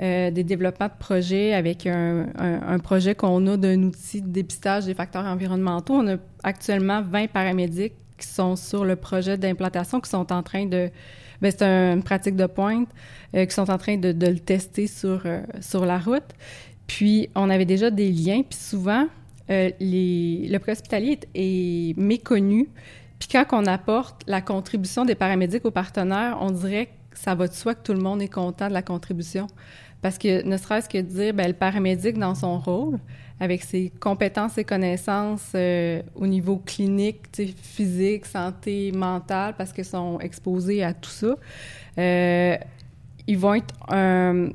euh, 0.00 0.30
des 0.30 0.44
développements 0.44 0.86
de 0.86 0.98
projets 0.98 1.54
avec 1.54 1.84
un, 1.86 2.28
un, 2.36 2.78
projet 2.78 3.16
qu'on 3.16 3.44
a 3.48 3.56
d'un 3.56 3.82
outil 3.82 4.22
de 4.22 4.28
dépistage 4.28 4.84
des 4.86 4.94
facteurs 4.94 5.24
environnementaux. 5.24 5.94
On 5.94 6.06
a 6.06 6.16
actuellement 6.44 7.02
20 7.02 7.32
paramédics 7.32 7.94
qui 8.16 8.28
sont 8.28 8.54
sur 8.54 8.84
le 8.84 8.94
projet 8.94 9.36
d'implantation, 9.36 10.00
qui 10.00 10.10
sont 10.10 10.32
en 10.32 10.42
train 10.44 10.66
de... 10.66 10.90
Ben, 11.42 11.52
c'est 11.56 11.64
une 11.64 12.04
pratique 12.04 12.36
de 12.36 12.46
pointe, 12.46 12.88
euh, 13.34 13.44
qui 13.44 13.54
sont 13.54 13.70
en 13.70 13.78
train 13.78 13.96
de, 13.96 14.12
de 14.12 14.26
le 14.26 14.38
tester 14.38 14.86
sur, 14.86 15.22
euh, 15.24 15.40
sur 15.60 15.84
la 15.84 15.98
route. 15.98 16.30
Puis, 16.86 17.28
on 17.34 17.50
avait 17.50 17.64
déjà 17.64 17.90
des 17.90 18.10
liens, 18.10 18.42
puis 18.48 18.58
souvent, 18.58 19.08
les, 19.48 20.48
le 20.50 20.58
préhospitalier 20.58 21.20
est, 21.34 21.98
méconnu. 21.98 22.68
Puis 23.18 23.28
quand 23.32 23.44
on 23.52 23.66
apporte 23.66 24.22
la 24.26 24.40
contribution 24.40 25.04
des 25.04 25.14
paramédics 25.14 25.64
aux 25.64 25.70
partenaires, 25.70 26.38
on 26.40 26.50
dirait 26.50 26.86
que 27.10 27.18
ça 27.18 27.34
va 27.34 27.48
de 27.48 27.52
soi 27.52 27.74
que 27.74 27.82
tout 27.82 27.92
le 27.92 28.00
monde 28.00 28.22
est 28.22 28.32
content 28.32 28.68
de 28.68 28.74
la 28.74 28.82
contribution. 28.82 29.48
Parce 30.02 30.18
que 30.18 30.44
ne 30.44 30.56
serait-ce 30.56 30.88
que 30.88 30.98
dire, 30.98 31.34
ben, 31.34 31.48
le 31.48 31.54
paramédic 31.54 32.16
dans 32.18 32.36
son 32.36 32.58
rôle, 32.58 32.98
avec 33.40 33.62
ses 33.62 33.90
compétences 34.00 34.58
et 34.58 34.64
connaissances 34.64 35.52
euh, 35.54 36.02
au 36.14 36.26
niveau 36.26 36.58
clinique, 36.58 37.22
physique, 37.60 38.26
santé, 38.26 38.92
mentale, 38.92 39.54
parce 39.56 39.72
qu'ils 39.72 39.84
sont 39.84 40.18
exposés 40.20 40.82
à 40.82 40.92
tout 40.92 41.10
ça, 41.10 41.34
euh, 41.98 42.56
ils 43.26 43.38
vont 43.38 43.54
être 43.54 43.74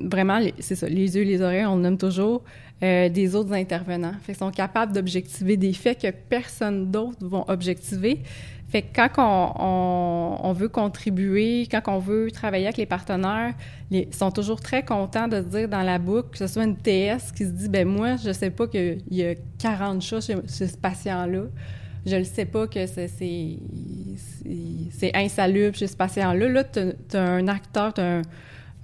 vraiment, 0.08 0.40
c'est 0.58 0.74
ça, 0.74 0.88
les 0.88 1.16
yeux, 1.16 1.22
les 1.22 1.40
oreilles, 1.42 1.66
on 1.66 1.76
le 1.76 1.82
nomme 1.82 1.98
toujours, 1.98 2.42
euh, 2.82 3.08
des 3.08 3.34
autres 3.34 3.52
intervenants. 3.52 4.14
Fait 4.22 4.32
ils 4.32 4.38
sont 4.38 4.50
capables 4.50 4.92
d'objectiver 4.92 5.56
des 5.56 5.72
faits 5.72 6.02
que 6.02 6.10
personne 6.10 6.90
d'autre 6.90 7.18
vont 7.26 7.44
objectiver. 7.48 8.20
Quand 8.94 10.38
on, 10.42 10.52
veut 10.52 10.68
contribuer, 10.68 11.68
quand 11.70 11.82
on 11.86 11.98
veut 11.98 12.30
travailler 12.32 12.64
avec 12.66 12.76
les 12.76 12.86
partenaires, 12.86 13.54
ils 13.92 14.12
sont 14.12 14.32
toujours 14.32 14.60
très 14.60 14.84
contents 14.84 15.28
de 15.28 15.40
dire 15.40 15.68
dans 15.68 15.82
la 15.82 15.98
boucle, 15.98 16.30
que 16.30 16.38
ce 16.38 16.48
soit 16.48 16.64
une 16.64 16.76
TS 16.76 17.30
qui 17.36 17.44
se 17.44 17.50
dit, 17.50 17.68
ben 17.68 17.86
moi, 17.86 18.16
je 18.16 18.32
sais 18.32 18.50
pas 18.50 18.66
qu'il 18.66 19.02
y 19.10 19.24
a 19.24 19.34
40 19.60 20.02
chats 20.02 20.20
chez, 20.20 20.34
ce 20.46 20.76
patient-là. 20.76 21.44
Je 22.04 22.16
ne 22.16 22.24
sais 22.24 22.46
pas 22.46 22.66
que 22.66 22.84
c'est 22.86 23.60
insalubre 25.14 25.76
chez 25.76 25.86
ce 25.86 25.96
patient-là. 25.96 26.48
Là, 26.48 26.64
tu 26.64 26.80
as, 27.16 27.22
un 27.22 27.46
acteur, 27.46 27.94
tu 27.94 28.00
as 28.00 28.22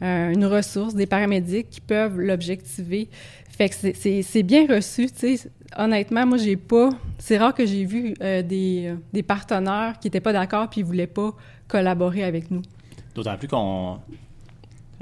une 0.00 0.46
ressource, 0.46 0.94
des 0.94 1.06
paramédics 1.06 1.68
qui 1.70 1.80
peuvent 1.80 2.18
l'objectiver. 2.18 3.08
Fait 3.50 3.68
que 3.68 3.74
c'est 4.22 4.42
bien 4.42 4.66
reçu, 4.66 5.10
tu 5.10 5.36
sais 5.36 5.50
honnêtement, 5.76 6.26
moi, 6.26 6.38
j'ai 6.38 6.56
pas. 6.56 6.90
C'est 7.18 7.38
rare 7.38 7.54
que 7.54 7.66
j'ai 7.66 7.84
vu 7.84 8.14
euh, 8.22 8.42
des, 8.42 8.94
des, 9.12 9.22
partenaires 9.22 9.94
qui 10.00 10.06
n'étaient 10.06 10.20
pas 10.20 10.32
d'accord 10.32 10.68
puis 10.68 10.82
voulaient 10.82 11.06
pas 11.06 11.32
collaborer 11.68 12.24
avec 12.24 12.50
nous. 12.50 12.62
D'autant 13.14 13.36
plus 13.36 13.48
qu'on. 13.48 13.98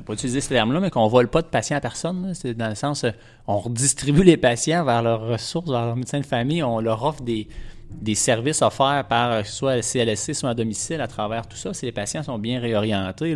Pas 0.07 0.13
utiliser 0.13 0.41
ce 0.41 0.49
terme-là, 0.49 0.81
mais 0.81 0.91
qu'on 0.91 1.05
ne 1.05 1.11
vole 1.11 1.29
pas 1.29 1.43
de 1.43 1.49
patients 1.49 1.77
à 1.77 1.81
personne. 1.81 2.33
C'est 2.33 2.55
dans 2.55 2.69
le 2.69 2.77
sens, 2.77 3.05
euh, 3.05 3.11
on 3.47 3.59
redistribue 3.59 4.23
les 4.23 4.37
patients 4.37 4.85
vers 4.85 5.03
leurs 5.03 5.21
ressources, 5.21 5.69
vers 5.69 5.87
leurs 5.87 5.97
médecins 5.97 6.21
de 6.21 6.27
famille. 6.27 6.63
On 6.63 6.81
leur 6.81 7.03
offre 7.05 7.23
des, 7.23 7.49
des 7.91 8.15
services 8.15 8.63
offerts 8.63 9.05
par 9.09 9.33
euh, 9.33 9.43
soit 9.43 9.83
CLSC, 9.83 10.35
soit 10.35 10.51
à 10.51 10.55
domicile 10.55 11.01
à 11.01 11.09
travers 11.09 11.47
tout 11.47 11.57
ça. 11.57 11.75
Si 11.75 11.85
les 11.85 11.93
patients 11.93 12.23
sont 12.23 12.39
bien 12.39 12.61
réorientés, 12.61 13.35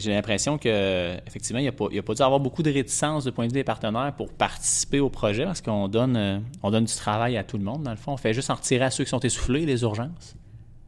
j'ai 0.00 0.12
l'impression 0.12 0.58
que 0.58 1.16
effectivement, 1.26 1.58
il 1.58 1.62
n'y 1.62 1.68
a, 1.68 1.72
pas, 1.72 1.86
a 1.86 2.02
pas 2.02 2.14
dû 2.14 2.22
avoir 2.22 2.40
beaucoup 2.40 2.62
de 2.62 2.70
réticence 2.70 3.24
de 3.24 3.30
point 3.30 3.46
de 3.46 3.52
vue 3.52 3.58
des 3.58 3.64
partenaires 3.64 4.12
pour 4.16 4.32
participer 4.32 5.00
au 5.00 5.10
projet 5.10 5.44
parce 5.44 5.60
qu'on 5.60 5.88
donne, 5.88 6.16
euh, 6.16 6.38
on 6.62 6.70
donne 6.70 6.84
du 6.84 6.94
travail 6.94 7.36
à 7.36 7.44
tout 7.44 7.58
le 7.58 7.64
monde. 7.64 7.82
Dans 7.82 7.90
le 7.90 7.96
fond, 7.96 8.12
on 8.12 8.16
fait 8.16 8.34
juste 8.34 8.50
en 8.50 8.54
retirer 8.54 8.84
à 8.84 8.90
ceux 8.90 9.04
qui 9.04 9.10
sont 9.10 9.20
essoufflés, 9.20 9.66
les 9.66 9.82
urgences. 9.82 10.36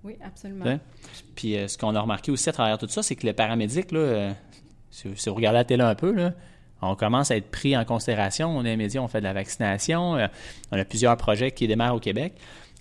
Oui, 0.03 0.17
absolument. 0.25 0.79
Puis 1.35 1.57
euh, 1.57 1.69
ce 1.69 1.79
qu'on 1.79 1.95
a 1.95 2.01
remarqué 2.01 2.31
aussi 2.31 2.49
à 2.49 2.53
travers 2.53 2.79
tout 2.79 2.89
ça, 2.89 3.03
c'est 3.03 3.17
que 3.17 3.27
les 3.27 3.33
paramédics, 3.33 3.93
là, 3.93 3.99
euh, 3.99 4.33
si, 4.91 5.09
vous 5.09 5.35
regardez 5.35 5.59
la 5.59 5.65
télé 5.65 5.83
un 5.83 5.95
peu, 5.95 6.13
là, 6.13 6.33
on 6.83 6.95
commence 6.95 7.31
à 7.31 7.37
être 7.37 7.51
pris 7.51 7.77
en 7.77 7.85
considération. 7.85 8.57
On 8.57 8.65
est 8.65 8.77
médias, 8.77 9.01
on 9.01 9.09
fait 9.09 9.21
de 9.21 9.25
la 9.25 9.33
vaccination. 9.33 10.19
on 10.71 10.79
a 10.79 10.85
plusieurs 10.85 11.17
projets 11.17 11.51
qui 11.51 11.67
démarrent 11.67 11.95
au 11.95 12.01
Québec. 12.01 12.35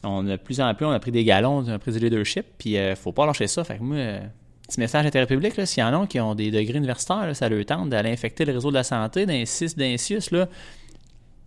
On 0.04 0.28
a 0.28 0.32
de 0.32 0.36
plus 0.36 0.60
en 0.60 0.74
plus, 0.76 0.86
on 0.86 0.92
a 0.92 1.00
pris 1.00 1.12
des 1.12 1.24
galons, 1.24 1.64
on 1.66 1.68
a 1.70 1.80
pris 1.80 1.94
du 1.94 2.00
leadership, 2.00 2.46
puis 2.58 2.72
il 2.72 2.90
ne 2.90 2.96
faut 2.96 3.14
pas 3.14 3.26
lâcher 3.26 3.48
ça. 3.48 3.64
Fait 3.64 3.78
que 3.78 3.84
moi, 3.84 4.20
petit 4.68 4.80
message 4.80 5.06
intérêt 5.06 5.28
public, 5.28 5.54
s'il 5.66 5.82
y 5.82 5.84
en 5.86 6.02
a 6.02 6.08
qui 6.08 6.20
ont 6.20 6.36
des 6.36 6.52
degrés 6.52 6.78
universitaires, 6.78 7.30
ça 7.36 7.50
leur 7.50 7.66
tente 7.66 7.90
d'aller 7.90 8.12
infecter 8.12 8.46
le 8.46 8.54
réseau 8.54 8.70
de 8.70 8.76
la 8.76 8.84
santé, 8.84 9.26
d'un 9.26 9.46
6, 9.46 9.76
d'un 9.76 9.98
6, 9.98 10.32
là, 10.32 10.48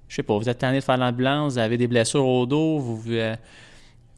je 0.08 0.14
sais 0.16 0.22
pas, 0.22 0.36
vous 0.36 0.48
êtes 0.48 0.58
tanné 0.58 0.78
de 0.78 0.84
faire 0.84 0.96
l'ambulance, 0.96 1.54
vous 1.54 1.58
avez 1.58 1.76
des 1.76 1.88
blessures 1.88 2.26
au 2.26 2.46
dos, 2.46 2.78
vous, 2.78 2.96
vous, 2.96 3.12
euh, 3.12 3.34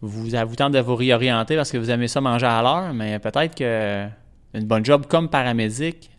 vous, 0.00 0.28
de 0.28 0.78
vous 0.80 0.96
réorienter 0.96 1.56
parce 1.56 1.70
que 1.70 1.78
vous 1.78 1.90
aimez 1.90 2.08
ça 2.08 2.20
manger 2.20 2.46
à 2.46 2.62
l'heure, 2.62 2.92
mais 2.92 3.18
peut-être 3.18 3.54
que 3.54 4.06
une 4.54 4.64
bonne 4.64 4.84
job 4.84 5.06
comme 5.08 5.28
paramédic 5.28 6.10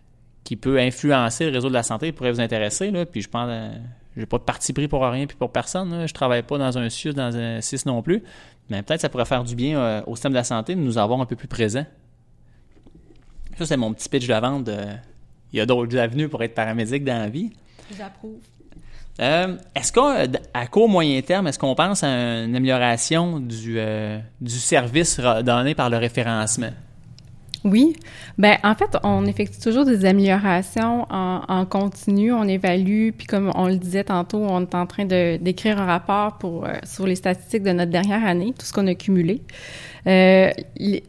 qui 0.44 0.56
peut 0.56 0.80
influencer 0.80 1.46
le 1.46 1.52
réseau 1.52 1.70
de 1.70 1.74
la 1.74 1.84
santé 1.84 2.12
pourrait 2.12 2.32
vous 2.32 2.42
intéresser. 2.42 2.92
Puis 3.12 3.22
je 3.22 3.30
pense, 3.30 3.48
euh, 3.50 3.72
j'ai 4.18 4.26
pas 4.26 4.38
de 4.38 4.44
parti 4.44 4.74
pris 4.74 4.88
pour 4.88 5.02
rien 5.04 5.26
puis 5.26 5.38
pour 5.38 5.52
personne. 5.52 5.92
Là. 5.92 6.08
Je 6.08 6.14
travaille 6.14 6.44
pas 6.44 6.58
dans 6.58 6.78
un 6.78 6.90
SUS, 6.90 7.14
dans 7.14 7.36
un 7.36 7.62
6 7.62 7.86
non 7.86 8.02
plus. 8.02 8.24
Mais 8.70 8.84
peut-être 8.84 9.02
ça 9.02 9.10
pourrait 9.10 9.26
faire 9.26 9.44
du 9.44 9.56
bien 9.56 9.80
euh, 9.80 10.02
au 10.08 10.16
système 10.16 10.32
de 10.32 10.38
la 10.38 10.44
santé 10.44 10.76
de 10.76 10.80
nous 10.80 10.98
avoir 10.98 11.20
un 11.22 11.26
peu 11.26 11.36
plus 11.36 11.48
présents. 11.48 11.86
Ça, 13.60 13.66
c'est 13.66 13.76
mon 13.76 13.94
petit 13.94 14.08
pitch 14.08 14.26
de 14.26 14.34
vente. 14.34 14.70
il 15.52 15.58
y 15.58 15.60
a 15.60 15.66
d'autres 15.66 15.98
avenues 15.98 16.30
pour 16.30 16.42
être 16.42 16.56
paramédic 16.56 17.04
dans 17.04 17.18
la 17.18 17.28
vie. 17.28 17.52
J'approuve. 17.98 18.38
Euh, 19.20 19.58
est-ce 19.76 19.92
qu'à 19.92 20.68
court 20.68 20.88
moyen 20.88 21.22
terme, 21.22 21.48
est-ce 21.48 21.60
qu'on 21.60 21.76
pense 21.76 22.04
à 22.04 22.08
une 22.08 22.56
amélioration 22.56 23.42
du, 23.42 23.76
euh, 23.78 24.18
du 24.40 24.54
service 24.54 25.20
donné 25.44 25.76
par 25.76 25.90
le 25.90 25.98
référencement? 25.98 26.72
Oui. 27.66 27.96
Ben 28.38 28.58
en 28.64 28.74
fait, 28.74 28.98
on 29.04 29.26
effectue 29.26 29.60
toujours 29.60 29.84
des 29.84 30.06
améliorations 30.06 31.06
en, 31.10 31.66
continu. 31.66 32.32
On 32.32 32.44
évalue, 32.44 33.10
puis 33.12 33.28
comme 33.28 33.52
on 33.56 33.68
le 33.68 33.76
disait 33.76 34.06
tantôt, 34.06 34.40
on 34.40 34.62
est 34.62 34.76
en 34.76 34.86
train 34.86 35.06
d'écrire 35.06 35.80
un 35.80 35.86
rapport 35.86 36.38
pour 36.38 36.66
euh, 36.66 36.74
sur 36.84 37.06
les 37.06 37.16
statistiques 37.16 37.64
de 37.64 37.72
notre 37.72 37.92
dernière 37.92 38.26
année, 38.26 38.54
tout 38.58 38.66
ce 38.66 38.72
qu'on 38.72 38.88
a 38.88 38.96
cumulé. 38.96 39.42
Euh, 40.08 40.52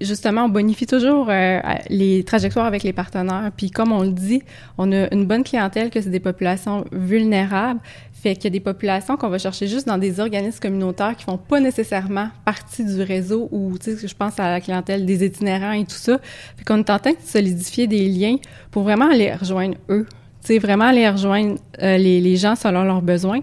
justement, 0.01 0.45
on 0.45 0.49
bonifie 0.49 0.87
toujours 0.87 1.29
euh, 1.31 1.61
les 1.89 2.25
trajectoires 2.25 2.67
avec 2.67 2.83
les 2.83 2.93
partenaires. 2.93 3.51
Puis 3.57 3.71
comme 3.71 3.93
on 3.93 4.03
le 4.03 4.13
dit, 4.13 4.43
on 4.77 4.91
a 4.93 5.13
une 5.15 5.27
bonne 5.27 5.45
clientèle 5.45 5.91
que 5.91 6.01
c'est 6.01 6.11
des 6.11 6.21
populations 6.21 6.85
vulnérables. 6.91 7.81
Fait 8.23 8.35
qu'il 8.35 8.45
y 8.45 8.47
a 8.49 8.51
des 8.51 8.61
populations 8.61 9.17
qu'on 9.17 9.31
va 9.31 9.39
chercher 9.39 9.67
juste 9.67 9.87
dans 9.87 9.97
des 9.97 10.21
organismes 10.21 10.61
communautaires 10.61 11.17
qui 11.17 11.25
font 11.25 11.39
pas 11.39 11.59
nécessairement 11.59 12.29
partie 12.45 12.85
du 12.85 13.01
réseau 13.01 13.49
ou, 13.51 13.79
tu 13.79 13.97
sais, 13.97 14.07
je 14.07 14.15
pense 14.15 14.39
à 14.39 14.51
la 14.51 14.61
clientèle 14.61 15.07
des 15.07 15.25
itinérants 15.25 15.73
et 15.73 15.85
tout 15.85 15.93
ça. 15.93 16.19
Fait 16.57 16.65
qu'on 16.65 16.79
est 16.79 16.91
en 16.91 16.99
train 16.99 17.13
de 17.13 17.17
solidifier 17.25 17.87
des 17.87 18.07
liens 18.09 18.37
pour 18.71 18.83
vraiment 18.83 19.09
les 19.09 19.33
rejoindre 19.33 19.77
eux. 19.89 20.07
Tu 20.43 20.49
sais, 20.49 20.59
vraiment 20.59 20.87
aller 20.87 21.09
rejoindre 21.09 21.57
euh, 21.83 21.97
les, 21.97 22.21
les, 22.21 22.37
gens 22.37 22.57
selon 22.57 22.83
leurs 22.83 23.01
besoins. 23.01 23.41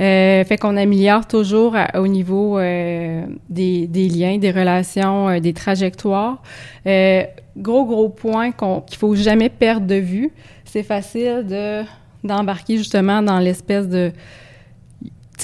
Euh, 0.00 0.44
fait 0.44 0.56
qu'on 0.56 0.76
améliore 0.76 1.26
toujours 1.26 1.76
au 1.94 2.06
niveau 2.06 2.58
euh, 2.58 3.24
des, 3.50 3.88
des, 3.88 4.08
liens, 4.08 4.38
des 4.38 4.52
relations, 4.52 5.28
euh, 5.28 5.40
des 5.40 5.52
trajectoires. 5.52 6.42
gros, 6.84 7.84
gros 7.84 8.08
point 8.08 8.52
qu'on, 8.52 8.82
qu'il 8.82 8.98
faut 8.98 9.16
jamais 9.16 9.48
perdre 9.48 9.86
de 9.86 9.96
vue. 9.96 10.32
C'est 10.64 10.84
facile 10.84 11.44
de 11.48 11.82
d'embarquer 12.24 12.78
justement 12.78 13.22
dans 13.22 13.38
l'espèce 13.38 13.88
de 13.88 14.12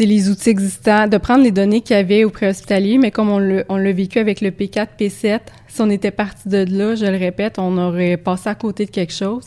les 0.04 0.30
outils 0.30 0.50
existants, 0.50 1.08
de 1.08 1.16
prendre 1.16 1.42
les 1.42 1.50
données 1.50 1.80
qu'il 1.80 1.96
y 1.96 1.98
avait 1.98 2.24
au 2.24 2.30
préhospitalier, 2.30 2.98
mais 2.98 3.10
comme 3.10 3.30
on 3.30 3.38
l'a, 3.38 3.64
on 3.68 3.82
vécu 3.82 4.18
avec 4.18 4.40
le 4.40 4.50
P4, 4.50 4.88
P7, 4.98 5.40
si 5.66 5.80
on 5.80 5.90
était 5.90 6.10
parti 6.10 6.48
de 6.48 6.64
là, 6.68 6.94
je 6.94 7.06
le 7.06 7.16
répète, 7.16 7.58
on 7.58 7.76
aurait 7.78 8.16
passé 8.16 8.48
à 8.48 8.54
côté 8.54 8.86
de 8.86 8.90
quelque 8.90 9.12
chose. 9.12 9.46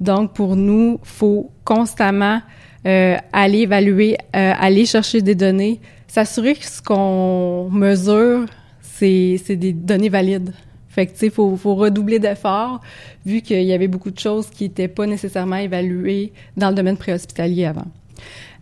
Donc, 0.00 0.34
pour 0.34 0.56
nous, 0.56 1.00
faut 1.02 1.50
constamment 1.64 2.40
euh, 2.86 3.16
aller 3.32 3.60
évaluer, 3.60 4.16
euh, 4.36 4.52
aller 4.58 4.86
chercher 4.86 5.20
des 5.20 5.34
données, 5.34 5.80
s'assurer 6.06 6.54
que 6.54 6.64
ce 6.64 6.80
qu'on 6.80 7.68
mesure, 7.70 8.46
c'est 8.80 9.56
des 9.56 9.72
données 9.72 10.08
valides. 10.08 10.52
Fait 10.98 11.06
que, 11.06 11.12
tu 11.12 11.18
sais, 11.18 11.30
faut, 11.30 11.54
redoubler 11.76 12.18
d'efforts, 12.18 12.80
vu 13.24 13.40
qu'il 13.40 13.62
y 13.62 13.72
avait 13.72 13.86
beaucoup 13.86 14.10
de 14.10 14.18
choses 14.18 14.50
qui 14.50 14.64
n'étaient 14.64 14.88
pas 14.88 15.06
nécessairement 15.06 15.54
évaluées 15.54 16.32
dans 16.56 16.70
le 16.70 16.74
domaine 16.74 16.96
préhospitalier 16.96 17.66
avant. 17.66 17.86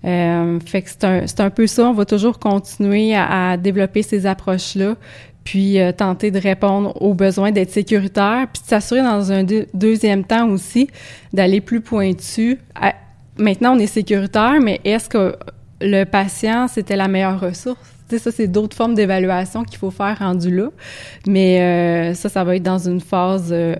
Euh, 0.04 0.60
fait 0.60 0.82
que 0.82 0.90
c'est 0.90 1.04
un, 1.04 1.26
c'est 1.26 1.40
un 1.40 1.48
peu 1.48 1.66
ça. 1.66 1.88
On 1.88 1.94
va 1.94 2.04
toujours 2.04 2.38
continuer 2.38 3.16
à, 3.16 3.56
développer 3.56 4.02
ces 4.02 4.26
approches-là, 4.26 4.96
puis 5.44 5.80
euh, 5.80 5.92
tenter 5.92 6.30
de 6.30 6.38
répondre 6.38 7.00
aux 7.00 7.14
besoins 7.14 7.52
d'être 7.52 7.70
sécuritaire, 7.70 8.48
puis 8.52 8.60
de 8.60 8.68
s'assurer 8.68 9.00
dans 9.00 9.32
un 9.32 9.42
deuxième 9.72 10.22
temps 10.22 10.50
aussi 10.50 10.90
d'aller 11.32 11.62
plus 11.62 11.80
pointu. 11.80 12.58
maintenant, 13.38 13.76
on 13.76 13.78
est 13.78 13.86
sécuritaire, 13.86 14.60
mais 14.60 14.78
est-ce 14.84 15.08
que 15.08 15.34
le 15.80 16.04
patient, 16.04 16.68
c'était 16.68 16.96
la 16.96 17.08
meilleure 17.08 17.40
ressource? 17.40 17.95
Sais, 18.10 18.18
ça, 18.18 18.30
c'est 18.30 18.46
d'autres 18.46 18.76
formes 18.76 18.94
d'évaluation 18.94 19.64
qu'il 19.64 19.78
faut 19.78 19.90
faire 19.90 20.18
rendu 20.18 20.54
là. 20.54 20.68
Mais 21.26 21.60
euh, 21.60 22.14
ça, 22.14 22.28
ça 22.28 22.44
va 22.44 22.56
être 22.56 22.62
dans 22.62 22.88
une 22.88 23.00
phase 23.00 23.48
euh, 23.50 23.74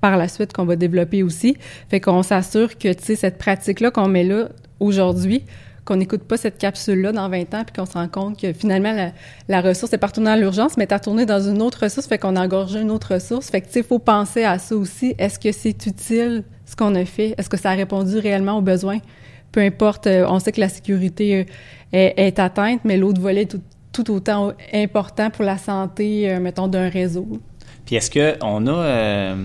par 0.00 0.16
la 0.16 0.28
suite 0.28 0.52
qu'on 0.52 0.64
va 0.64 0.76
développer 0.76 1.22
aussi. 1.22 1.56
Fait 1.88 2.00
qu'on 2.00 2.22
s'assure 2.22 2.78
que, 2.78 2.92
tu 2.92 3.04
sais, 3.04 3.16
cette 3.16 3.38
pratique-là 3.38 3.90
qu'on 3.90 4.08
met 4.08 4.24
là 4.24 4.48
aujourd'hui, 4.80 5.42
qu'on 5.84 5.96
n'écoute 5.96 6.22
pas 6.22 6.36
cette 6.36 6.58
capsule-là 6.58 7.12
dans 7.12 7.28
20 7.28 7.54
ans, 7.54 7.64
puis 7.64 7.74
qu'on 7.76 7.86
se 7.86 7.92
rend 7.92 8.08
compte 8.08 8.40
que 8.40 8.52
finalement, 8.52 9.10
la, 9.48 9.60
ressource 9.60 9.92
est 9.92 9.98
pas 9.98 10.08
retournée 10.08 10.30
dans 10.30 10.40
l'urgence, 10.40 10.76
mais 10.76 10.84
est 10.84 11.00
tourné 11.00 11.24
dans 11.24 11.40
une 11.40 11.62
autre 11.62 11.84
ressource, 11.84 12.06
fait 12.06 12.18
qu'on 12.18 12.36
a 12.36 12.44
engorgé 12.44 12.80
une 12.80 12.90
autre 12.90 13.14
ressource. 13.14 13.48
Fait 13.48 13.60
que, 13.60 13.66
tu 13.66 13.74
sais, 13.74 13.80
il 13.80 13.86
faut 13.86 14.00
penser 14.00 14.44
à 14.44 14.58
ça 14.58 14.76
aussi. 14.76 15.14
Est-ce 15.18 15.38
que 15.38 15.52
c'est 15.52 15.86
utile 15.86 16.42
ce 16.66 16.74
qu'on 16.74 16.94
a 16.96 17.04
fait, 17.04 17.34
est-ce 17.38 17.48
que 17.48 17.56
ça 17.56 17.70
a 17.70 17.74
répondu 17.74 18.18
réellement 18.18 18.58
aux 18.58 18.62
besoins? 18.62 18.98
Peu 19.52 19.60
importe, 19.60 20.06
euh, 20.06 20.26
on 20.28 20.38
sait 20.38 20.52
que 20.52 20.60
la 20.60 20.68
sécurité 20.68 21.34
euh, 21.34 21.44
est, 22.16 22.38
atteinte, 22.38 22.80
mais 22.84 22.96
l'autre 22.96 23.20
volet 23.20 23.42
est 23.42 23.56
tout, 23.92 24.10
autant 24.10 24.52
important 24.74 25.30
pour 25.30 25.44
la 25.44 25.56
santé, 25.56 26.30
euh, 26.30 26.40
mettons, 26.40 26.68
d'un 26.68 26.88
réseau. 26.88 27.26
Puis 27.84 27.96
est-ce 27.96 28.10
qu'on 28.10 28.66
a... 28.66 29.36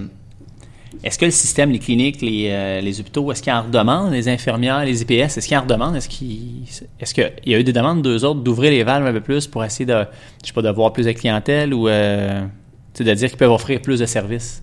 Est-ce 1.04 1.18
que 1.18 1.26
le 1.26 1.32
système, 1.32 1.72
les 1.72 1.80
cliniques, 1.80 2.22
les, 2.22 2.82
les 2.82 2.99
hôpitaux, 2.99 3.32
est-ce 3.32 3.41
qu'ils 3.41 3.54
en 3.54 3.64
redemandent, 3.64 4.12
les 4.12 4.28
infirmières, 4.28 4.84
les 4.84 5.02
IPS, 5.02 5.38
est-ce 5.38 5.47
qu'ils 5.47 5.58
en 5.58 5.62
redemandent? 5.62 5.95
Est-ce 5.95 6.10
qu'il 6.10 6.64
est 6.99 7.14
qu'il 7.14 7.32
y 7.45 7.56
a 7.56 7.60
eu 7.60 7.64
des 7.64 7.74
demandes 7.74 8.02
d'eux 8.02 8.26
autres 8.26 8.41
d'ouvrir 8.41 8.72
les 8.72 8.84
valves 8.84 9.08
un 9.08 9.14
peu 9.14 9.22
plus 9.22 9.47
pour 9.47 9.64
essayer 9.64 9.86
de, 9.86 10.06
je 10.41 10.47
sais 10.47 10.54
pas, 10.54 10.62
d'avoir 10.62 10.91
plus 10.91 11.06
de 11.06 11.14
clientèle 11.14 11.74
ou 11.74 11.88
euh, 11.88 12.41
de 12.99 13.14
dire 13.14 13.30
qu'ils 13.30 13.38
peuvent 13.38 13.52
offrir 13.52 13.82
plus 13.82 13.99
de 13.99 14.06
services? 14.06 14.62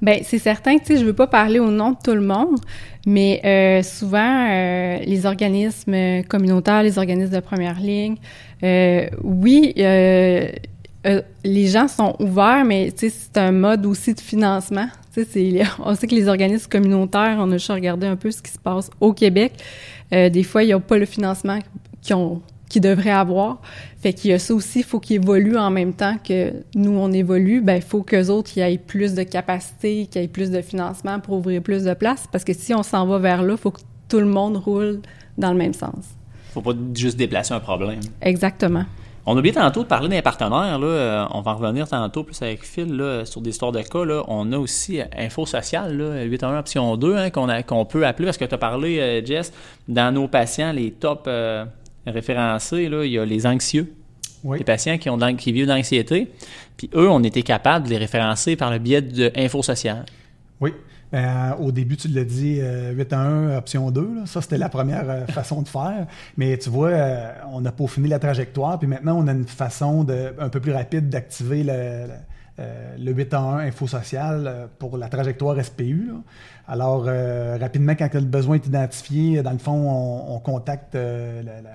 Ben 0.00 0.20
c'est 0.22 0.38
certain 0.38 0.78
que 0.78 0.84
tu 0.84 0.94
sais, 0.94 1.00
je 1.00 1.04
veux 1.04 1.12
pas 1.12 1.26
parler 1.26 1.58
au 1.58 1.70
nom 1.70 1.90
de 1.90 1.96
tout 2.02 2.14
le 2.14 2.20
monde, 2.20 2.58
mais 3.06 3.40
euh, 3.44 3.82
souvent 3.82 4.48
euh, 4.48 4.98
les 4.98 5.26
organismes 5.26 6.22
communautaires, 6.28 6.82
les 6.82 6.98
organismes 6.98 7.34
de 7.34 7.40
première 7.40 7.80
ligne, 7.80 8.16
euh, 8.62 9.08
oui, 9.24 9.72
les 9.76 11.66
gens 11.66 11.88
sont 11.88 12.14
ouverts, 12.20 12.64
mais 12.64 12.92
tu 12.92 13.08
sais, 13.08 13.10
c'est 13.10 13.38
un 13.38 13.52
mode 13.52 13.86
aussi 13.86 14.14
de 14.14 14.20
financement. 14.20 14.88
Tu 15.12 15.24
sais, 15.24 15.62
on 15.80 15.94
sait 15.94 16.06
que 16.06 16.14
les 16.14 16.28
organismes 16.28 16.68
communautaires, 16.68 17.36
on 17.40 17.50
a 17.50 17.56
juste 17.56 17.70
regardé 17.70 18.06
un 18.06 18.16
peu 18.16 18.30
ce 18.30 18.40
qui 18.40 18.52
se 18.52 18.58
passe 18.58 18.90
au 19.00 19.12
Québec. 19.12 19.52
Des 20.10 20.42
fois, 20.42 20.62
ils 20.62 20.70
n'ont 20.70 20.80
pas 20.80 20.96
le 20.96 21.04
financement 21.04 21.58
qu'ils 22.00 22.14
ont 22.14 22.40
qu'ils 22.68 22.82
devraient 22.82 23.10
avoir. 23.10 23.60
Fait 24.00 24.12
qu'il 24.12 24.30
y 24.30 24.32
a 24.32 24.38
ça 24.38 24.54
aussi, 24.54 24.78
il 24.80 24.84
faut 24.84 25.00
qu'ils 25.00 25.16
évoluent 25.16 25.56
en 25.56 25.70
même 25.70 25.92
temps 25.92 26.16
que 26.22 26.52
nous, 26.76 26.92
on 26.92 27.10
évolue. 27.10 27.60
Ben, 27.60 27.76
il 27.76 27.82
faut 27.82 28.02
qu'eux 28.04 28.28
autres, 28.28 28.56
y 28.56 28.60
aient 28.60 28.78
plus 28.78 29.14
de 29.14 29.24
capacité, 29.24 30.06
qu'il 30.06 30.22
y 30.22 30.24
ait 30.24 30.28
plus 30.28 30.50
de 30.52 30.60
financement 30.62 31.18
pour 31.18 31.38
ouvrir 31.38 31.60
plus 31.62 31.82
de 31.84 31.94
places. 31.94 32.26
Parce 32.30 32.44
que 32.44 32.52
si 32.52 32.72
on 32.74 32.84
s'en 32.84 33.06
va 33.06 33.18
vers 33.18 33.42
là, 33.42 33.54
il 33.54 33.58
faut 33.58 33.72
que 33.72 33.80
tout 34.08 34.20
le 34.20 34.26
monde 34.26 34.56
roule 34.56 35.00
dans 35.36 35.50
le 35.50 35.58
même 35.58 35.74
sens. 35.74 36.04
Faut 36.54 36.62
pas 36.62 36.72
juste 36.94 37.16
déplacer 37.18 37.54
un 37.54 37.60
problème. 37.60 37.98
Exactement. 38.22 38.84
On 39.26 39.34
a 39.34 39.40
oublié 39.40 39.52
tantôt 39.54 39.82
de 39.82 39.88
parler 39.88 40.08
d'un 40.08 40.22
partenaire. 40.22 40.78
Là. 40.78 40.86
Euh, 40.86 41.24
On 41.32 41.40
va 41.42 41.50
en 41.50 41.56
revenir 41.56 41.86
tantôt 41.88 42.22
plus 42.24 42.40
avec 42.40 42.64
Phil 42.64 42.94
là, 42.96 43.24
sur 43.26 43.40
des 43.42 43.50
histoires 43.50 43.72
de 43.72 43.82
cas. 43.82 44.04
Là. 44.04 44.22
On 44.28 44.50
a 44.52 44.58
aussi 44.58 45.00
Info 45.18 45.44
Social, 45.44 45.94
là, 45.98 46.22
811 46.22 46.58
option 46.60 46.96
2, 46.96 47.16
hein, 47.16 47.30
qu'on, 47.30 47.48
a- 47.48 47.62
qu'on 47.62 47.84
peut 47.84 48.06
appeler, 48.06 48.26
parce 48.26 48.38
que 48.38 48.46
tu 48.46 48.54
as 48.54 48.58
parlé, 48.58 48.98
euh, 49.00 49.22
Jess, 49.26 49.52
dans 49.88 50.14
nos 50.14 50.28
patients, 50.28 50.72
les 50.72 50.92
top 50.92 51.24
euh, 51.26 51.66
référencés, 52.10 52.88
là, 52.88 53.04
il 53.04 53.12
y 53.12 53.18
a 53.18 53.24
les 53.24 53.46
anxieux, 53.46 53.92
Oui. 54.44 54.58
les 54.58 54.64
patients 54.64 54.98
qui, 54.98 55.08
ont 55.10 55.16
de 55.16 55.30
qui 55.32 55.52
vivent 55.52 55.66
d'anxiété. 55.66 56.30
Puis 56.76 56.90
eux, 56.94 57.08
on 57.10 57.22
était 57.24 57.42
capable 57.42 57.86
de 57.86 57.90
les 57.90 57.98
référencer 57.98 58.56
par 58.56 58.70
le 58.70 58.78
biais 58.78 59.02
de 59.02 59.30
Info 59.36 59.62
Social. 59.62 60.04
Oui. 60.60 60.72
Ben, 61.10 61.56
au 61.58 61.72
début, 61.72 61.96
tu 61.96 62.08
l'as 62.08 62.22
dit, 62.24 62.58
euh, 62.60 62.92
8 62.92 63.12
à 63.14 63.18
1, 63.20 63.56
option 63.56 63.90
2. 63.90 64.00
là. 64.02 64.26
Ça, 64.26 64.42
c'était 64.42 64.58
la 64.58 64.68
première 64.68 65.08
euh, 65.08 65.26
façon 65.26 65.62
de 65.62 65.68
faire. 65.68 66.06
Mais 66.36 66.58
tu 66.58 66.68
vois, 66.68 66.90
euh, 66.90 67.32
on 67.50 67.64
a 67.64 67.72
peaufiné 67.72 68.08
la 68.08 68.18
trajectoire. 68.18 68.78
Puis 68.78 68.86
maintenant, 68.88 69.16
on 69.18 69.26
a 69.26 69.32
une 69.32 69.46
façon 69.46 70.04
de, 70.04 70.34
un 70.38 70.50
peu 70.50 70.60
plus 70.60 70.72
rapide 70.72 71.08
d'activer 71.08 71.62
le, 71.62 71.72
le, 71.72 72.12
euh, 72.60 72.96
le 72.98 73.12
8 73.12 73.32
à 73.32 73.38
1 73.40 73.58
info 73.68 73.86
social 73.86 74.44
euh, 74.46 74.66
pour 74.78 74.98
la 74.98 75.08
trajectoire 75.08 75.56
SPU. 75.64 76.08
là. 76.08 76.14
Alors, 76.70 77.06
euh, 77.08 77.56
rapidement, 77.58 77.94
quand 77.94 78.12
le 78.12 78.20
besoin 78.20 78.56
est 78.56 78.66
identifié, 78.66 79.42
dans 79.42 79.52
le 79.52 79.58
fond, 79.58 79.72
on, 79.90 80.34
on 80.34 80.38
contacte 80.40 80.94
euh, 80.94 81.42
la- 81.42 81.62
la- 81.62 81.70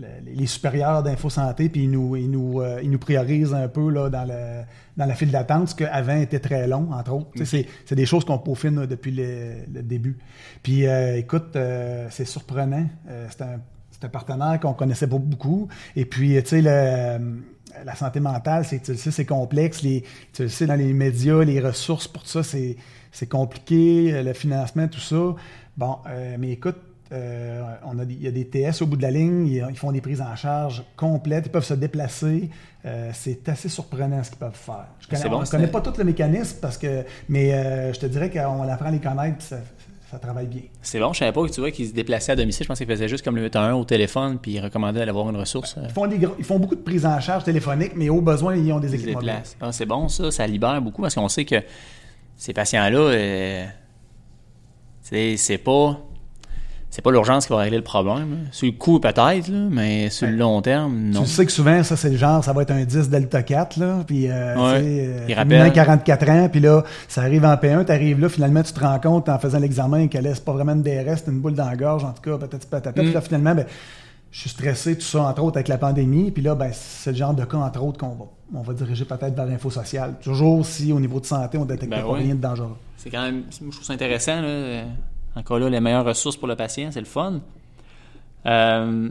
le- 0.00 0.32
les 0.34 0.46
supérieurs 0.46 1.02
d'info 1.02 1.28
santé, 1.30 1.68
puis 1.68 1.84
ils 1.84 1.90
nous, 1.90 2.16
ils 2.16 2.30
nous, 2.30 2.60
euh, 2.60 2.80
ils 2.82 2.90
nous 2.90 2.98
priorisent 2.98 3.54
un 3.54 3.68
peu 3.68 3.90
là, 3.90 4.08
dans, 4.10 4.24
le, 4.24 4.62
dans 4.96 5.06
la 5.06 5.14
file 5.14 5.30
d'attente, 5.30 5.68
ce 5.68 5.74
qu'avant 5.74 6.16
était 6.16 6.38
très 6.40 6.66
long, 6.66 6.88
entre 6.92 7.12
autres. 7.12 7.30
C'est, 7.44 7.66
c'est 7.84 7.94
des 7.94 8.06
choses 8.06 8.24
qu'on 8.24 8.38
peaufine 8.38 8.80
là, 8.80 8.86
depuis 8.86 9.10
le, 9.12 9.64
le 9.72 9.82
début. 9.82 10.16
Puis 10.62 10.86
euh, 10.86 11.16
écoute, 11.18 11.54
euh, 11.56 12.06
c'est 12.10 12.24
surprenant. 12.24 12.86
C'est, 13.28 13.42
un, 13.42 13.60
c'est 13.90 14.04
un 14.04 14.08
partenaire 14.08 14.58
qu'on 14.60 14.72
connaissait 14.74 15.06
pas 15.08 15.18
beaucoup. 15.18 15.68
Et 15.94 16.04
puis, 16.04 16.40
tu 16.42 16.48
sais, 16.48 16.62
la 16.62 17.94
santé 17.94 18.18
mentale, 18.20 18.64
c'est, 18.64 18.80
tu 18.82 18.92
le 18.92 18.96
sais, 18.96 19.10
c'est 19.10 19.26
complexe. 19.26 19.82
Les, 19.82 20.02
tu 20.32 20.42
le 20.42 20.48
sais, 20.48 20.66
dans 20.66 20.74
les 20.74 20.92
médias, 20.92 21.44
les 21.44 21.60
ressources 21.60 22.08
pour 22.08 22.26
ça, 22.26 22.42
c'est, 22.42 22.76
c'est 23.12 23.28
compliqué. 23.28 24.22
Le 24.22 24.32
financement, 24.32 24.88
tout 24.88 25.00
ça. 25.00 25.34
Bon, 25.76 25.98
mais 26.38 26.50
écoute, 26.52 26.76
euh, 27.12 27.62
on 27.84 27.98
a 27.98 28.04
des- 28.04 28.14
il 28.14 28.22
y 28.22 28.28
a 28.28 28.30
des 28.30 28.46
TS 28.46 28.82
au 28.82 28.86
bout 28.86 28.96
de 28.96 29.02
la 29.02 29.10
ligne, 29.10 29.46
ils, 29.46 29.76
font 29.76 29.90
des 29.92 30.00
prises 30.00 30.20
en 30.20 30.34
charge 30.36 30.82
complètes, 30.96 31.46
ils 31.46 31.52
peuvent 31.52 31.64
se 31.64 31.74
déplacer. 31.74 32.50
Euh, 32.86 33.10
c'est 33.12 33.48
assez 33.48 33.68
surprenant 33.68 34.22
ce 34.22 34.30
qu'ils 34.30 34.38
peuvent 34.38 34.52
faire. 34.54 34.86
Je 35.00 35.06
connais, 35.08 35.20
C'est 35.22 35.28
bon, 35.28 35.38
on 35.38 35.42
ne 35.42 35.46
connaît 35.46 35.66
pas 35.66 35.80
tout 35.80 35.92
le 35.98 36.04
mécanisme, 36.04 36.58
parce 36.62 36.78
que, 36.78 37.04
mais 37.28 37.52
euh, 37.52 37.92
je 37.92 37.98
te 38.00 38.06
dirais 38.06 38.30
qu'on 38.30 38.62
apprend 38.68 38.86
à 38.86 38.90
les 38.90 39.00
connaître, 39.00 39.36
puis 39.38 39.46
ça, 39.48 39.58
ça 40.10 40.18
travaille 40.18 40.46
bien. 40.46 40.62
C'est 40.82 40.98
bon, 40.98 41.12
je 41.12 41.18
savais 41.18 41.32
pas 41.32 41.42
que 41.46 41.52
tu 41.52 41.60
vois 41.60 41.70
qu'ils 41.70 41.88
se 41.88 41.92
déplaçaient 41.92 42.32
à 42.32 42.36
domicile. 42.36 42.64
Je 42.64 42.68
pensais 42.68 42.84
qu'ils 42.86 42.94
faisaient 42.94 43.06
juste 43.08 43.24
comme 43.24 43.36
le 43.36 43.42
811 43.42 43.80
au 43.80 43.84
téléphone, 43.84 44.38
puis 44.40 44.52
ils 44.52 44.60
recommandaient 44.60 44.98
d'aller 45.00 45.12
voir 45.12 45.28
une 45.30 45.36
ressource. 45.36 45.76
Ils 45.82 45.90
font, 45.90 46.06
des 46.06 46.18
gros- 46.18 46.34
ils 46.38 46.44
font 46.44 46.58
beaucoup 46.58 46.74
de 46.76 46.80
prises 46.80 47.04
en 47.06 47.20
charge 47.20 47.44
téléphoniques, 47.44 47.92
mais 47.96 48.08
au 48.08 48.20
besoin, 48.20 48.56
ils 48.56 48.72
ont 48.72 48.80
des 48.80 48.94
équipements. 48.94 49.20
Ah, 49.60 49.72
c'est 49.72 49.86
bon, 49.86 50.08
ça. 50.08 50.30
Ça 50.30 50.46
libère 50.46 50.80
beaucoup 50.80 51.02
parce 51.02 51.14
qu'on 51.14 51.28
sait 51.28 51.44
que 51.44 51.56
ces 52.36 52.52
patients-là, 52.54 52.98
euh, 52.98 53.66
c'est 55.02 55.58
pas. 55.58 56.00
C'est 56.92 57.02
pas 57.02 57.12
l'urgence 57.12 57.46
qui 57.46 57.52
va 57.52 57.60
régler 57.60 57.76
le 57.76 57.84
problème. 57.84 58.48
Sur 58.50 58.66
le 58.66 58.72
coup, 58.72 58.98
peut-être, 58.98 59.48
mais 59.48 60.10
sur 60.10 60.26
le 60.26 60.34
long 60.34 60.60
terme, 60.60 60.92
non. 61.12 61.22
Tu 61.22 61.28
sais 61.28 61.46
que 61.46 61.52
souvent, 61.52 61.82
ça, 61.84 61.96
c'est 61.96 62.10
le 62.10 62.16
genre, 62.16 62.42
ça 62.42 62.52
va 62.52 62.62
être 62.62 62.72
un 62.72 62.84
10 62.84 63.08
Delta 63.08 63.44
4, 63.44 63.76
là, 63.76 63.98
puis 64.04 64.26
euh, 64.28 64.56
Ouais. 64.56 64.80
tu 64.80 64.86
sais, 64.86 65.34
euh. 65.36 65.70
44 65.70 66.28
ans, 66.30 66.48
puis 66.50 66.60
là, 66.60 66.82
ça 67.06 67.22
arrive 67.22 67.44
en 67.44 67.54
P1, 67.54 67.84
tu 67.84 67.92
arrives 67.92 68.20
là, 68.20 68.28
finalement, 68.28 68.62
tu 68.64 68.72
te 68.72 68.80
rends 68.80 68.98
compte 68.98 69.28
en 69.28 69.38
faisant 69.38 69.60
l'examen 69.60 70.08
que 70.08 70.18
là, 70.18 70.34
c'est 70.34 70.44
pas 70.44 70.52
vraiment 70.52 70.72
une 70.72 70.82
DRS, 70.82 71.28
une 71.28 71.38
boule 71.38 71.54
dans 71.54 71.66
la 71.70 71.76
gorge, 71.76 72.02
en 72.04 72.12
tout 72.12 72.22
cas, 72.22 72.36
peut-être 72.44 72.68
patata. 72.68 73.00
Mm. 73.00 73.04
Puis 73.04 73.14
là, 73.14 73.20
finalement, 73.20 73.54
ben, 73.54 73.66
je 74.32 74.40
suis 74.40 74.50
stressé, 74.50 74.96
tout 74.96 75.02
ça, 75.04 75.22
entre 75.22 75.42
autres, 75.44 75.58
avec 75.58 75.68
la 75.68 75.78
pandémie, 75.78 76.32
puis 76.32 76.42
là, 76.42 76.56
ben, 76.56 76.70
c'est 76.72 77.12
le 77.12 77.16
genre 77.16 77.34
de 77.34 77.44
cas, 77.44 77.58
entre 77.58 77.84
autres, 77.84 77.98
qu'on 77.98 78.08
va, 78.16 78.24
on 78.52 78.62
va 78.62 78.72
diriger 78.74 79.04
peut-être 79.04 79.36
vers 79.36 79.46
l'info 79.46 79.70
sociale. 79.70 80.14
Toujours 80.20 80.66
si, 80.66 80.92
au 80.92 80.98
niveau 80.98 81.20
de 81.20 81.26
santé, 81.26 81.56
on 81.56 81.64
détecte 81.64 81.90
Ben 81.92 82.02
pas 82.02 82.12
oui. 82.14 82.24
rien 82.24 82.34
de 82.34 82.40
dangereux. 82.40 82.76
C'est 82.96 83.10
quand 83.10 83.22
même, 83.22 83.44
je 83.52 83.70
trouve 83.70 83.84
ça 83.84 83.92
intéressant. 83.92 84.40
Là. 84.40 84.82
Encore 85.36 85.58
là, 85.58 85.68
les 85.70 85.80
meilleures 85.80 86.04
ressources 86.04 86.36
pour 86.36 86.48
le 86.48 86.56
patient, 86.56 86.90
c'est 86.90 87.00
le 87.00 87.06
fun. 87.06 87.40
Euh, 88.46 89.08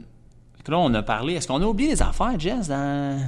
là, 0.67 0.77
on 0.79 0.93
a 0.93 1.01
parlé. 1.03 1.33
Est-ce 1.35 1.47
qu'on 1.47 1.61
a 1.61 1.65
oublié 1.65 1.91
des 1.91 2.01
affaires, 2.01 2.37
Jess, 2.39 2.67
dans, 2.67 3.19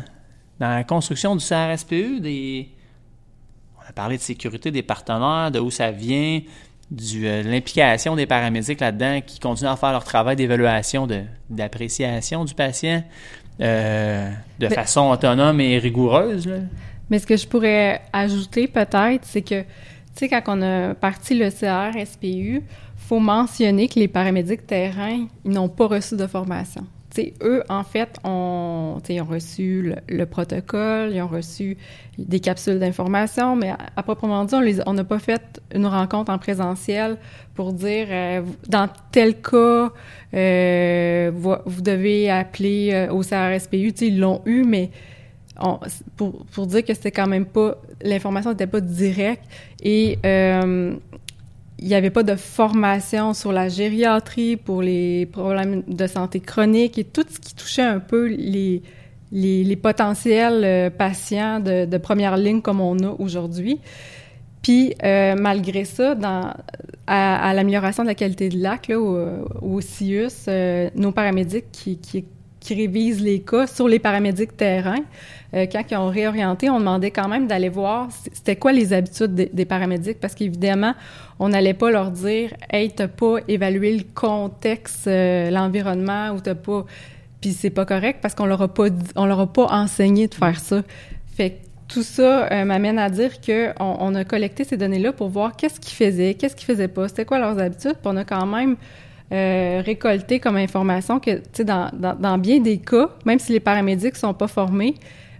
dans 0.60 0.70
la 0.70 0.84
construction 0.84 1.36
du 1.36 1.44
CRSPE? 1.46 2.20
Des... 2.22 2.70
On 3.78 3.90
a 3.90 3.94
parlé 3.94 4.18
de 4.18 4.22
sécurité 4.22 4.72
des 4.72 4.84
partenaires, 4.84 5.52
de 5.52 5.60
où 5.60 5.72
ça 5.72 5.92
vient, 5.92 6.42
du, 6.92 7.26
euh, 7.28 7.44
de 7.44 7.50
l'implication 7.50 8.16
des 8.16 8.26
paramédics 8.26 8.80
là-dedans 8.80 9.22
qui 9.26 9.40
continuent 9.40 9.70
à 9.70 9.76
faire 9.78 9.92
leur 9.94 10.04
travail 10.04 10.36
d'évaluation, 10.36 11.08
de- 11.08 11.24
d'appréciation 11.50 12.44
du 12.46 12.54
patient 12.54 13.04
euh, 13.62 14.30
de 14.60 14.68
Mais- 14.68 14.76
façon 14.76 15.10
autonome 15.10 15.60
et 15.62 15.78
rigoureuse. 15.78 16.48
là. 16.48 16.58
Mais 17.10 17.20
ce 17.20 17.28
que 17.28 17.36
je 17.38 17.48
pourrais 17.48 18.02
ajouter 18.14 18.68
peut-être, 18.68 19.24
c'est 19.26 19.42
que, 19.42 19.64
tu 20.16 20.28
sais, 20.28 20.30
quand 20.30 20.42
on 20.48 20.62
a 20.62 20.94
parti 20.94 21.36
le 21.36 21.50
CR-SPU, 21.50 22.64
faut 22.98 23.20
mentionner 23.20 23.88
que 23.88 24.00
les 24.00 24.08
paramédics 24.08 24.66
terrain, 24.66 25.28
n'ont 25.44 25.70
pas 25.70 25.88
reçu 25.88 26.16
de 26.16 26.28
formation. 26.28 26.86
Eux, 27.44 27.64
en 27.68 27.84
fait, 27.84 28.18
ont, 28.24 29.02
reçu 29.30 29.82
le, 29.82 29.96
le 30.08 30.26
protocole, 30.26 31.12
ils 31.14 31.22
ont 31.22 31.28
reçu 31.28 31.78
des 32.18 32.40
capsules 32.40 32.80
d'information, 32.80 33.56
mais 33.56 33.74
à, 33.96 34.04
proprement 34.04 34.46
dit, 34.46 34.56
on 34.86 34.94
n'a 34.94 35.04
pas 35.04 35.20
fait 35.20 35.62
une 35.74 35.88
rencontre 35.88 36.32
en 36.32 36.38
présentiel 36.38 37.18
pour 37.54 37.74
dire, 37.74 38.08
euh, 38.10 38.42
dans 38.70 38.88
tel 39.12 39.42
cas, 39.42 39.90
euh, 40.34 41.32
vous, 41.34 41.82
devez 41.82 42.30
appeler 42.30 42.92
euh, 42.94 43.12
au 43.12 43.22
CRSPU. 43.24 43.92
Tu 43.92 43.98
sais, 43.98 44.08
ils 44.08 44.20
l'ont 44.20 44.42
eu, 44.46 44.64
mais 44.64 44.90
pour, 46.16 46.46
pour 46.46 46.68
dire 46.68 46.84
que 46.84 46.94
c'était 46.94 47.12
quand 47.12 47.28
même 47.28 47.46
pas 47.46 47.78
l'information 48.04 48.52
n'était 48.52 48.68
pas 48.68 48.82
directe 48.82 49.44
et 49.84 50.18
euh, 50.26 50.96
il 51.80 51.88
n'y 51.88 51.96
avait 51.96 52.10
pas 52.10 52.24
de 52.24 52.36
formation 52.36 53.34
sur 53.34 53.52
la 53.52 53.70
gériatrie 53.70 54.56
pour 54.56 54.82
les 54.82 55.26
problèmes 55.26 55.84
de 55.88 56.08
santé 56.08 56.40
chronique 56.40 56.98
et 56.98 57.04
tout 57.04 57.26
ce 57.28 57.40
qui 57.40 57.56
touchait 57.56 57.82
un 57.82 58.00
peu 58.00 58.28
les 58.28 58.82
les, 59.34 59.78
potentiels 59.78 60.62
euh, 60.66 60.90
patients 60.90 61.62
de, 61.62 61.98
première 61.98 62.36
ligne 62.36 62.62
comme 62.62 62.82
on 62.82 63.00
a 63.00 63.16
aujourd'hui. 63.18 63.80
Puis, 64.62 64.94
euh, 65.04 65.36
malgré 65.40 65.86
ça, 65.86 66.16
dans, 66.16 66.54
à, 67.08 67.54
l'amélioration 67.54 68.04
de 68.04 68.10
la 68.10 68.16
qualité 68.16 68.50
de 68.50 68.62
là, 68.62 68.78
au, 69.62 69.80
CIUS, 69.80 70.50
nos 70.96 71.14
paramédics 71.14 71.72
qui, 71.72 71.98
qui, 71.98 72.26
qui 72.62 72.76
révisent 72.76 73.22
les 73.22 73.42
cas 73.42 73.68
sur 73.68 73.90
les 73.90 74.00
paramédics 74.00 74.56
terrain, 74.56 75.00
euh, 75.54 75.66
quand 75.70 75.82
ils 75.92 75.98
ont 75.98 76.10
réorienté, 76.10 76.70
on 76.70 76.80
demandait 76.80 77.12
quand 77.12 77.28
même 77.28 77.48
d'aller 77.48 77.68
voir 77.68 78.08
c'était 78.32 78.56
quoi 78.56 78.72
les 78.72 78.94
habitudes 78.94 79.34
des, 79.34 79.66
paramédics, 79.66 80.20
parce 80.20 80.36
qu'évidemment, 80.36 80.94
on 81.40 81.50
n'allait 81.50 81.74
pas 81.74 81.92
leur 81.92 82.12
dire 82.12 82.54
«Hey, 82.72 82.92
t'as 82.92 83.10
pas 83.10 83.38
évalué 83.50 83.98
le 83.98 84.06
contexte, 84.16 85.08
euh, 85.08 85.50
l'environnement, 85.50 86.30
ou 86.30 86.40
t'as 86.40 86.56
pas...» 86.56 86.86
Puis 87.42 87.54
c'est 87.54 87.72
pas 87.72 87.86
correct 87.86 88.20
parce 88.22 88.36
qu'on 88.36 88.46
leur 88.46 88.62
a 88.62 88.68
pas 88.68 88.86
on 89.16 89.26
leur 89.26 89.40
a 89.40 89.52
pas 89.52 89.66
enseigné 89.72 90.28
de 90.28 90.36
faire 90.36 90.60
ça. 90.60 90.84
Fait 91.36 91.50
que 91.50 91.56
tout 91.88 92.04
ça 92.04 92.48
euh, 92.52 92.66
m'amène 92.66 93.00
à 93.00 93.10
dire 93.10 93.42
que 93.42 93.74
on, 93.80 94.14
a 94.14 94.24
collecté 94.24 94.64
ces 94.64 94.78
données-là 94.78 95.12
pour 95.12 95.30
voir 95.30 95.56
qu'est-ce 95.56 95.80
qu'ils 95.80 95.96
faisaient, 95.96 96.36
qu'est-ce 96.36 96.56
qu'ils 96.56 96.68
faisaient 96.68 96.88
pas, 96.88 97.08
c'était 97.08 97.26
quoi 97.26 97.40
leurs 97.40 97.58
habitudes, 97.60 97.96
puis 97.96 98.06
on 98.06 98.16
a 98.16 98.24
quand 98.24 98.46
même 98.46 98.78
euh, 99.32 99.82
récolté 99.86 100.40
comme 100.40 100.58
information 100.58 101.20
que, 101.20 101.36
tu 101.36 101.42
sais, 101.54 101.64
dans, 101.64 101.90
dans, 101.94 102.38
bien 102.38 102.60
des 102.60 102.78
cas, 102.78 103.10
même 103.26 103.40
si 103.40 103.54
les 103.54 103.60
paramédics 103.60 104.18
sont 104.18 104.34
pas 104.34 104.48
formés, 104.48 104.96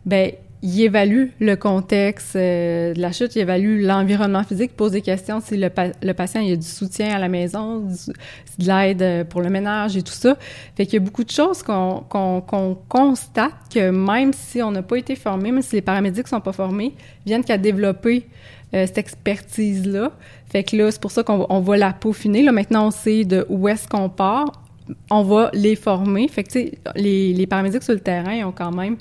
ben 0.06 0.32
il 0.64 0.82
évalue 0.82 1.30
le 1.40 1.56
contexte 1.56 2.36
euh, 2.36 2.94
de 2.94 3.02
la 3.02 3.12
chute, 3.12 3.36
il 3.36 3.40
évalue 3.40 3.84
l'environnement 3.84 4.44
physique, 4.44 4.76
pose 4.76 4.92
des 4.92 5.02
questions 5.02 5.42
si 5.42 5.58
le, 5.58 5.70
le, 6.04 6.14
patient 6.14 6.42
il 6.42 6.54
a 6.54 6.56
du 6.56 6.68
soutien 6.68 7.16
à 7.16 7.20
la 7.20 7.28
maison, 7.30 7.80
de 7.80 8.68
l'aide 8.68 9.02
euh, 9.02 9.24
pour 9.24 9.42
le 9.42 9.50
ménage 9.50 9.98
et 9.98 10.04
tout 10.04 10.14
ça. 10.14 10.38
Fait 10.76 10.86
qu'il 10.86 11.00
y 11.00 11.02
a 11.02 11.06
beaucoup 11.06 11.24
de 11.24 11.32
choses 11.32 11.64
qu'on 11.64 12.02
qu'on 12.08 12.78
constate 12.88 13.54
que 13.74 13.90
même 13.90 14.34
si 14.34 14.62
on 14.62 14.72
n'a 14.72 14.84
pas 14.84 14.98
été 14.98 15.16
formé, 15.16 15.52
même 15.52 15.64
si 15.64 15.76
les 15.76 15.82
paramédics 15.82 16.28
sont 16.28 16.42
pas 16.42 16.54
formés, 16.54 16.94
viennent 17.26 17.44
qu'à 17.44 17.58
développer 17.58 18.28
euh, 18.74 18.86
cette 18.86 19.00
expertise-là. 19.00 20.12
Fait 20.52 20.64
que 20.64 20.76
là, 20.76 20.92
c'est 20.92 21.02
pour 21.02 21.12
ça 21.12 21.24
qu'on 21.24 21.46
on 21.50 21.62
va 21.62 21.78
la 21.78 21.94
peaufiner. 21.94 22.44
Là, 22.44 22.52
maintenant, 22.52 22.88
on 22.88 22.92
sait 22.92 23.24
de 23.24 23.46
où 23.50 23.68
est-ce 23.68 23.88
qu'on 23.88 24.10
part. 24.10 24.64
On 25.10 25.24
va 25.24 25.50
les 25.54 25.76
former. 25.76 26.28
Fait 26.28 26.44
que, 26.44 26.60
les, 26.96 27.34
les 27.34 27.48
paramédics 27.48 27.84
sur 27.84 27.94
le 27.94 28.02
terrain 28.02 28.46
ont 28.46 28.52
quand 28.52 28.72
même 28.72 28.98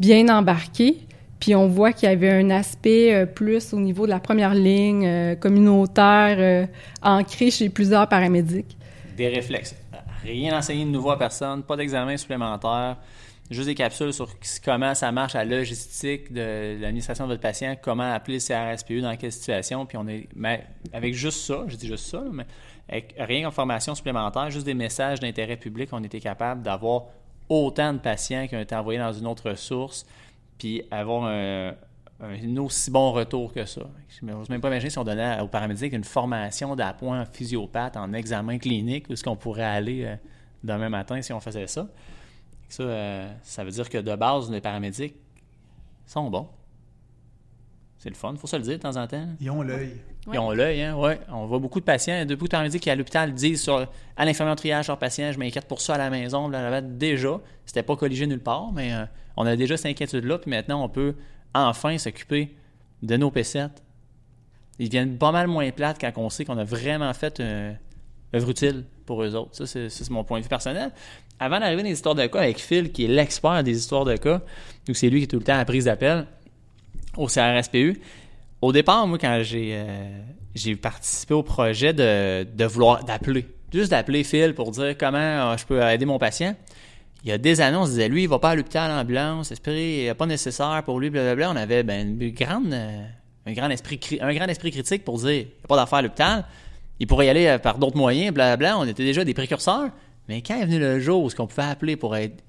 bien 0.00 0.28
embarqué. 0.28 0.96
Puis 1.40 1.54
on 1.54 1.68
voit 1.68 1.92
qu'il 1.92 2.08
y 2.08 2.12
avait 2.12 2.30
un 2.30 2.50
aspect 2.50 3.14
euh, 3.14 3.26
plus 3.26 3.72
au 3.72 3.78
niveau 3.78 4.06
de 4.06 4.10
la 4.10 4.18
première 4.18 4.54
ligne 4.54 5.06
euh, 5.06 5.34
communautaire 5.36 6.36
euh, 6.38 6.66
ancré 7.02 7.50
chez 7.50 7.68
plusieurs 7.68 8.08
paramédics. 8.08 8.76
Des 9.16 9.28
réflexes. 9.28 9.76
Rien 10.24 10.56
enseigné 10.56 10.84
de 10.84 10.90
nouveau 10.90 11.10
à 11.10 11.18
personne, 11.18 11.62
pas 11.62 11.76
d'examen 11.76 12.16
supplémentaire, 12.16 12.96
juste 13.50 13.66
des 13.66 13.74
capsules 13.74 14.12
sur 14.12 14.28
comment 14.64 14.94
ça 14.94 15.10
marche 15.10 15.34
la 15.34 15.44
logistique 15.44 16.32
de 16.32 16.76
l'administration 16.80 17.26
de 17.26 17.32
votre 17.32 17.40
patient, 17.40 17.76
comment 17.80 18.12
appeler 18.12 18.38
le 18.38 18.74
CRSPU 18.74 19.00
dans 19.00 19.16
quelle 19.16 19.32
situation. 19.32 19.86
Puis 19.86 19.96
on 19.96 20.06
est, 20.06 20.28
mais 20.34 20.66
avec 20.92 21.14
juste 21.14 21.40
ça, 21.40 21.64
je 21.66 21.76
dis 21.76 21.86
juste 21.86 22.06
ça, 22.06 22.22
mais 22.30 22.44
avec 22.88 23.14
rien 23.18 23.48
en 23.48 23.50
formation 23.50 23.94
supplémentaire, 23.94 24.50
juste 24.50 24.66
des 24.66 24.74
messages 24.74 25.20
d'intérêt 25.20 25.56
public, 25.56 25.90
on 25.92 26.02
était 26.04 26.20
capable 26.20 26.62
d'avoir 26.62 27.04
autant 27.48 27.92
de 27.92 27.98
patients 27.98 28.46
qui 28.46 28.56
ont 28.56 28.60
été 28.60 28.74
envoyés 28.74 29.00
dans 29.00 29.12
une 29.12 29.26
autre 29.26 29.54
source, 29.54 30.06
puis 30.58 30.82
avoir 30.90 31.24
un, 31.24 31.74
aussi 32.58 32.90
bon 32.90 33.12
retour 33.12 33.52
que 33.52 33.64
ça. 33.64 33.82
Je 34.08 34.26
n'ose 34.26 34.48
même 34.50 34.60
pas 34.60 34.68
imaginer 34.68 34.90
si 34.90 34.98
on 34.98 35.04
donnait 35.04 35.40
aux 35.40 35.48
paramédics 35.48 35.92
une 35.92 36.04
formation 36.04 36.76
d'appoint 36.76 37.24
physiopathe 37.24 37.96
en 37.96 38.12
examen 38.12 38.58
clinique, 38.58 39.08
où 39.08 39.12
est-ce 39.12 39.24
qu'on 39.24 39.36
pourrait 39.36 39.62
aller 39.62 40.04
euh, 40.04 40.16
demain 40.64 40.88
matin 40.88 41.22
si 41.22 41.32
on 41.32 41.40
faisait 41.40 41.66
ça. 41.66 41.88
Ça, 42.68 42.82
euh, 42.82 43.32
ça 43.42 43.64
veut 43.64 43.70
dire 43.70 43.88
que 43.88 43.98
de 43.98 44.14
base, 44.14 44.50
les 44.50 44.60
paramédics 44.60 45.14
sont 46.06 46.28
bons. 46.30 46.48
C'est 47.98 48.10
le 48.10 48.14
fun, 48.14 48.32
il 48.32 48.38
faut 48.38 48.46
se 48.46 48.56
le 48.56 48.62
dire 48.62 48.76
de 48.76 48.82
temps 48.82 48.96
en 48.96 49.06
temps. 49.08 49.26
Ils 49.40 49.50
ont 49.50 49.62
l'œil. 49.62 49.96
Ils 50.32 50.38
ont 50.38 50.52
l'œil, 50.52 50.82
hein, 50.82 50.96
ouais. 50.96 51.18
On 51.28 51.46
voit 51.46 51.58
beaucoup 51.58 51.80
de 51.80 51.84
patients, 51.84 52.24
beaucoup 52.26 52.44
de 52.44 52.50
paramédics 52.50 52.82
qui 52.82 52.90
à 52.90 52.94
l'hôpital 52.94 53.34
disent 53.34 53.62
sur, 53.62 53.88
à 54.16 54.24
l'infirmière 54.24 54.54
triage 54.54 54.86
leur 54.86 54.98
patient, 54.98 55.32
je 55.32 55.38
m'inquiète 55.38 55.66
pour 55.66 55.80
ça 55.80 55.94
à 55.94 55.98
la 55.98 56.10
maison. 56.10 56.48
Là, 56.48 56.80
déjà, 56.80 57.40
c'était 57.66 57.82
pas 57.82 57.96
colligé 57.96 58.26
nulle 58.26 58.42
part, 58.42 58.70
mais 58.72 58.92
euh, 58.92 59.04
on 59.36 59.46
a 59.46 59.56
déjà 59.56 59.76
cette 59.76 59.86
inquiétude-là, 59.86 60.38
puis 60.38 60.50
maintenant 60.50 60.84
on 60.84 60.88
peut 60.88 61.14
enfin 61.54 61.98
s'occuper 61.98 62.54
de 63.02 63.16
nos 63.16 63.30
P7. 63.30 63.70
Ils 64.78 64.90
viennent 64.90 65.18
pas 65.18 65.32
mal 65.32 65.48
moins 65.48 65.68
plates 65.72 65.98
quand 66.00 66.12
on 66.18 66.30
sait 66.30 66.44
qu'on 66.44 66.58
a 66.58 66.64
vraiment 66.64 67.12
fait 67.14 67.40
une 67.40 67.76
œuvre 68.34 68.50
utile 68.50 68.84
pour 69.06 69.22
eux 69.22 69.34
autres. 69.34 69.64
Ça, 69.64 69.66
c'est 69.66 70.10
mon 70.10 70.24
point 70.24 70.38
de 70.38 70.44
vue 70.44 70.48
personnel. 70.48 70.90
Avant 71.40 71.60
d'arriver 71.60 71.82
dans 71.82 71.88
les 71.88 71.94
histoires 71.94 72.14
de 72.14 72.26
cas 72.26 72.40
avec 72.40 72.58
Phil, 72.58 72.92
qui 72.92 73.04
est 73.04 73.08
l'expert 73.08 73.62
des 73.62 73.76
histoires 73.76 74.04
de 74.04 74.16
cas, 74.16 74.40
donc 74.86 74.96
c'est 74.96 75.08
lui 75.08 75.20
qui 75.20 75.24
est 75.24 75.28
tout 75.28 75.38
le 75.38 75.44
temps 75.44 75.54
à 75.54 75.58
la 75.58 75.64
prise 75.64 75.84
d'appel, 75.84 76.26
au 77.16 77.26
CRSPU. 77.26 78.00
Au 78.60 78.72
départ, 78.72 79.06
moi, 79.06 79.18
quand 79.18 79.40
j'ai 79.42 79.70
euh, 79.74 80.20
j'ai 80.54 80.76
participé 80.76 81.34
au 81.34 81.42
projet 81.42 81.92
de, 81.92 82.44
de 82.44 82.64
vouloir 82.64 83.04
d'appeler, 83.04 83.46
juste 83.72 83.90
d'appeler 83.90 84.24
Phil 84.24 84.54
pour 84.54 84.70
dire 84.72 84.96
comment 84.98 85.18
euh, 85.18 85.56
je 85.56 85.64
peux 85.64 85.80
aider 85.82 86.04
mon 86.04 86.18
patient. 86.18 86.54
Il 87.24 87.30
y 87.30 87.32
a 87.32 87.38
des 87.38 87.60
années, 87.60 87.76
on 87.76 87.84
se 87.84 87.90
disait, 87.90 88.08
lui, 88.08 88.22
il 88.22 88.28
va 88.28 88.38
pas 88.38 88.50
à 88.50 88.54
l'hôpital 88.54 88.90
en 88.90 89.00
ambulance, 89.00 89.50
esprit, 89.50 90.08
pas 90.16 90.26
nécessaire 90.26 90.82
pour 90.84 91.00
lui, 91.00 91.10
blablabla. 91.10 91.50
On 91.50 91.56
avait 91.56 91.82
ben, 91.82 92.16
une 92.20 92.30
grande, 92.30 92.72
euh, 92.72 93.04
un, 93.44 93.52
grand 93.52 93.68
esprit, 93.70 93.98
un 94.20 94.32
grand 94.32 94.46
esprit 94.46 94.70
critique 94.70 95.04
pour 95.04 95.18
dire, 95.18 95.30
il 95.30 95.36
n'y 95.38 95.50
a 95.64 95.66
pas 95.66 95.76
d'affaire 95.76 95.98
à 95.98 96.02
l'hôpital, 96.02 96.44
il 97.00 97.06
pourrait 97.06 97.26
y 97.26 97.28
aller 97.28 97.58
par 97.62 97.78
d'autres 97.78 97.96
moyens, 97.96 98.32
blablabla. 98.32 98.78
On 98.78 98.84
était 98.84 99.04
déjà 99.04 99.24
des 99.24 99.34
précurseurs. 99.34 99.90
Mais 100.28 100.42
quand 100.42 100.60
est 100.60 100.66
venu 100.66 100.78
le 100.78 101.00
jour 101.00 101.22
où 101.22 101.30
ce 101.30 101.36
qu'on 101.36 101.46
pouvait 101.46 101.62
appeler 101.62 101.96
pour 101.96 102.16
être... 102.16 102.44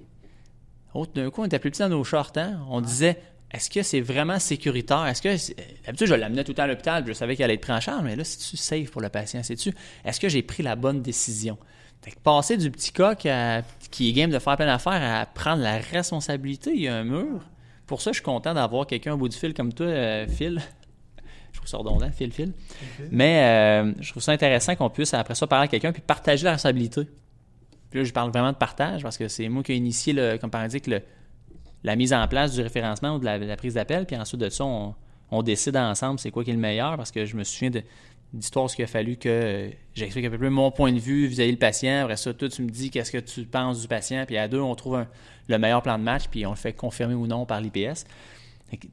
D'un 1.13 1.29
coup, 1.29 1.43
on 1.43 1.45
était 1.45 1.59
plus 1.59 1.71
petit 1.71 1.81
dans 1.81 1.89
nos 1.89 2.03
shorts, 2.03 2.33
hein? 2.35 2.59
On 2.69 2.81
disait, 2.81 3.21
est-ce 3.51 3.69
que 3.69 3.83
c'est 3.83 4.01
vraiment 4.01 4.39
sécuritaire? 4.39 5.05
Est-ce 5.05 5.21
que 5.21 5.29
d'habitude 5.85 6.07
je 6.07 6.13
l'amenais 6.15 6.43
tout 6.43 6.51
le 6.51 6.55
temps 6.55 6.63
à 6.63 6.67
l'hôpital, 6.67 7.03
je 7.07 7.13
savais 7.13 7.35
qu'elle 7.35 7.45
allait 7.45 7.53
être 7.53 7.61
prise 7.61 7.75
en 7.75 7.79
charge, 7.79 8.03
mais 8.03 8.15
là, 8.15 8.23
c'est-tu 8.23 8.57
safe 8.57 8.91
pour 8.91 9.01
le 9.01 9.09
patient? 9.09 9.41
C'est-tu 9.43 9.71
est-ce 10.03 10.19
que 10.19 10.27
j'ai 10.29 10.41
pris 10.41 10.63
la 10.63 10.75
bonne 10.75 11.01
décision? 11.01 11.57
Fait 12.01 12.11
que 12.11 12.19
passer 12.19 12.57
du 12.57 12.71
petit 12.71 12.91
coq 12.91 13.27
qui 13.91 14.09
est 14.09 14.13
game 14.13 14.31
de 14.31 14.39
faire 14.39 14.55
plein 14.55 14.65
d'affaires 14.65 15.21
à 15.21 15.25
prendre 15.25 15.61
la 15.61 15.77
responsabilité, 15.77 16.71
il 16.73 16.81
y 16.81 16.87
a 16.87 16.95
un 16.95 17.03
mur. 17.03 17.41
Pour 17.85 18.01
ça, 18.01 18.11
je 18.11 18.15
suis 18.15 18.23
content 18.23 18.53
d'avoir 18.53 18.85
quelqu'un 18.87 19.13
au 19.13 19.17
bout 19.17 19.29
du 19.29 19.37
fil 19.37 19.53
comme 19.53 19.73
toi, 19.73 19.85
euh, 19.85 20.27
Phil. 20.27 20.61
Je 21.59 21.67
trouve 21.67 21.69
ça 21.69 21.77
redondant, 21.77 22.09
Phil, 22.11 22.31
Phil. 22.31 22.53
Mais 23.11 23.43
euh, 23.43 23.93
je 23.99 24.11
trouve 24.11 24.23
ça 24.23 24.31
intéressant 24.31 24.75
qu'on 24.75 24.89
puisse 24.89 25.13
après 25.13 25.35
ça 25.35 25.45
parler 25.45 25.65
à 25.65 25.67
quelqu'un 25.67 25.91
puis 25.91 26.01
partager 26.01 26.45
la 26.45 26.51
responsabilité. 26.51 27.01
Puis 27.89 27.99
là, 27.99 28.05
je 28.05 28.13
parle 28.13 28.31
vraiment 28.31 28.51
de 28.51 28.57
partage 28.57 29.03
parce 29.03 29.17
que 29.17 29.27
c'est 29.27 29.49
moi 29.49 29.63
qui 29.63 29.73
ai 29.73 29.75
initié, 29.75 30.13
le, 30.13 30.37
comme 30.37 30.51
par 30.51 30.63
exemple, 30.63 30.89
le, 30.89 31.01
la 31.83 31.95
mise 31.95 32.13
en 32.13 32.27
place 32.27 32.53
du 32.53 32.61
référencement 32.61 33.15
ou 33.15 33.19
de 33.19 33.25
la, 33.25 33.57
prise 33.57 33.73
d'appel, 33.73 34.05
puis 34.05 34.15
ensuite 34.15 34.39
de 34.39 34.49
ça, 34.49 34.63
on, 34.65 35.43
décide 35.43 35.75
ensemble 35.77 36.19
c'est 36.19 36.31
quoi 36.31 36.43
qui 36.43 36.51
est 36.51 36.53
le 36.53 36.59
meilleur, 36.59 36.97
parce 36.97 37.11
que 37.11 37.25
je 37.25 37.35
me 37.35 37.43
souviens 37.43 37.71
d'histoires 38.33 38.69
ce 38.69 38.75
qu'il 38.75 38.85
a 38.85 38.87
fallu 38.87 39.17
que 39.17 39.69
j'explique 39.95 40.25
un 40.25 40.29
peu 40.29 40.37
plus 40.37 40.49
mon 40.49 40.71
point 40.71 40.91
de 40.91 40.99
vue 40.99 41.27
vis-à-vis 41.27 41.51
le 41.51 41.57
patient. 41.57 42.03
Après 42.03 42.17
ça, 42.17 42.33
toi, 42.33 42.47
tu 42.47 42.61
me 42.61 42.69
dis 42.69 42.89
qu'est-ce 42.89 43.11
que 43.11 43.17
tu 43.17 43.43
penses 43.45 43.81
du 43.81 43.87
patient, 43.87 44.23
puis 44.25 44.37
à 44.37 44.47
deux, 44.47 44.61
on 44.61 44.75
trouve 44.75 45.05
le 45.47 45.57
meilleur 45.57 45.81
plan 45.81 45.97
de 45.97 46.03
match, 46.03 46.27
puis 46.29 46.45
on 46.45 46.51
le 46.51 46.55
fait 46.55 46.73
confirmer 46.73 47.15
ou 47.15 47.27
non 47.27 47.45
par 47.45 47.59
l'IPS. 47.59 48.05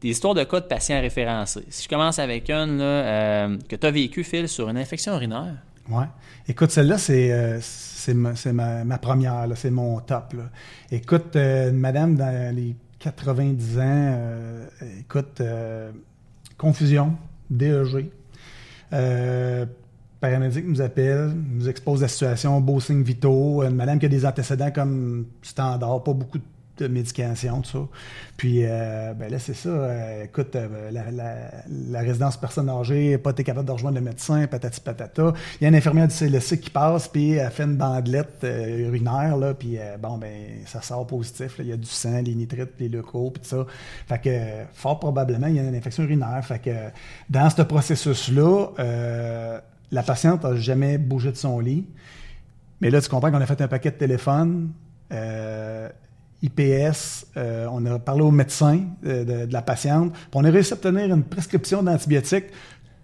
Des 0.01 0.09
histoires 0.09 0.35
de 0.35 0.45
cas 0.45 0.61
de 0.61 0.67
patients 0.67 1.01
référencés. 1.01 1.65
Si 1.69 1.85
je 1.85 1.89
commence 1.89 2.19
avec 2.19 2.51
une 2.51 2.81
euh, 2.81 3.59
que 3.69 3.77
tu 3.77 3.87
as 3.87 3.91
vécu, 3.91 4.25
Phil, 4.25 4.49
sur 4.49 4.69
une 4.69 4.79
infection 4.79 5.15
urinaire. 5.15 5.57
Oui. 5.91 6.05
Écoute, 6.49 6.71
celle-là, 6.71 6.99
c'est 6.99 7.31
euh, 7.31 7.61
ma, 8.15 8.99
première, 8.99 9.47
c'est 9.55 9.71
mon 9.71 10.01
top. 10.01 10.35
Écoute, 10.91 11.37
euh, 11.37 11.73
madame 11.73 12.17
dans 12.17 12.55
les 12.55 12.75
90 12.99 13.79
ans, 13.79 14.19
écoute, 14.99 15.43
confusion, 16.57 17.17
DEG. 17.51 18.11
paramédic 20.21 20.67
nous 20.67 20.81
appelle, 20.81 21.35
nous 21.51 21.69
expose 21.69 22.01
la 22.01 22.09
situation, 22.09 22.61
beau 22.61 22.81
signe 22.81 23.03
vitaux, 23.03 23.63
une 23.63 23.77
madame 23.77 23.99
qui 23.99 24.07
a 24.07 24.09
des 24.09 24.25
antécédents 24.25 24.71
comme 24.71 25.27
standard, 25.43 26.03
pas 26.03 26.15
beaucoup 26.15 26.39
de 26.39 26.45
de 26.79 26.89
médication, 26.89 27.63
tout 27.63 27.71
ça. 27.71 27.89
Puis, 28.37 28.61
euh, 28.63 29.15
ben 29.15 29.31
là, 29.31 29.39
c'est 29.39 29.55
ça. 29.55 29.69
Euh, 29.69 30.25
écoute, 30.25 30.55
euh, 30.57 30.91
la, 30.91 32.01
résidence 32.01 32.37
personne 32.37 32.69
âgée, 32.69 33.17
pas 33.19 33.31
été 33.31 33.45
capable 33.45 33.67
de 33.67 33.73
rejoindre 33.73 33.97
le 33.97 34.05
médecin, 34.05 34.47
patati 34.47 34.81
patata. 34.81 35.33
Il 35.61 35.65
y 35.65 35.67
a 35.67 35.69
une 35.69 35.75
infirmière 35.75 36.09
du 36.09 36.15
CLSC 36.15 36.61
qui 36.61 36.71
passe, 36.71 37.09
puis 37.09 37.33
elle 37.33 37.51
fait 37.51 37.65
une 37.65 37.77
bandelette 37.77 38.45
urinaire, 38.45 39.37
là, 39.37 39.55
puis 39.55 39.79
bon, 40.01 40.19
ben, 40.19 40.33
ça 40.67 40.83
sort 40.83 41.07
positif. 41.07 41.57
Il 41.59 41.67
y 41.67 41.73
a 41.73 41.77
du 41.77 41.87
sang, 41.87 42.21
les 42.23 42.35
nitrites, 42.35 42.73
les 42.79 42.89
leucos, 42.89 43.31
puis 43.31 43.43
tout 43.43 43.49
ça. 43.49 43.67
Fait 44.07 44.21
que, 44.21 44.65
fort 44.75 45.01
probablement, 45.01 45.47
il 45.47 45.57
y 45.57 45.59
a 45.59 45.63
une 45.63 45.75
infection 45.75 46.03
urinaire. 46.05 46.45
Fait 46.45 46.59
que, 46.59 46.71
dans 47.31 47.49
ce 47.49 47.63
processus-là, 47.63 48.69
la 49.91 50.03
patiente 50.03 50.45
n'a 50.45 50.57
jamais 50.57 50.99
bougé 50.99 51.31
de 51.33 51.37
son 51.37 51.59
lit. 51.59 51.87
Mais 52.81 52.91
là, 52.91 53.01
tu 53.01 53.09
comprends 53.09 53.31
qu'on 53.31 53.41
a 53.41 53.47
fait 53.47 53.61
un 53.63 53.69
paquet 53.69 53.91
de 53.91 53.97
téléphone. 53.97 54.73
IPS, 56.47 57.27
euh, 57.37 57.67
on 57.71 57.85
a 57.87 57.99
parlé 57.99 58.23
au 58.23 58.31
médecin 58.31 58.81
euh, 59.07 59.47
de, 59.47 59.53
la 59.53 59.63
patiente, 59.63 60.13
puis 60.13 60.31
on 60.35 60.45
a 60.45 60.51
réussi 60.51 60.73
à 60.73 60.77
obtenir 60.77 61.15
une 61.15 61.23
prescription 61.23 61.83
d'antibiotiques 61.83 62.47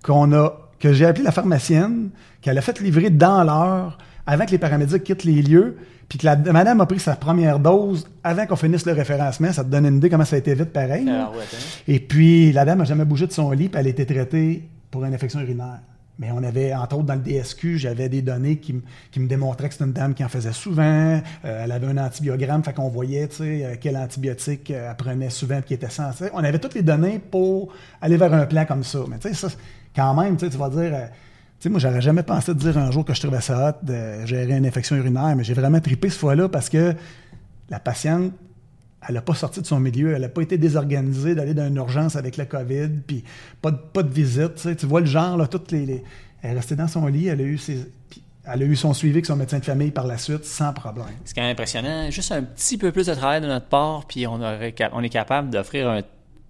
qu'on 0.03 0.33
a, 0.33 0.53
que 0.79 0.93
j'ai 0.93 1.07
appelé 1.07 1.25
la 1.25 1.33
pharmacienne, 1.33 2.11
qu'elle 2.41 2.59
a 2.59 2.63
fait 2.63 2.81
livrer 2.81 3.11
dans 3.11 3.45
l'heure 3.45 3.99
avant 4.27 4.47
que 4.47 4.51
les 4.51 4.59
paramédics 4.59 5.03
quittent 5.05 5.25
les 5.25 5.43
lieux, 5.43 5.77
puis 6.09 6.19
que 6.19 6.27
la 6.27 6.37
madame 6.37 6.81
a 6.81 6.87
pris 6.87 7.01
sa 7.01 7.17
première 7.17 7.59
dose 7.59 8.07
avant 8.23 8.47
qu'on 8.47 8.57
finisse 8.57 8.85
le 8.87 8.93
référencement. 8.93 9.53
Ça 9.53 9.65
te 9.65 9.71
donne 9.71 9.87
une 9.87 9.97
idée 9.97 10.11
comment 10.11 10.25
ça 10.25 10.37
a 10.37 10.39
été 10.39 10.55
vite 10.55 10.73
pareil. 10.73 11.07
Ah 11.09 11.31
Et 11.89 12.01
puis, 12.01 12.53
la 12.53 12.65
dame 12.65 12.79
n'a 12.79 12.85
jamais 12.85 13.05
bougé 13.05 13.27
de 13.27 13.33
son 13.33 13.51
lit, 13.53 13.69
puis 13.69 13.81
elle 13.81 13.87
a 13.87 13.91
été 13.91 14.05
traitée 14.05 14.69
pour 14.91 15.05
une 15.05 15.15
infection 15.15 15.41
urinaire. 15.41 15.81
Mais 16.19 16.31
on 16.31 16.43
avait, 16.43 16.75
entre 16.75 16.97
autres, 16.97 17.07
dans 17.07 17.15
le 17.15 17.21
DSQ, 17.21 17.79
j'avais 17.79 18.09
des 18.09 18.23
données 18.23 18.59
qui, 18.59 18.75
me 18.75 19.27
démontraient 19.27 19.69
que 19.69 19.75
c'était 19.75 19.87
une 19.87 19.93
dame 19.93 20.15
qui 20.15 20.23
en 20.23 20.29
faisait 20.29 20.53
souvent. 20.53 20.83
Euh, 20.83 21.21
elle 21.45 21.73
avait 21.73 21.87
un 21.87 21.97
antibiogramme, 21.97 22.63
fait 22.63 22.75
qu'on 22.75 22.89
voyait, 22.89 23.29
tu 23.29 23.37
sais, 23.37 23.65
euh, 23.65 23.75
quel 23.81 23.97
antibiotique 23.97 24.71
euh, 24.71 24.91
elle 24.91 24.97
prenait 24.97 25.31
souvent, 25.31 25.63
qui 25.63 25.75
était 25.75 25.89
censé. 25.89 26.27
On 26.35 26.45
avait 26.45 26.59
toutes 26.59 26.75
les 26.75 26.83
données 26.83 27.19
pour 27.19 27.73
aller 28.01 28.19
vers 28.19 28.33
un 28.35 28.45
plan 28.45 28.67
comme 28.67 28.85
ça. 28.85 29.01
Mais 29.09 29.19
tu 29.19 29.35
sais, 29.35 29.47
quand 29.97 30.15
même, 30.15 30.37
tu 30.37 30.47
vas 30.49 30.69
dire, 30.69 30.91
tu 30.91 31.09
sais, 31.61 31.69
moi, 31.71 31.81
j'aurais 31.81 32.03
jamais 32.03 32.23
pensé 32.23 32.53
de 32.53 32.59
dire 32.59 32.77
un 32.77 32.91
jour 32.91 33.05
que 33.05 33.15
je 33.15 33.21
trouvais 33.21 33.41
ça 33.41 33.71
hot 33.71 33.87
de 33.87 34.27
gérer 34.27 34.57
une 34.57 34.67
infection 34.67 34.97
urinaire, 34.97 35.35
mais 35.35 35.45
j'ai 35.45 35.55
vraiment 35.55 35.81
tripé 35.81 36.11
ce 36.11 36.19
fois-là 36.19 36.49
parce 36.49 36.69
que 36.69 36.95
la 37.71 37.81
patiente 37.81 38.33
elle 39.09 39.15
n'a 39.15 39.23
pas 39.23 39.35
sorti 39.35 39.61
de 39.61 39.67
son 39.67 39.81
milieu, 39.81 40.15
elle 40.15 40.23
n'a 40.23 40.29
pas 40.29 40.43
été 40.43 40.59
désorganisée 40.59 41.35
d'aller 41.35 41.55
dans 41.55 41.67
une 41.67 41.77
urgence 41.77 42.17
avec 42.17 42.37
la 42.37 42.47
COVID, 42.47 42.89
puis 43.07 43.25
pas 43.61 43.71
de, 43.71 43.77
pas 43.77 44.03
de 44.03 44.13
visite. 44.13 44.55
Tu, 44.57 44.63
sais. 44.63 44.77
tu 44.77 44.87
vois 44.87 45.01
le 45.01 45.07
genre, 45.07 45.37
là, 45.37 45.47
toutes 45.47 45.73
les, 45.73 45.87
les, 45.87 46.05
Elle 46.43 46.53
est 46.53 46.55
restée 46.55 46.77
dans 46.77 46.89
son 46.89 47.07
lit, 47.07 47.27
elle 47.29 47.41
a 47.41 47.45
eu 47.45 47.59
ses. 47.59 47.91
puis 48.11 48.23
Elle 48.45 48.63
a 48.63 48.65
eu 48.65 48.77
son 48.77 48.93
suivi 48.95 49.15
avec 49.15 49.27
son 49.27 49.37
médecin 49.37 49.59
de 49.59 49.65
famille 49.65 49.91
par 49.91 50.07
la 50.07 50.19
suite, 50.19 50.45
sans 50.45 50.73
problème. 50.73 51.07
C'est 51.25 51.35
quand 51.35 51.43
même 51.43 51.53
impressionnant. 51.53 52.11
Juste 52.11 52.33
un 52.33 52.43
petit 52.43 52.79
peu 52.79 52.93
plus 52.93 53.07
de 53.07 53.15
travail 53.15 53.41
de 53.41 53.47
notre 53.47 53.67
part, 53.67 54.07
puis 54.07 54.27
on, 54.27 54.35
aurait, 54.41 54.73
cap- 54.73 54.93
on 54.95 55.03
est 55.03 55.09
capable 55.09 55.51
d'offrir 55.51 55.89
un 55.89 56.03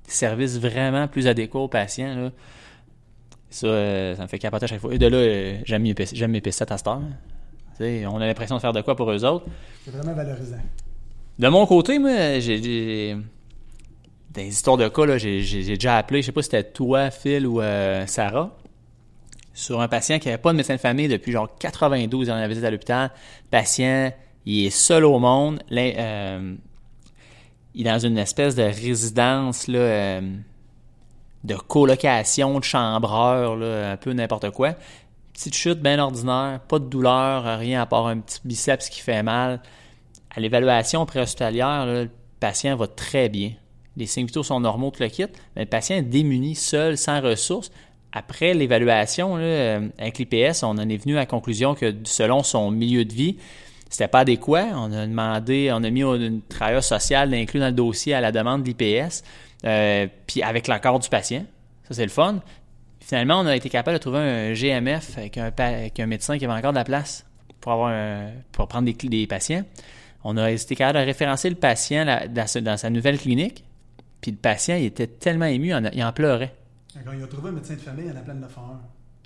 service 0.06 0.58
vraiment 0.58 1.08
plus 1.08 1.26
adéquat 1.26 1.58
aux 1.60 1.68
patients. 1.68 2.14
Là. 2.14 2.30
Ça, 3.50 3.66
euh, 3.66 4.16
ça 4.16 4.22
me 4.22 4.28
fait 4.28 4.38
capoter 4.38 4.64
à 4.64 4.66
chaque 4.66 4.80
fois. 4.80 4.94
Et 4.94 4.98
de 4.98 5.06
là, 5.06 5.16
euh, 5.16 5.58
j'aime 5.64 5.82
mes 5.82 5.94
mes 5.94 6.42
à 6.46 6.52
cette 6.52 6.70
heure. 6.70 7.02
Sais, 7.78 8.04
on 8.06 8.16
a 8.18 8.26
l'impression 8.26 8.56
de 8.56 8.60
faire 8.60 8.72
de 8.72 8.80
quoi 8.82 8.96
pour 8.96 9.10
eux 9.10 9.24
autres. 9.24 9.46
C'est 9.84 9.90
vraiment 9.90 10.14
valorisant. 10.14 10.56
De 11.38 11.48
mon 11.48 11.66
côté, 11.66 11.98
moi, 11.98 12.38
j'ai 12.40 13.16
des 14.32 14.46
histoires 14.46 14.76
de 14.76 14.88
cas, 14.88 15.18
j'ai 15.18 15.64
déjà 15.64 15.96
appelé, 15.96 16.22
je 16.22 16.26
sais 16.26 16.32
pas 16.32 16.42
si 16.42 16.50
c'était 16.50 16.70
toi, 16.70 17.10
Phil 17.10 17.46
ou 17.46 17.60
euh, 17.60 18.06
Sarah, 18.06 18.56
sur 19.54 19.80
un 19.80 19.88
patient 19.88 20.18
qui 20.18 20.28
n'avait 20.28 20.40
pas 20.40 20.52
de 20.52 20.56
médecin 20.56 20.74
de 20.74 20.80
famille 20.80 21.08
depuis 21.08 21.32
genre 21.32 21.48
92 21.58 22.30
ans, 22.30 22.36
il 22.36 22.38
avait 22.38 22.48
visite 22.48 22.64
à 22.64 22.70
l'hôpital. 22.70 23.10
Patient, 23.50 24.12
il 24.46 24.66
est 24.66 24.70
seul 24.70 25.04
au 25.04 25.18
monde. 25.18 25.62
Euh, 25.72 26.54
il 27.74 27.86
est 27.86 27.90
dans 27.90 27.98
une 27.98 28.18
espèce 28.18 28.54
de 28.54 28.62
résidence 28.62 29.68
là, 29.68 29.78
euh, 29.78 30.20
de 31.44 31.54
colocation, 31.54 32.58
de 32.58 32.64
chambreur, 32.64 33.60
un 33.62 33.96
peu 33.96 34.12
n'importe 34.12 34.50
quoi. 34.50 34.74
Petite 35.32 35.54
chute 35.54 35.80
bien 35.80 35.98
ordinaire, 35.98 36.60
pas 36.68 36.78
de 36.78 36.84
douleur, 36.84 37.58
rien 37.58 37.82
à 37.82 37.86
part 37.86 38.06
un 38.06 38.18
petit 38.18 38.40
biceps 38.44 38.88
qui 38.90 39.00
fait 39.00 39.22
mal. 39.22 39.60
À 40.34 40.40
l'évaluation 40.40 41.04
préhospitalière, 41.06 41.86
le 41.86 42.08
patient 42.40 42.76
va 42.76 42.86
très 42.86 43.28
bien. 43.28 43.52
Les 43.96 44.06
signes 44.06 44.26
vitaux 44.26 44.42
sont 44.42 44.60
normaux, 44.60 44.90
tout 44.90 45.02
le 45.02 45.08
kit, 45.08 45.26
mais 45.54 45.62
le 45.62 45.68
patient 45.68 45.96
est 45.96 46.02
démuni, 46.02 46.54
seul, 46.54 46.96
sans 46.96 47.20
ressources. 47.20 47.70
Après 48.12 48.54
l'évaluation, 48.54 49.36
euh, 49.38 49.88
avec 49.98 50.18
l'IPS, 50.18 50.62
on 50.62 50.68
en 50.78 50.88
est 50.88 50.96
venu 50.96 51.16
à 51.16 51.20
la 51.20 51.26
conclusion 51.26 51.74
que 51.74 51.94
selon 52.04 52.42
son 52.42 52.70
milieu 52.70 53.04
de 53.04 53.12
vie, 53.12 53.36
c'était 53.90 54.08
pas 54.08 54.20
adéquat. 54.20 54.68
On 54.74 54.90
a 54.92 55.06
demandé, 55.06 55.70
on 55.72 55.82
a 55.84 55.90
mis 55.90 56.02
une 56.02 56.40
travailleur 56.42 56.82
sociale 56.84 57.32
inclus 57.34 57.60
dans 57.60 57.66
le 57.66 57.72
dossier 57.72 58.14
à 58.14 58.20
la 58.22 58.32
demande 58.32 58.62
de 58.62 58.68
l'IPS, 58.68 59.22
euh, 59.66 60.06
puis 60.26 60.42
avec 60.42 60.66
l'accord 60.66 60.98
du 60.98 61.08
patient. 61.10 61.44
Ça, 61.88 61.94
c'est 61.94 62.04
le 62.04 62.10
fun. 62.10 62.40
Finalement, 63.00 63.40
on 63.40 63.46
a 63.46 63.56
été 63.56 63.68
capable 63.68 63.98
de 63.98 64.00
trouver 64.02 64.18
un 64.20 64.52
GMF 64.54 65.18
avec 65.18 65.36
un, 65.36 65.50
avec 65.58 66.00
un 66.00 66.06
médecin 66.06 66.38
qui 66.38 66.44
avait 66.46 66.54
encore 66.54 66.72
de 66.72 66.78
la 66.78 66.84
place 66.84 67.26
pour, 67.60 67.72
avoir 67.72 67.88
un- 67.88 68.30
pour 68.52 68.68
prendre 68.68 68.90
des 68.90 69.26
patients. 69.26 69.64
On 70.24 70.36
a 70.36 70.50
été 70.50 70.76
capable 70.76 71.00
de 71.00 71.04
référencer 71.04 71.48
le 71.50 71.56
patient 71.56 72.04
là, 72.04 72.28
dans, 72.28 72.46
ce- 72.46 72.58
dans 72.58 72.76
sa 72.76 72.90
nouvelle 72.90 73.18
clinique. 73.18 73.64
Puis 74.20 74.30
le 74.30 74.36
patient, 74.36 74.76
il 74.76 74.84
était 74.84 75.06
tellement 75.08 75.46
ému, 75.46 75.68
il 75.68 75.74
en, 75.74 75.84
il 75.92 76.02
en 76.04 76.12
pleurait. 76.12 76.54
Quand 77.04 77.12
il 77.12 77.22
a 77.22 77.26
trouvé 77.26 77.48
un 77.48 77.52
médecin 77.52 77.74
de 77.74 77.80
famille, 77.80 78.04
il 78.06 78.12
en 78.12 78.16
a 78.16 78.22
plein 78.22 78.34
de 78.34 78.40
911. 78.40 78.76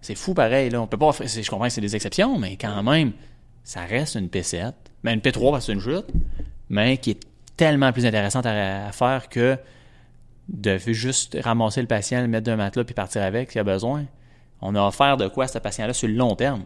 C'est 0.00 0.14
fou 0.14 0.32
pareil. 0.34 0.70
Là. 0.70 0.80
On 0.80 0.86
peut 0.86 0.96
pas 0.96 1.10
Je 1.12 1.48
comprends 1.50 1.66
que 1.66 1.72
c'est 1.72 1.80
des 1.80 1.96
exceptions, 1.96 2.38
mais 2.38 2.56
quand 2.56 2.82
même, 2.82 3.12
ça 3.64 3.80
reste 3.84 4.14
une 4.14 4.28
P7. 4.28 4.72
Ben, 5.04 5.12
une 5.14 5.20
P3 5.20 5.50
parce 5.50 5.66
que 5.66 5.72
c'est 5.72 5.72
une 5.72 5.80
chute, 5.80 6.06
mais 6.70 6.96
qui 6.98 7.10
est 7.10 7.20
tellement 7.56 7.92
plus 7.92 8.06
intéressante 8.06 8.46
à, 8.46 8.86
à 8.86 8.92
faire 8.92 9.28
que 9.28 9.58
de 10.48 10.78
juste 10.78 11.36
ramasser 11.42 11.80
le 11.80 11.88
patient, 11.88 12.20
le 12.20 12.28
mettre 12.28 12.44
d'un 12.44 12.56
matelas 12.56 12.84
puis 12.84 12.94
partir 12.94 13.22
avec 13.22 13.50
s'il 13.50 13.58
y 13.58 13.60
a 13.60 13.64
besoin. 13.64 14.04
On 14.62 14.74
a 14.74 14.86
offert 14.86 15.16
de 15.16 15.26
quoi 15.28 15.44
à 15.44 15.48
ce 15.48 15.58
patient-là 15.58 15.92
sur 15.92 16.08
le 16.08 16.14
long 16.14 16.36
terme. 16.36 16.62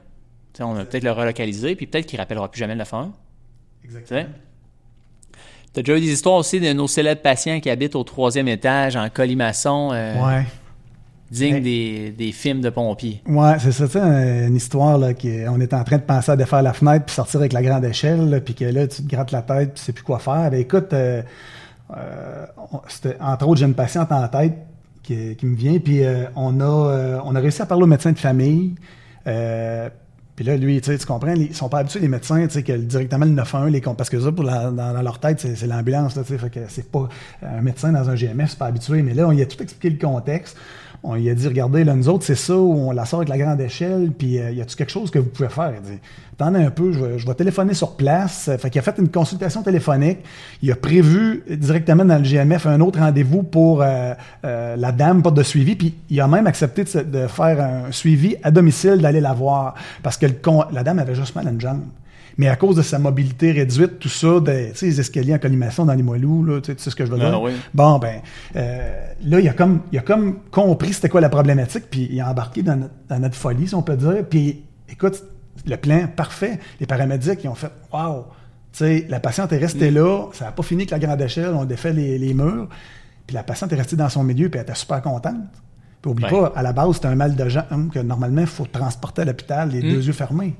On 0.60 0.76
a 0.76 0.84
peut-être 0.84 1.04
le 1.04 1.12
relocaliser, 1.12 1.74
puis 1.76 1.86
peut-être 1.86 2.06
qu'il 2.06 2.18
ne 2.18 2.22
rappellera 2.22 2.50
plus 2.50 2.58
jamais 2.58 2.74
le 2.74 2.78
911. 2.80 3.12
Exactement. 3.84 4.26
Tu 5.72 5.80
as 5.80 5.82
déjà 5.84 5.96
eu 5.98 6.00
des 6.00 6.12
histoires 6.12 6.34
aussi 6.36 6.58
de 6.60 6.72
nos 6.72 6.88
célèbres 6.88 7.22
patients 7.22 7.60
qui 7.60 7.70
habitent 7.70 7.94
au 7.94 8.02
troisième 8.02 8.48
étage 8.48 8.96
en 8.96 9.08
colimaçon, 9.08 9.90
euh, 9.92 10.14
Ouais. 10.20 10.44
digne 11.30 11.60
des, 11.62 12.10
des 12.10 12.32
films 12.32 12.60
de 12.60 12.70
pompiers. 12.70 13.22
Ouais, 13.26 13.54
c'est 13.60 13.70
ça, 13.70 14.00
une 14.04 14.56
histoire, 14.56 14.98
là, 14.98 15.14
qui, 15.14 15.30
on 15.48 15.60
est 15.60 15.72
en 15.72 15.84
train 15.84 15.98
de 15.98 16.02
penser 16.02 16.32
à 16.32 16.36
défaire 16.36 16.62
la 16.62 16.72
fenêtre 16.72 17.04
puis 17.06 17.14
sortir 17.14 17.38
avec 17.38 17.52
la 17.52 17.62
grande 17.62 17.84
échelle, 17.84 18.42
puis 18.44 18.54
que 18.54 18.64
là, 18.64 18.88
tu 18.88 19.02
te 19.04 19.08
grattes 19.08 19.30
la 19.30 19.42
tête 19.42 19.68
puis 19.74 19.78
tu 19.78 19.84
sais 19.84 19.92
plus 19.92 20.02
quoi 20.02 20.18
faire. 20.18 20.50
Ben, 20.50 20.54
écoute, 20.60 20.92
euh, 20.92 21.22
euh, 21.96 22.46
entre 23.20 23.46
autres, 23.46 23.60
j'ai 23.60 23.66
une 23.66 23.74
patiente 23.74 24.10
en 24.10 24.26
tête 24.26 24.54
qui, 25.04 25.36
qui 25.36 25.46
me 25.46 25.54
vient, 25.56 25.78
puis 25.78 26.02
euh, 26.04 26.24
on, 26.34 26.60
a, 26.60 26.64
euh, 26.64 27.20
on 27.24 27.34
a 27.36 27.38
réussi 27.40 27.62
à 27.62 27.66
parler 27.66 27.84
au 27.84 27.88
médecin 27.88 28.10
de 28.10 28.18
famille. 28.18 28.74
Euh, 30.40 30.42
puis 30.42 30.44
là, 30.44 30.56
lui, 30.56 30.80
tu 30.80 30.96
comprends, 31.06 31.34
ils 31.34 31.54
sont 31.54 31.68
pas 31.68 31.78
habitués, 31.78 32.00
les 32.00 32.08
médecins, 32.08 32.46
tu 32.46 32.54
sais, 32.54 32.62
que 32.62 32.72
directement 32.72 33.26
le 33.26 33.32
911, 33.32 33.70
les, 33.70 33.80
parce 33.80 34.08
que 34.08 34.20
ça, 34.20 34.32
pour 34.32 34.44
la- 34.44 34.70
dans, 34.70 35.02
leur 35.02 35.18
tête, 35.18 35.40
c'est, 35.40 35.66
l'ambulance, 35.66 36.14
tu 36.14 36.24
sais, 36.24 36.38
fait 36.38 36.50
que 36.50 36.60
c'est 36.68 36.90
pas 36.90 37.08
un 37.42 37.60
médecin 37.60 37.92
dans 37.92 38.08
un 38.08 38.14
GMF, 38.14 38.50
c'est 38.50 38.58
pas 38.58 38.66
habitué. 38.66 39.02
Mais 39.02 39.14
là, 39.14 39.28
on 39.28 39.32
y 39.32 39.42
a 39.42 39.46
tout 39.46 39.62
expliqué 39.62 39.90
le 39.90 39.98
contexte. 39.98 40.56
On 41.02 41.14
lui 41.14 41.30
a 41.30 41.34
dit, 41.34 41.48
regardez, 41.48 41.84
là, 41.84 41.94
nous 41.94 42.08
autres, 42.08 42.24
c'est 42.24 42.34
ça, 42.34 42.56
où 42.56 42.88
on 42.88 42.90
la 42.92 43.04
sort 43.04 43.20
avec 43.20 43.30
la 43.30 43.38
grande 43.38 43.60
échelle, 43.60 44.10
puis 44.16 44.38
euh, 44.38 44.50
y 44.50 44.60
a-tu 44.60 44.76
quelque 44.76 44.92
chose 44.92 45.10
que 45.10 45.18
vous 45.18 45.30
pouvez 45.30 45.48
faire? 45.48 45.72
Il 45.76 45.82
dit, 45.82 45.98
attendez 46.40 46.64
un 46.64 46.70
peu, 46.70 46.92
je 46.92 47.26
vais, 47.26 47.34
téléphoner 47.34 47.74
sur 47.74 47.96
place. 47.96 48.48
Euh, 48.48 48.56
Fait 48.56 48.70
qu'il 48.70 48.78
a 48.78 48.82
fait 48.82 48.98
une 48.98 49.08
consultation 49.08 49.62
téléphonique. 49.62 50.18
Il 50.62 50.72
a 50.72 50.76
prévu 50.76 51.42
directement 51.48 52.04
dans 52.04 52.16
le 52.16 52.24
GMF 52.24 52.66
un 52.66 52.80
autre 52.80 52.98
rendez-vous 52.98 53.42
pour 53.42 53.82
euh, 53.82 54.14
euh, 54.44 54.76
la 54.76 54.92
dame, 54.92 55.22
porte 55.22 55.36
de 55.36 55.42
suivi, 55.42 55.76
puis 55.76 55.94
il 56.08 56.20
a 56.20 56.26
même 56.26 56.46
accepté 56.46 56.84
de, 56.84 57.26
faire 57.26 57.60
un 57.60 57.92
suivi 57.92 58.36
à 58.42 58.50
domicile, 58.50 58.98
d'aller 58.98 59.20
la 59.20 59.32
voir, 59.32 59.74
parce 60.02 60.16
que 60.16 60.26
la 60.72 60.82
dame 60.82 60.98
avait 60.98 61.14
juste 61.14 61.34
mal 61.34 61.46
à 61.46 61.50
une 61.50 61.60
jambe. 61.60 61.82
Mais 62.40 62.48
à 62.48 62.56
cause 62.56 62.74
de 62.76 62.80
sa 62.80 62.98
mobilité 62.98 63.52
réduite, 63.52 63.98
tout 63.98 64.08
ça, 64.08 64.40
de, 64.40 64.70
tu 64.70 64.74
sais, 64.76 64.86
les 64.86 64.98
escaliers 64.98 65.34
en 65.34 65.38
collimation 65.38 65.84
dans 65.84 65.92
les 65.92 66.02
moelleux, 66.02 66.42
là, 66.46 66.60
tu 66.62 66.72
sais, 66.74 66.88
ce 66.90 66.96
que 66.96 67.04
je 67.04 67.10
veux 67.12 67.18
Ah 67.20 67.28
dire? 67.28 67.42
oui. 67.42 67.52
Bon, 67.74 67.98
ben, 67.98 68.22
euh, 68.56 69.04
là, 69.26 69.40
il 69.40 69.46
a 69.46 69.52
comme, 69.52 69.80
il 69.92 69.98
a 69.98 70.00
comme 70.00 70.38
compris 70.50 70.94
c'était 70.94 71.10
quoi 71.10 71.20
la 71.20 71.28
problématique, 71.28 71.84
puis 71.90 72.08
il 72.10 72.18
a 72.18 72.30
embarqué 72.30 72.62
dans 72.62 72.76
notre, 72.76 72.94
dans 73.10 73.18
notre 73.18 73.34
folie, 73.34 73.68
si 73.68 73.74
on 73.74 73.82
peut 73.82 73.98
dire. 73.98 74.24
Puis, 74.26 74.62
écoute, 74.88 75.22
le 75.66 75.76
plan 75.76 76.06
parfait. 76.16 76.58
Les 76.80 76.86
paramédics, 76.86 77.44
ils 77.44 77.48
ont 77.48 77.54
fait, 77.54 77.70
waouh, 77.92 78.22
tu 78.72 78.78
sais, 78.78 79.06
la 79.10 79.20
patiente 79.20 79.52
est 79.52 79.58
restée 79.58 79.90
là, 79.90 80.28
ça 80.32 80.46
n'a 80.46 80.52
pas 80.52 80.62
fini 80.62 80.84
avec 80.84 80.92
la 80.92 80.98
grande 80.98 81.20
échelle, 81.20 81.52
on 81.54 81.66
défait 81.66 81.92
les, 81.92 82.16
les 82.16 82.32
murs, 82.32 82.68
puis 83.26 83.34
la 83.34 83.42
patiente 83.42 83.70
est 83.74 83.76
restée 83.76 83.96
dans 83.96 84.08
son 84.08 84.24
milieu, 84.24 84.48
puis 84.48 84.58
elle 84.58 84.64
était 84.64 84.74
super 84.74 85.02
contente. 85.02 85.34
Puis, 86.00 86.10
oublie 86.10 86.24
pas, 86.26 86.54
à 86.56 86.62
la 86.62 86.72
base, 86.72 86.94
c'était 86.94 87.08
un 87.08 87.16
mal 87.16 87.36
de 87.36 87.48
jambe 87.50 87.90
que 87.92 87.98
normalement, 87.98 88.40
il 88.40 88.46
faut 88.46 88.64
transporter 88.64 89.20
à 89.20 89.24
l'hôpital, 89.26 89.68
les 89.68 89.82
deux 89.82 90.06
yeux 90.06 90.14
fermés. 90.14 90.56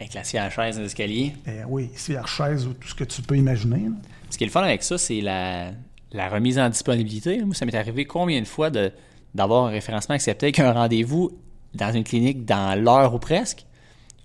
Avec 0.00 0.14
la 0.14 0.24
siège 0.24 0.54
chaise 0.54 0.76
dans 0.76 0.82
l'escalier. 0.82 1.34
Eh 1.46 1.62
oui, 1.68 1.90
ici, 1.94 2.14
la 2.14 2.24
chaise 2.24 2.66
ou 2.66 2.72
tout 2.72 2.88
ce 2.88 2.94
que 2.94 3.04
tu 3.04 3.20
peux 3.20 3.36
imaginer. 3.36 3.84
là. 3.84 3.94
Ce 4.30 4.38
qui 4.38 4.44
est 4.44 4.46
le 4.46 4.52
fun 4.52 4.62
avec 4.62 4.82
ça, 4.82 4.96
c'est 4.96 5.20
la, 5.20 5.72
la 6.12 6.28
remise 6.30 6.58
en 6.58 6.70
disponibilité. 6.70 7.44
Moi, 7.44 7.54
ça 7.54 7.66
m'est 7.66 7.74
arrivé 7.74 8.06
combien 8.06 8.40
de 8.40 8.46
fois 8.46 8.70
de, 8.70 8.92
d'avoir 9.34 9.66
un 9.66 9.70
référencement 9.70 10.14
accepté 10.14 10.46
avec 10.46 10.58
un 10.58 10.72
rendez-vous 10.72 11.32
dans 11.74 11.92
une 11.92 12.04
clinique 12.04 12.46
dans 12.46 12.82
l'heure 12.82 13.14
ou 13.14 13.18
presque, 13.18 13.66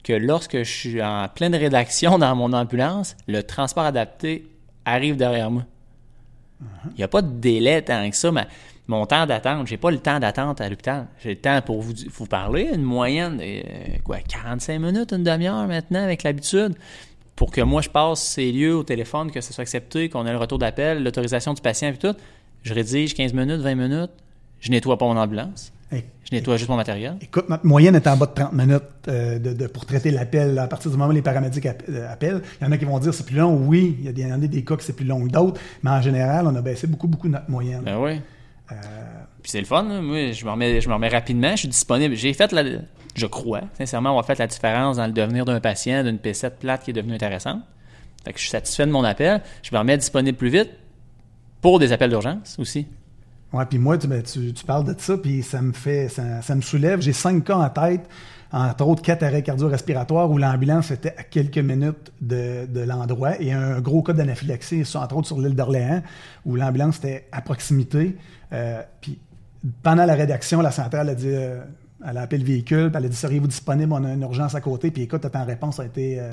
que 0.04 0.14
lorsque 0.14 0.60
je 0.60 0.72
suis 0.72 1.04
en 1.04 1.28
pleine 1.28 1.56
rédaction 1.56 2.18
dans 2.20 2.36
mon 2.36 2.54
ambulance, 2.54 3.18
le 3.28 3.44
transport 3.44 3.84
adapté 3.84 4.48
arrive 4.86 5.18
derrière 5.18 5.52
moi. 5.52 5.66
Il 6.92 6.98
n'y 6.98 7.04
a 7.04 7.10
pas 7.10 7.22
de 7.22 7.32
délai 7.40 7.82
tant 7.82 8.10
que 8.10 8.16
ça, 8.16 8.32
mais 8.32 8.48
mon 8.88 9.06
temps 9.06 9.26
d'attente, 9.26 9.68
j'ai 9.68 9.78
pas 9.78 9.90
le 9.92 9.98
temps 9.98 10.20
d'attente 10.20 10.62
à 10.62 10.70
l'hôpital. 10.70 11.08
J'ai 11.24 11.30
le 11.30 11.36
temps 11.42 11.60
pour 11.66 11.82
vous, 11.82 11.94
vous 12.14 12.26
parler, 12.28 12.70
une 12.74 12.84
moyenne 12.84 13.38
de 13.38 13.44
euh, 13.44 13.62
quoi, 14.04 14.18
45 14.20 14.80
minutes, 14.80 15.12
une 15.12 15.24
demi-heure 15.24 15.68
maintenant 15.68 16.04
avec 16.04 16.24
l'habitude. 16.24 16.76
Pour 17.36 17.52
que 17.52 17.62
moi 17.62 17.82
je 17.82 17.90
passe 17.90 18.22
ces 18.22 18.52
lieux 18.52 18.76
au 18.76 18.84
téléphone, 18.84 19.32
que 19.32 19.42
ce 19.42 19.52
soit 19.54 19.64
accepté, 19.64 20.08
qu'on 20.10 20.26
ait 20.26 20.32
le 20.32 20.38
retour 20.38 20.58
d'appel, 20.60 21.04
l'autorisation 21.04 21.54
du 21.54 21.62
patient 21.62 21.90
et 21.90 21.98
tout. 21.98 22.16
Je 22.64 22.74
rédige 22.74 23.14
15 23.14 23.34
minutes, 23.34 23.60
20 23.62 23.76
minutes. 23.76 24.12
Je 24.60 24.72
nettoie 24.72 24.98
pas 24.98 25.06
mon 25.06 25.18
ambulance. 25.18 25.72
Je 25.92 26.36
nettoie 26.36 26.58
juste 26.58 26.70
mon 26.70 26.76
matériel. 26.76 27.16
Écoute, 27.22 27.48
notre 27.50 27.66
moyenne 27.68 27.94
est 27.96 28.08
en 28.08 28.18
bas 28.18 28.26
de 28.26 28.34
30 28.34 28.54
minutes 28.54 28.82
euh, 29.08 29.38
de, 29.38 29.54
de- 29.54 29.68
pour 29.68 29.86
traiter 29.86 30.10
l'appel. 30.10 30.58
À 30.58 30.68
partir 30.68 30.90
du 30.90 30.98
moment 30.98 31.10
où 31.12 31.14
les 31.14 31.22
paramédics 31.22 31.68
euh, 31.68 32.12
appellent, 32.12 32.42
il 32.60 32.66
y 32.66 32.68
en 32.68 32.72
a 32.72 32.78
qui 32.78 32.86
vont 32.86 32.98
dire 32.98 33.14
c'est 33.14 33.26
plus 33.28 33.36
long. 33.36 33.56
Oui, 33.68 33.96
il 34.00 34.06
y, 34.06 34.10
a 34.10 34.12
des, 34.12 34.22
il 34.24 34.28
y 34.30 34.34
en 34.34 34.42
a 34.42 34.48
des 34.48 34.64
cas 34.64 34.76
que 34.76 34.82
c'est 34.84 34.96
plus 34.96 35.06
long 35.06 35.24
que 35.24 35.32
d'autres, 35.32 35.62
mais 35.84 35.92
en 35.92 36.02
général, 36.02 36.48
on 36.48 36.56
a 36.56 36.62
baissé 36.62 36.88
beaucoup, 36.88 37.08
beaucoup 37.08 37.28
notre 37.30 37.50
moyenne. 37.52 37.82
Ben 37.86 37.98
oui. 38.00 38.20
Euh, 38.72 38.76
Puis 39.42 39.52
c'est 39.52 39.60
le 39.60 39.66
fun, 39.66 39.84
là. 39.84 40.02
moi, 40.02 40.32
je 40.32 40.46
me, 40.46 40.52
remets, 40.52 40.82
je 40.82 40.90
me 40.90 40.94
remets 40.94 41.10
rapidement, 41.10 41.52
je 41.52 41.58
suis 41.62 41.68
disponible. 41.68 42.16
J'ai 42.16 42.34
fait, 42.34 42.52
la, 42.52 42.64
je 43.16 43.26
crois, 43.26 43.62
sincèrement, 43.78 44.10
avoir 44.10 44.26
fait 44.26 44.40
la 44.40 44.48
différence 44.48 44.98
dans 44.98 45.06
le 45.06 45.14
devenir 45.14 45.46
d'un 45.46 45.60
patient, 45.60 46.04
d'une 46.04 46.18
P7 46.18 46.52
plate 46.60 46.84
qui 46.84 46.90
est 46.90 46.94
devenue 46.94 47.14
intéressante. 47.14 47.62
Fait 48.24 48.34
que 48.34 48.40
je 48.40 48.44
suis 48.44 48.52
satisfait 48.52 48.86
de 48.86 48.92
mon 48.92 49.04
appel, 49.04 49.42
je 49.62 49.70
me 49.74 49.78
remets 49.78 49.98
disponible 49.98 50.38
plus 50.38 50.50
vite 50.50 50.72
pour 51.62 51.80
des 51.80 51.92
appels 51.92 52.10
d'urgence 52.10 52.58
aussi. 52.60 52.88
Ouais, 53.54 53.66
puis 53.66 53.78
moi, 53.78 53.98
tu, 53.98 54.08
ben, 54.08 54.22
tu, 54.22 54.52
tu 54.52 54.66
parles 54.66 54.84
de 54.84 55.00
ça, 55.00 55.18
puis 55.18 55.44
ça 55.44 55.62
me 55.62 55.72
fait, 55.72 56.10
ça, 56.10 56.42
ça 56.42 56.56
me 56.56 56.62
soulève. 56.62 57.02
J'ai 57.02 57.14
cinq 57.14 57.46
cas 57.46 57.56
en 57.56 57.70
tête, 57.70 58.02
entre 58.52 58.88
autres 58.88 59.02
quatre 59.02 59.24
arrêts 59.24 59.44
cardio-respiratoires 59.44 60.30
où 60.30 60.38
l'ambulance 60.38 60.92
était 60.92 61.14
à 61.18 61.24
quelques 61.24 61.58
minutes 61.58 62.12
de, 62.22 62.66
de 62.68 62.82
l'endroit 62.82 63.42
et 63.42 63.52
un 63.52 63.80
gros 63.82 64.02
cas 64.02 64.14
d'anaphylaxie, 64.14 64.84
entre 64.96 65.18
autres 65.18 65.28
sur 65.28 65.40
l'île 65.40 65.56
d'Orléans, 65.56 66.02
où 66.46 66.56
l'ambulance 66.56 66.98
était 66.98 67.28
à 67.32 67.42
proximité. 67.42 68.16
Euh, 68.54 68.82
puis 69.02 69.20
pendant 69.82 70.06
la 70.06 70.14
rédaction, 70.14 70.62
la 70.62 70.72
centrale 70.72 71.10
a 71.10 71.16
dit, 71.16 71.30
euh, 71.30 71.62
elle 72.08 72.18
a 72.18 72.22
appelé 72.22 72.40
le 72.40 72.46
véhicule, 72.46 72.92
elle 72.94 73.06
a 73.06 73.10
dit 73.10 73.16
seriez-vous 73.16 73.48
disponible? 73.48 73.92
On 73.94 74.04
a 74.04 74.14
une 74.14 74.22
urgence 74.22 74.56
à 74.56 74.62
côté. 74.62 74.92
Puis 74.92 75.04
écoute, 75.04 75.26
en 75.34 75.46
réponse 75.46 75.80
a 75.80 75.86
été 75.86 76.20
euh, 76.20 76.30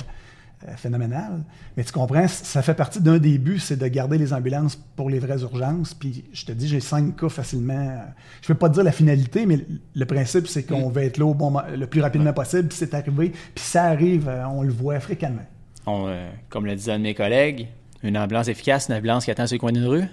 phénoménal. 0.76 1.42
Mais 1.76 1.84
tu 1.84 1.92
comprends, 1.92 2.26
ça 2.28 2.62
fait 2.62 2.74
partie 2.74 3.00
d'un 3.00 3.18
des 3.18 3.38
buts, 3.38 3.58
c'est 3.58 3.76
de 3.76 3.86
garder 3.86 4.18
les 4.18 4.32
ambulances 4.32 4.76
pour 4.96 5.10
les 5.10 5.18
vraies 5.18 5.42
urgences. 5.42 5.94
Puis 5.94 6.24
je 6.32 6.44
te 6.44 6.52
dis, 6.52 6.68
j'ai 6.68 6.80
cinq 6.80 7.16
cas 7.16 7.28
facilement. 7.28 8.00
Je 8.40 8.46
ne 8.46 8.54
peux 8.54 8.58
pas 8.58 8.68
te 8.68 8.74
dire 8.74 8.84
la 8.84 8.92
finalité, 8.92 9.46
mais 9.46 9.58
le 9.94 10.04
principe, 10.06 10.46
c'est 10.46 10.62
qu'on 10.64 10.90
mm. 10.90 10.92
va 10.92 11.04
être 11.04 11.18
là 11.18 11.26
au 11.26 11.34
bon, 11.34 11.54
le 11.76 11.86
plus 11.86 12.00
rapidement 12.00 12.32
possible. 12.32 12.68
Puis 12.68 12.78
c'est 12.78 12.94
arrivé. 12.94 13.30
Puis 13.54 13.64
ça 13.64 13.84
arrive, 13.84 14.28
euh, 14.28 14.46
on 14.46 14.62
le 14.62 14.72
voit 14.72 15.00
fréquemment. 15.00 15.46
Euh, 15.88 16.30
comme 16.48 16.66
le 16.66 16.76
disait 16.76 16.92
un 16.92 16.98
de 16.98 17.04
mes 17.04 17.14
collègues, 17.14 17.68
une 18.02 18.16
ambulance 18.16 18.48
efficace, 18.48 18.88
une 18.88 18.94
ambulance 18.94 19.24
qui 19.24 19.30
attend 19.30 19.46
sur 19.46 19.56
le 19.56 19.60
coin 19.60 19.72
d'une 19.72 19.86
rue, 19.86 20.04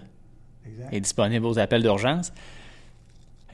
exact. 0.65 0.93
est 0.93 0.99
disponible 0.99 1.45
aux 1.45 1.59
appels 1.59 1.81
d'urgence 1.81 2.31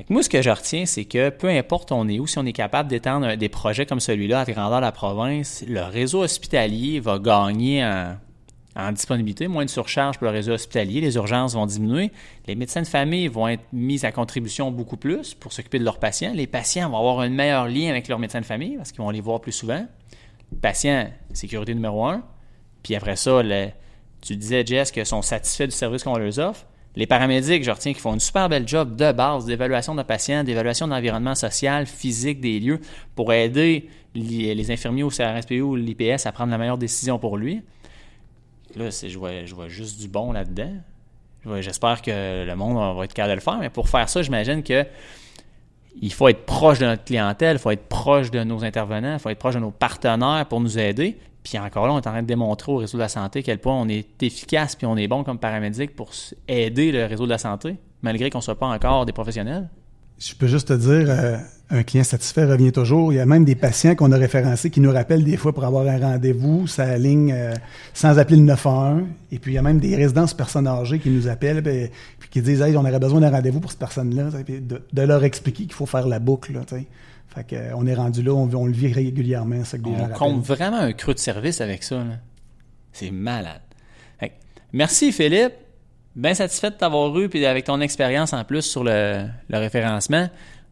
moi, 0.09 0.23
ce 0.23 0.29
que 0.29 0.41
je 0.41 0.49
retiens, 0.49 0.85
c'est 0.85 1.05
que 1.05 1.29
peu 1.29 1.47
importe 1.49 1.91
on 1.91 2.07
est 2.07 2.19
où, 2.19 2.27
si 2.27 2.37
on 2.37 2.45
est 2.45 2.53
capable 2.53 2.89
d'étendre 2.89 3.35
des 3.35 3.49
projets 3.49 3.85
comme 3.85 3.99
celui-là 3.99 4.41
à 4.41 4.45
grandeur 4.45 4.79
de 4.79 4.85
la 4.85 4.91
province, 4.91 5.63
le 5.67 5.81
réseau 5.81 6.23
hospitalier 6.23 6.99
va 6.99 7.17
gagner 7.17 7.83
en, 8.75 8.91
disponibilité, 8.91 9.47
moins 9.47 9.63
de 9.63 9.69
surcharge 9.69 10.17
pour 10.17 10.25
le 10.25 10.33
réseau 10.33 10.51
hospitalier, 10.51 10.99
les 10.99 11.15
urgences 11.15 11.53
vont 11.53 11.65
diminuer, 11.65 12.11
les 12.45 12.55
médecins 12.55 12.81
de 12.81 12.87
famille 12.87 13.29
vont 13.29 13.47
être 13.47 13.63
mis 13.71 14.05
à 14.05 14.11
contribution 14.11 14.69
beaucoup 14.69 14.97
plus 14.97 15.33
pour 15.33 15.53
s'occuper 15.53 15.79
de 15.79 15.85
leurs 15.85 15.99
patients, 15.99 16.33
les 16.33 16.47
patients 16.47 16.89
vont 16.89 16.97
avoir 16.97 17.21
un 17.21 17.29
meilleur 17.29 17.69
lien 17.69 17.89
avec 17.89 18.09
leurs 18.09 18.19
médecins 18.19 18.41
de 18.41 18.45
famille 18.45 18.75
parce 18.75 18.91
qu'ils 18.91 19.01
vont 19.01 19.11
les 19.11 19.21
voir 19.21 19.39
plus 19.39 19.53
souvent. 19.53 19.87
Patients, 20.61 21.09
sécurité 21.33 21.73
numéro 21.73 22.05
un. 22.05 22.23
Puis 22.83 22.95
après 22.95 23.15
ça, 23.15 23.41
tu 24.21 24.35
disais, 24.35 24.65
Jess, 24.65 24.91
qu'ils 24.91 25.05
sont 25.05 25.21
satisfaits 25.21 25.65
du 25.65 25.71
service 25.71 26.03
qu'on 26.03 26.17
leur 26.17 26.37
offre. 26.39 26.65
Les 26.95 27.07
paramédics, 27.07 27.63
je 27.63 27.71
retiens 27.71 27.91
qu'ils 27.91 28.01
font 28.01 28.13
une 28.13 28.19
super 28.19 28.47
belle 28.47 28.67
job 28.67 28.95
de 28.95 29.11
base 29.11 29.45
d'évaluation 29.45 29.95
de 29.95 30.03
patients, 30.03 30.43
d'évaluation 30.43 30.87
de 30.87 30.93
l'environnement 30.93 31.35
social, 31.35 31.85
physique 31.85 32.39
des 32.39 32.59
lieux 32.59 32.79
pour 33.15 33.33
aider 33.33 33.89
les 34.13 34.71
infirmiers 34.71 35.03
au 35.03 35.09
CRSPU 35.09 35.61
ou 35.61 35.75
l'IPS 35.75 36.25
à 36.25 36.31
prendre 36.31 36.51
la 36.51 36.57
meilleure 36.57 36.77
décision 36.77 37.19
pour 37.19 37.37
lui. 37.37 37.61
Là, 38.77 38.89
je 38.89 39.17
vois, 39.17 39.45
je 39.45 39.53
vois 39.53 39.67
juste 39.67 39.99
du 39.99 40.07
bon 40.07 40.31
là-dedans. 40.31 40.71
J'espère 41.59 42.01
que 42.01 42.45
le 42.45 42.55
monde 42.55 42.97
va 42.97 43.03
être 43.03 43.13
capable 43.13 43.31
de 43.31 43.35
le 43.35 43.41
faire, 43.41 43.57
mais 43.59 43.69
pour 43.69 43.89
faire 43.89 44.09
ça, 44.09 44.21
j'imagine 44.21 44.63
que 44.63 44.85
il 46.01 46.11
faut 46.11 46.27
être 46.27 46.45
proche 46.45 46.79
de 46.79 46.85
notre 46.85 47.03
clientèle, 47.03 47.57
il 47.57 47.59
faut 47.59 47.71
être 47.71 47.87
proche 47.87 48.31
de 48.31 48.43
nos 48.43 48.63
intervenants, 48.63 49.13
il 49.13 49.19
faut 49.19 49.29
être 49.29 49.39
proche 49.39 49.55
de 49.55 49.59
nos 49.59 49.71
partenaires 49.71 50.45
pour 50.49 50.59
nous 50.59 50.79
aider. 50.79 51.17
Puis 51.45 51.59
encore 51.59 51.85
là, 51.85 51.93
on 51.93 51.97
est 51.97 52.07
en 52.07 52.11
train 52.11 52.23
de 52.23 52.27
démontrer 52.27 52.71
au 52.71 52.77
réseau 52.77 52.97
de 52.97 53.03
la 53.03 53.07
santé 53.07 53.43
quel 53.43 53.59
point 53.59 53.79
on 53.79 53.87
est 53.87 54.23
efficace 54.23 54.75
puis 54.75 54.87
on 54.87 54.97
est 54.97 55.07
bon 55.07 55.23
comme 55.23 55.37
paramédic 55.37 55.95
pour 55.95 56.09
aider 56.47 56.91
le 56.91 57.05
réseau 57.05 57.25
de 57.25 57.29
la 57.29 57.37
santé, 57.37 57.75
malgré 58.01 58.31
qu'on 58.31 58.39
ne 58.39 58.43
soit 58.43 58.57
pas 58.57 58.65
encore 58.65 59.05
des 59.05 59.13
professionnels. 59.13 59.69
Je 60.17 60.33
peux 60.33 60.47
juste 60.47 60.69
te 60.69 60.73
dire, 60.73 61.05
euh, 61.07 61.37
un 61.69 61.83
client 61.83 62.03
satisfait 62.03 62.45
revient 62.45 62.71
toujours. 62.71 63.13
Il 63.13 63.17
y 63.17 63.19
a 63.19 63.27
même 63.27 63.45
des 63.45 63.53
patients 63.53 63.93
qu'on 63.93 64.11
a 64.11 64.17
référencés 64.17 64.71
qui 64.71 64.79
nous 64.79 64.91
rappellent 64.91 65.23
des 65.23 65.37
fois 65.37 65.53
pour 65.53 65.65
avoir 65.65 65.85
un 65.87 65.99
rendez-vous, 65.99 66.65
ça 66.65 66.97
ligne 66.97 67.31
euh, 67.31 67.53
sans 67.93 68.17
appeler 68.17 68.37
le 68.37 68.43
911. 68.43 69.03
Et 69.31 69.37
puis 69.37 69.51
il 69.51 69.55
y 69.55 69.59
a 69.59 69.61
même 69.61 69.79
des 69.79 69.95
résidences 69.95 70.33
personnes 70.33 70.67
âgées 70.67 70.97
qui 70.97 71.11
nous 71.11 71.27
appellent 71.27 71.67
et 71.67 71.91
qui 72.31 72.41
disent 72.41 72.61
hey, 72.61 72.75
on 72.75 72.79
aurait 72.79 72.97
besoin 72.97 73.19
d'un 73.19 73.29
rendez-vous 73.29 73.59
pour 73.59 73.69
cette 73.69 73.79
personne-là. 73.79 74.29
De, 74.31 74.81
de, 74.91 75.01
leur 75.03 75.23
expliquer 75.23 75.65
qu'il 75.65 75.73
faut 75.73 75.85
faire 75.85 76.07
la 76.07 76.17
boucle. 76.17 76.53
Là, 76.53 76.61
fait 77.35 77.55
euh, 77.55 77.85
est 77.85 77.93
rendu 77.95 78.21
là, 78.21 78.33
on, 78.33 78.65
le 78.65 78.71
vit 78.71 78.91
régulièrement. 78.91 79.63
Ça 79.63 79.77
on 79.83 80.07
compte 80.09 80.43
vraiment 80.43 80.77
un 80.77 80.93
creux 80.93 81.13
de 81.13 81.19
service 81.19 81.61
avec 81.61 81.83
ça. 81.83 82.03
C'est 82.91 83.11
malade. 83.11 83.61
merci 84.71 85.11
Philippe. 85.11 85.53
Bien 86.15 86.33
satisfait 86.33 86.71
de 86.71 86.75
t'avoir 86.75 87.17
eu 87.17 87.29
et 87.33 87.45
avec 87.45 87.65
ton 87.65 87.81
expérience 87.81 88.31
en 88.31 88.45
plus 88.45 88.61
sur 88.61 88.85
le, 88.85 89.25
référencement. 89.51 90.29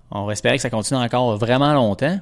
On 0.10 0.26
va 0.26 0.34
espérer 0.34 0.56
que 0.56 0.62
ça 0.62 0.70
continue 0.70 1.00
encore 1.00 1.38
vraiment 1.38 1.74
longtemps. 1.74 2.18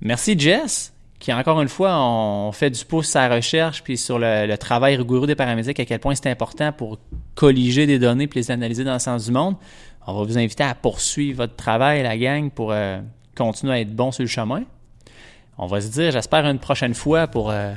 Merci 0.00 0.38
Jess, 0.38 0.94
qui 1.18 1.34
encore 1.34 1.60
une 1.60 1.68
fois, 1.68 2.00
on 2.00 2.50
fait 2.52 2.70
du 2.70 2.82
pouce 2.86 3.14
à 3.14 3.28
la 3.28 3.36
recherche 3.36 3.82
puis 3.82 3.98
sur 3.98 4.18
le, 4.18 4.56
travail 4.56 4.96
rigoureux 4.96 5.26
des 5.26 5.34
paramédics, 5.34 5.78
à 5.78 5.84
quel 5.84 6.00
point 6.00 6.14
c'est 6.14 6.30
important 6.30 6.72
pour 6.72 6.98
colliger 7.34 7.86
des 7.86 7.98
données 7.98 8.26
puis 8.26 8.40
les 8.40 8.50
analyser 8.50 8.84
dans 8.84 8.94
le 8.94 9.00
sens 9.00 9.26
du 9.26 9.32
monde. 9.32 9.56
On 10.06 10.14
va 10.14 10.24
vous 10.24 10.38
inviter 10.38 10.64
à 10.64 10.74
poursuivre 10.74 11.38
votre 11.38 11.56
travail, 11.56 12.02
la 12.02 12.16
gang, 12.16 12.50
pour 12.50 12.72
euh, 12.72 13.00
continue 13.40 13.72
à 13.72 13.80
être 13.80 13.96
bon 13.96 14.12
sur 14.12 14.22
le 14.22 14.28
chemin. 14.28 14.64
On 15.56 15.66
va 15.66 15.80
se 15.80 15.88
dire, 15.88 16.10
j'espère, 16.10 16.44
une 16.44 16.58
prochaine 16.58 16.92
fois 16.92 17.26
pour 17.26 17.50
euh, 17.50 17.72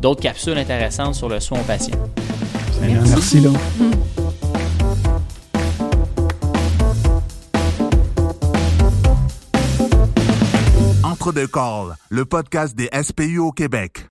d'autres 0.00 0.20
capsules 0.20 0.56
intéressantes 0.56 1.16
sur 1.16 1.28
le 1.28 1.40
soin 1.40 1.58
aux 1.58 1.64
patients. 1.64 1.98
Merci, 2.80 3.40
Merci 3.40 3.46
Entre 11.02 11.32
deux 11.32 11.48
calls, 11.48 11.96
le 12.08 12.24
podcast 12.24 12.76
des 12.76 12.88
SPU 13.02 13.38
au 13.38 13.50
Québec. 13.50 14.06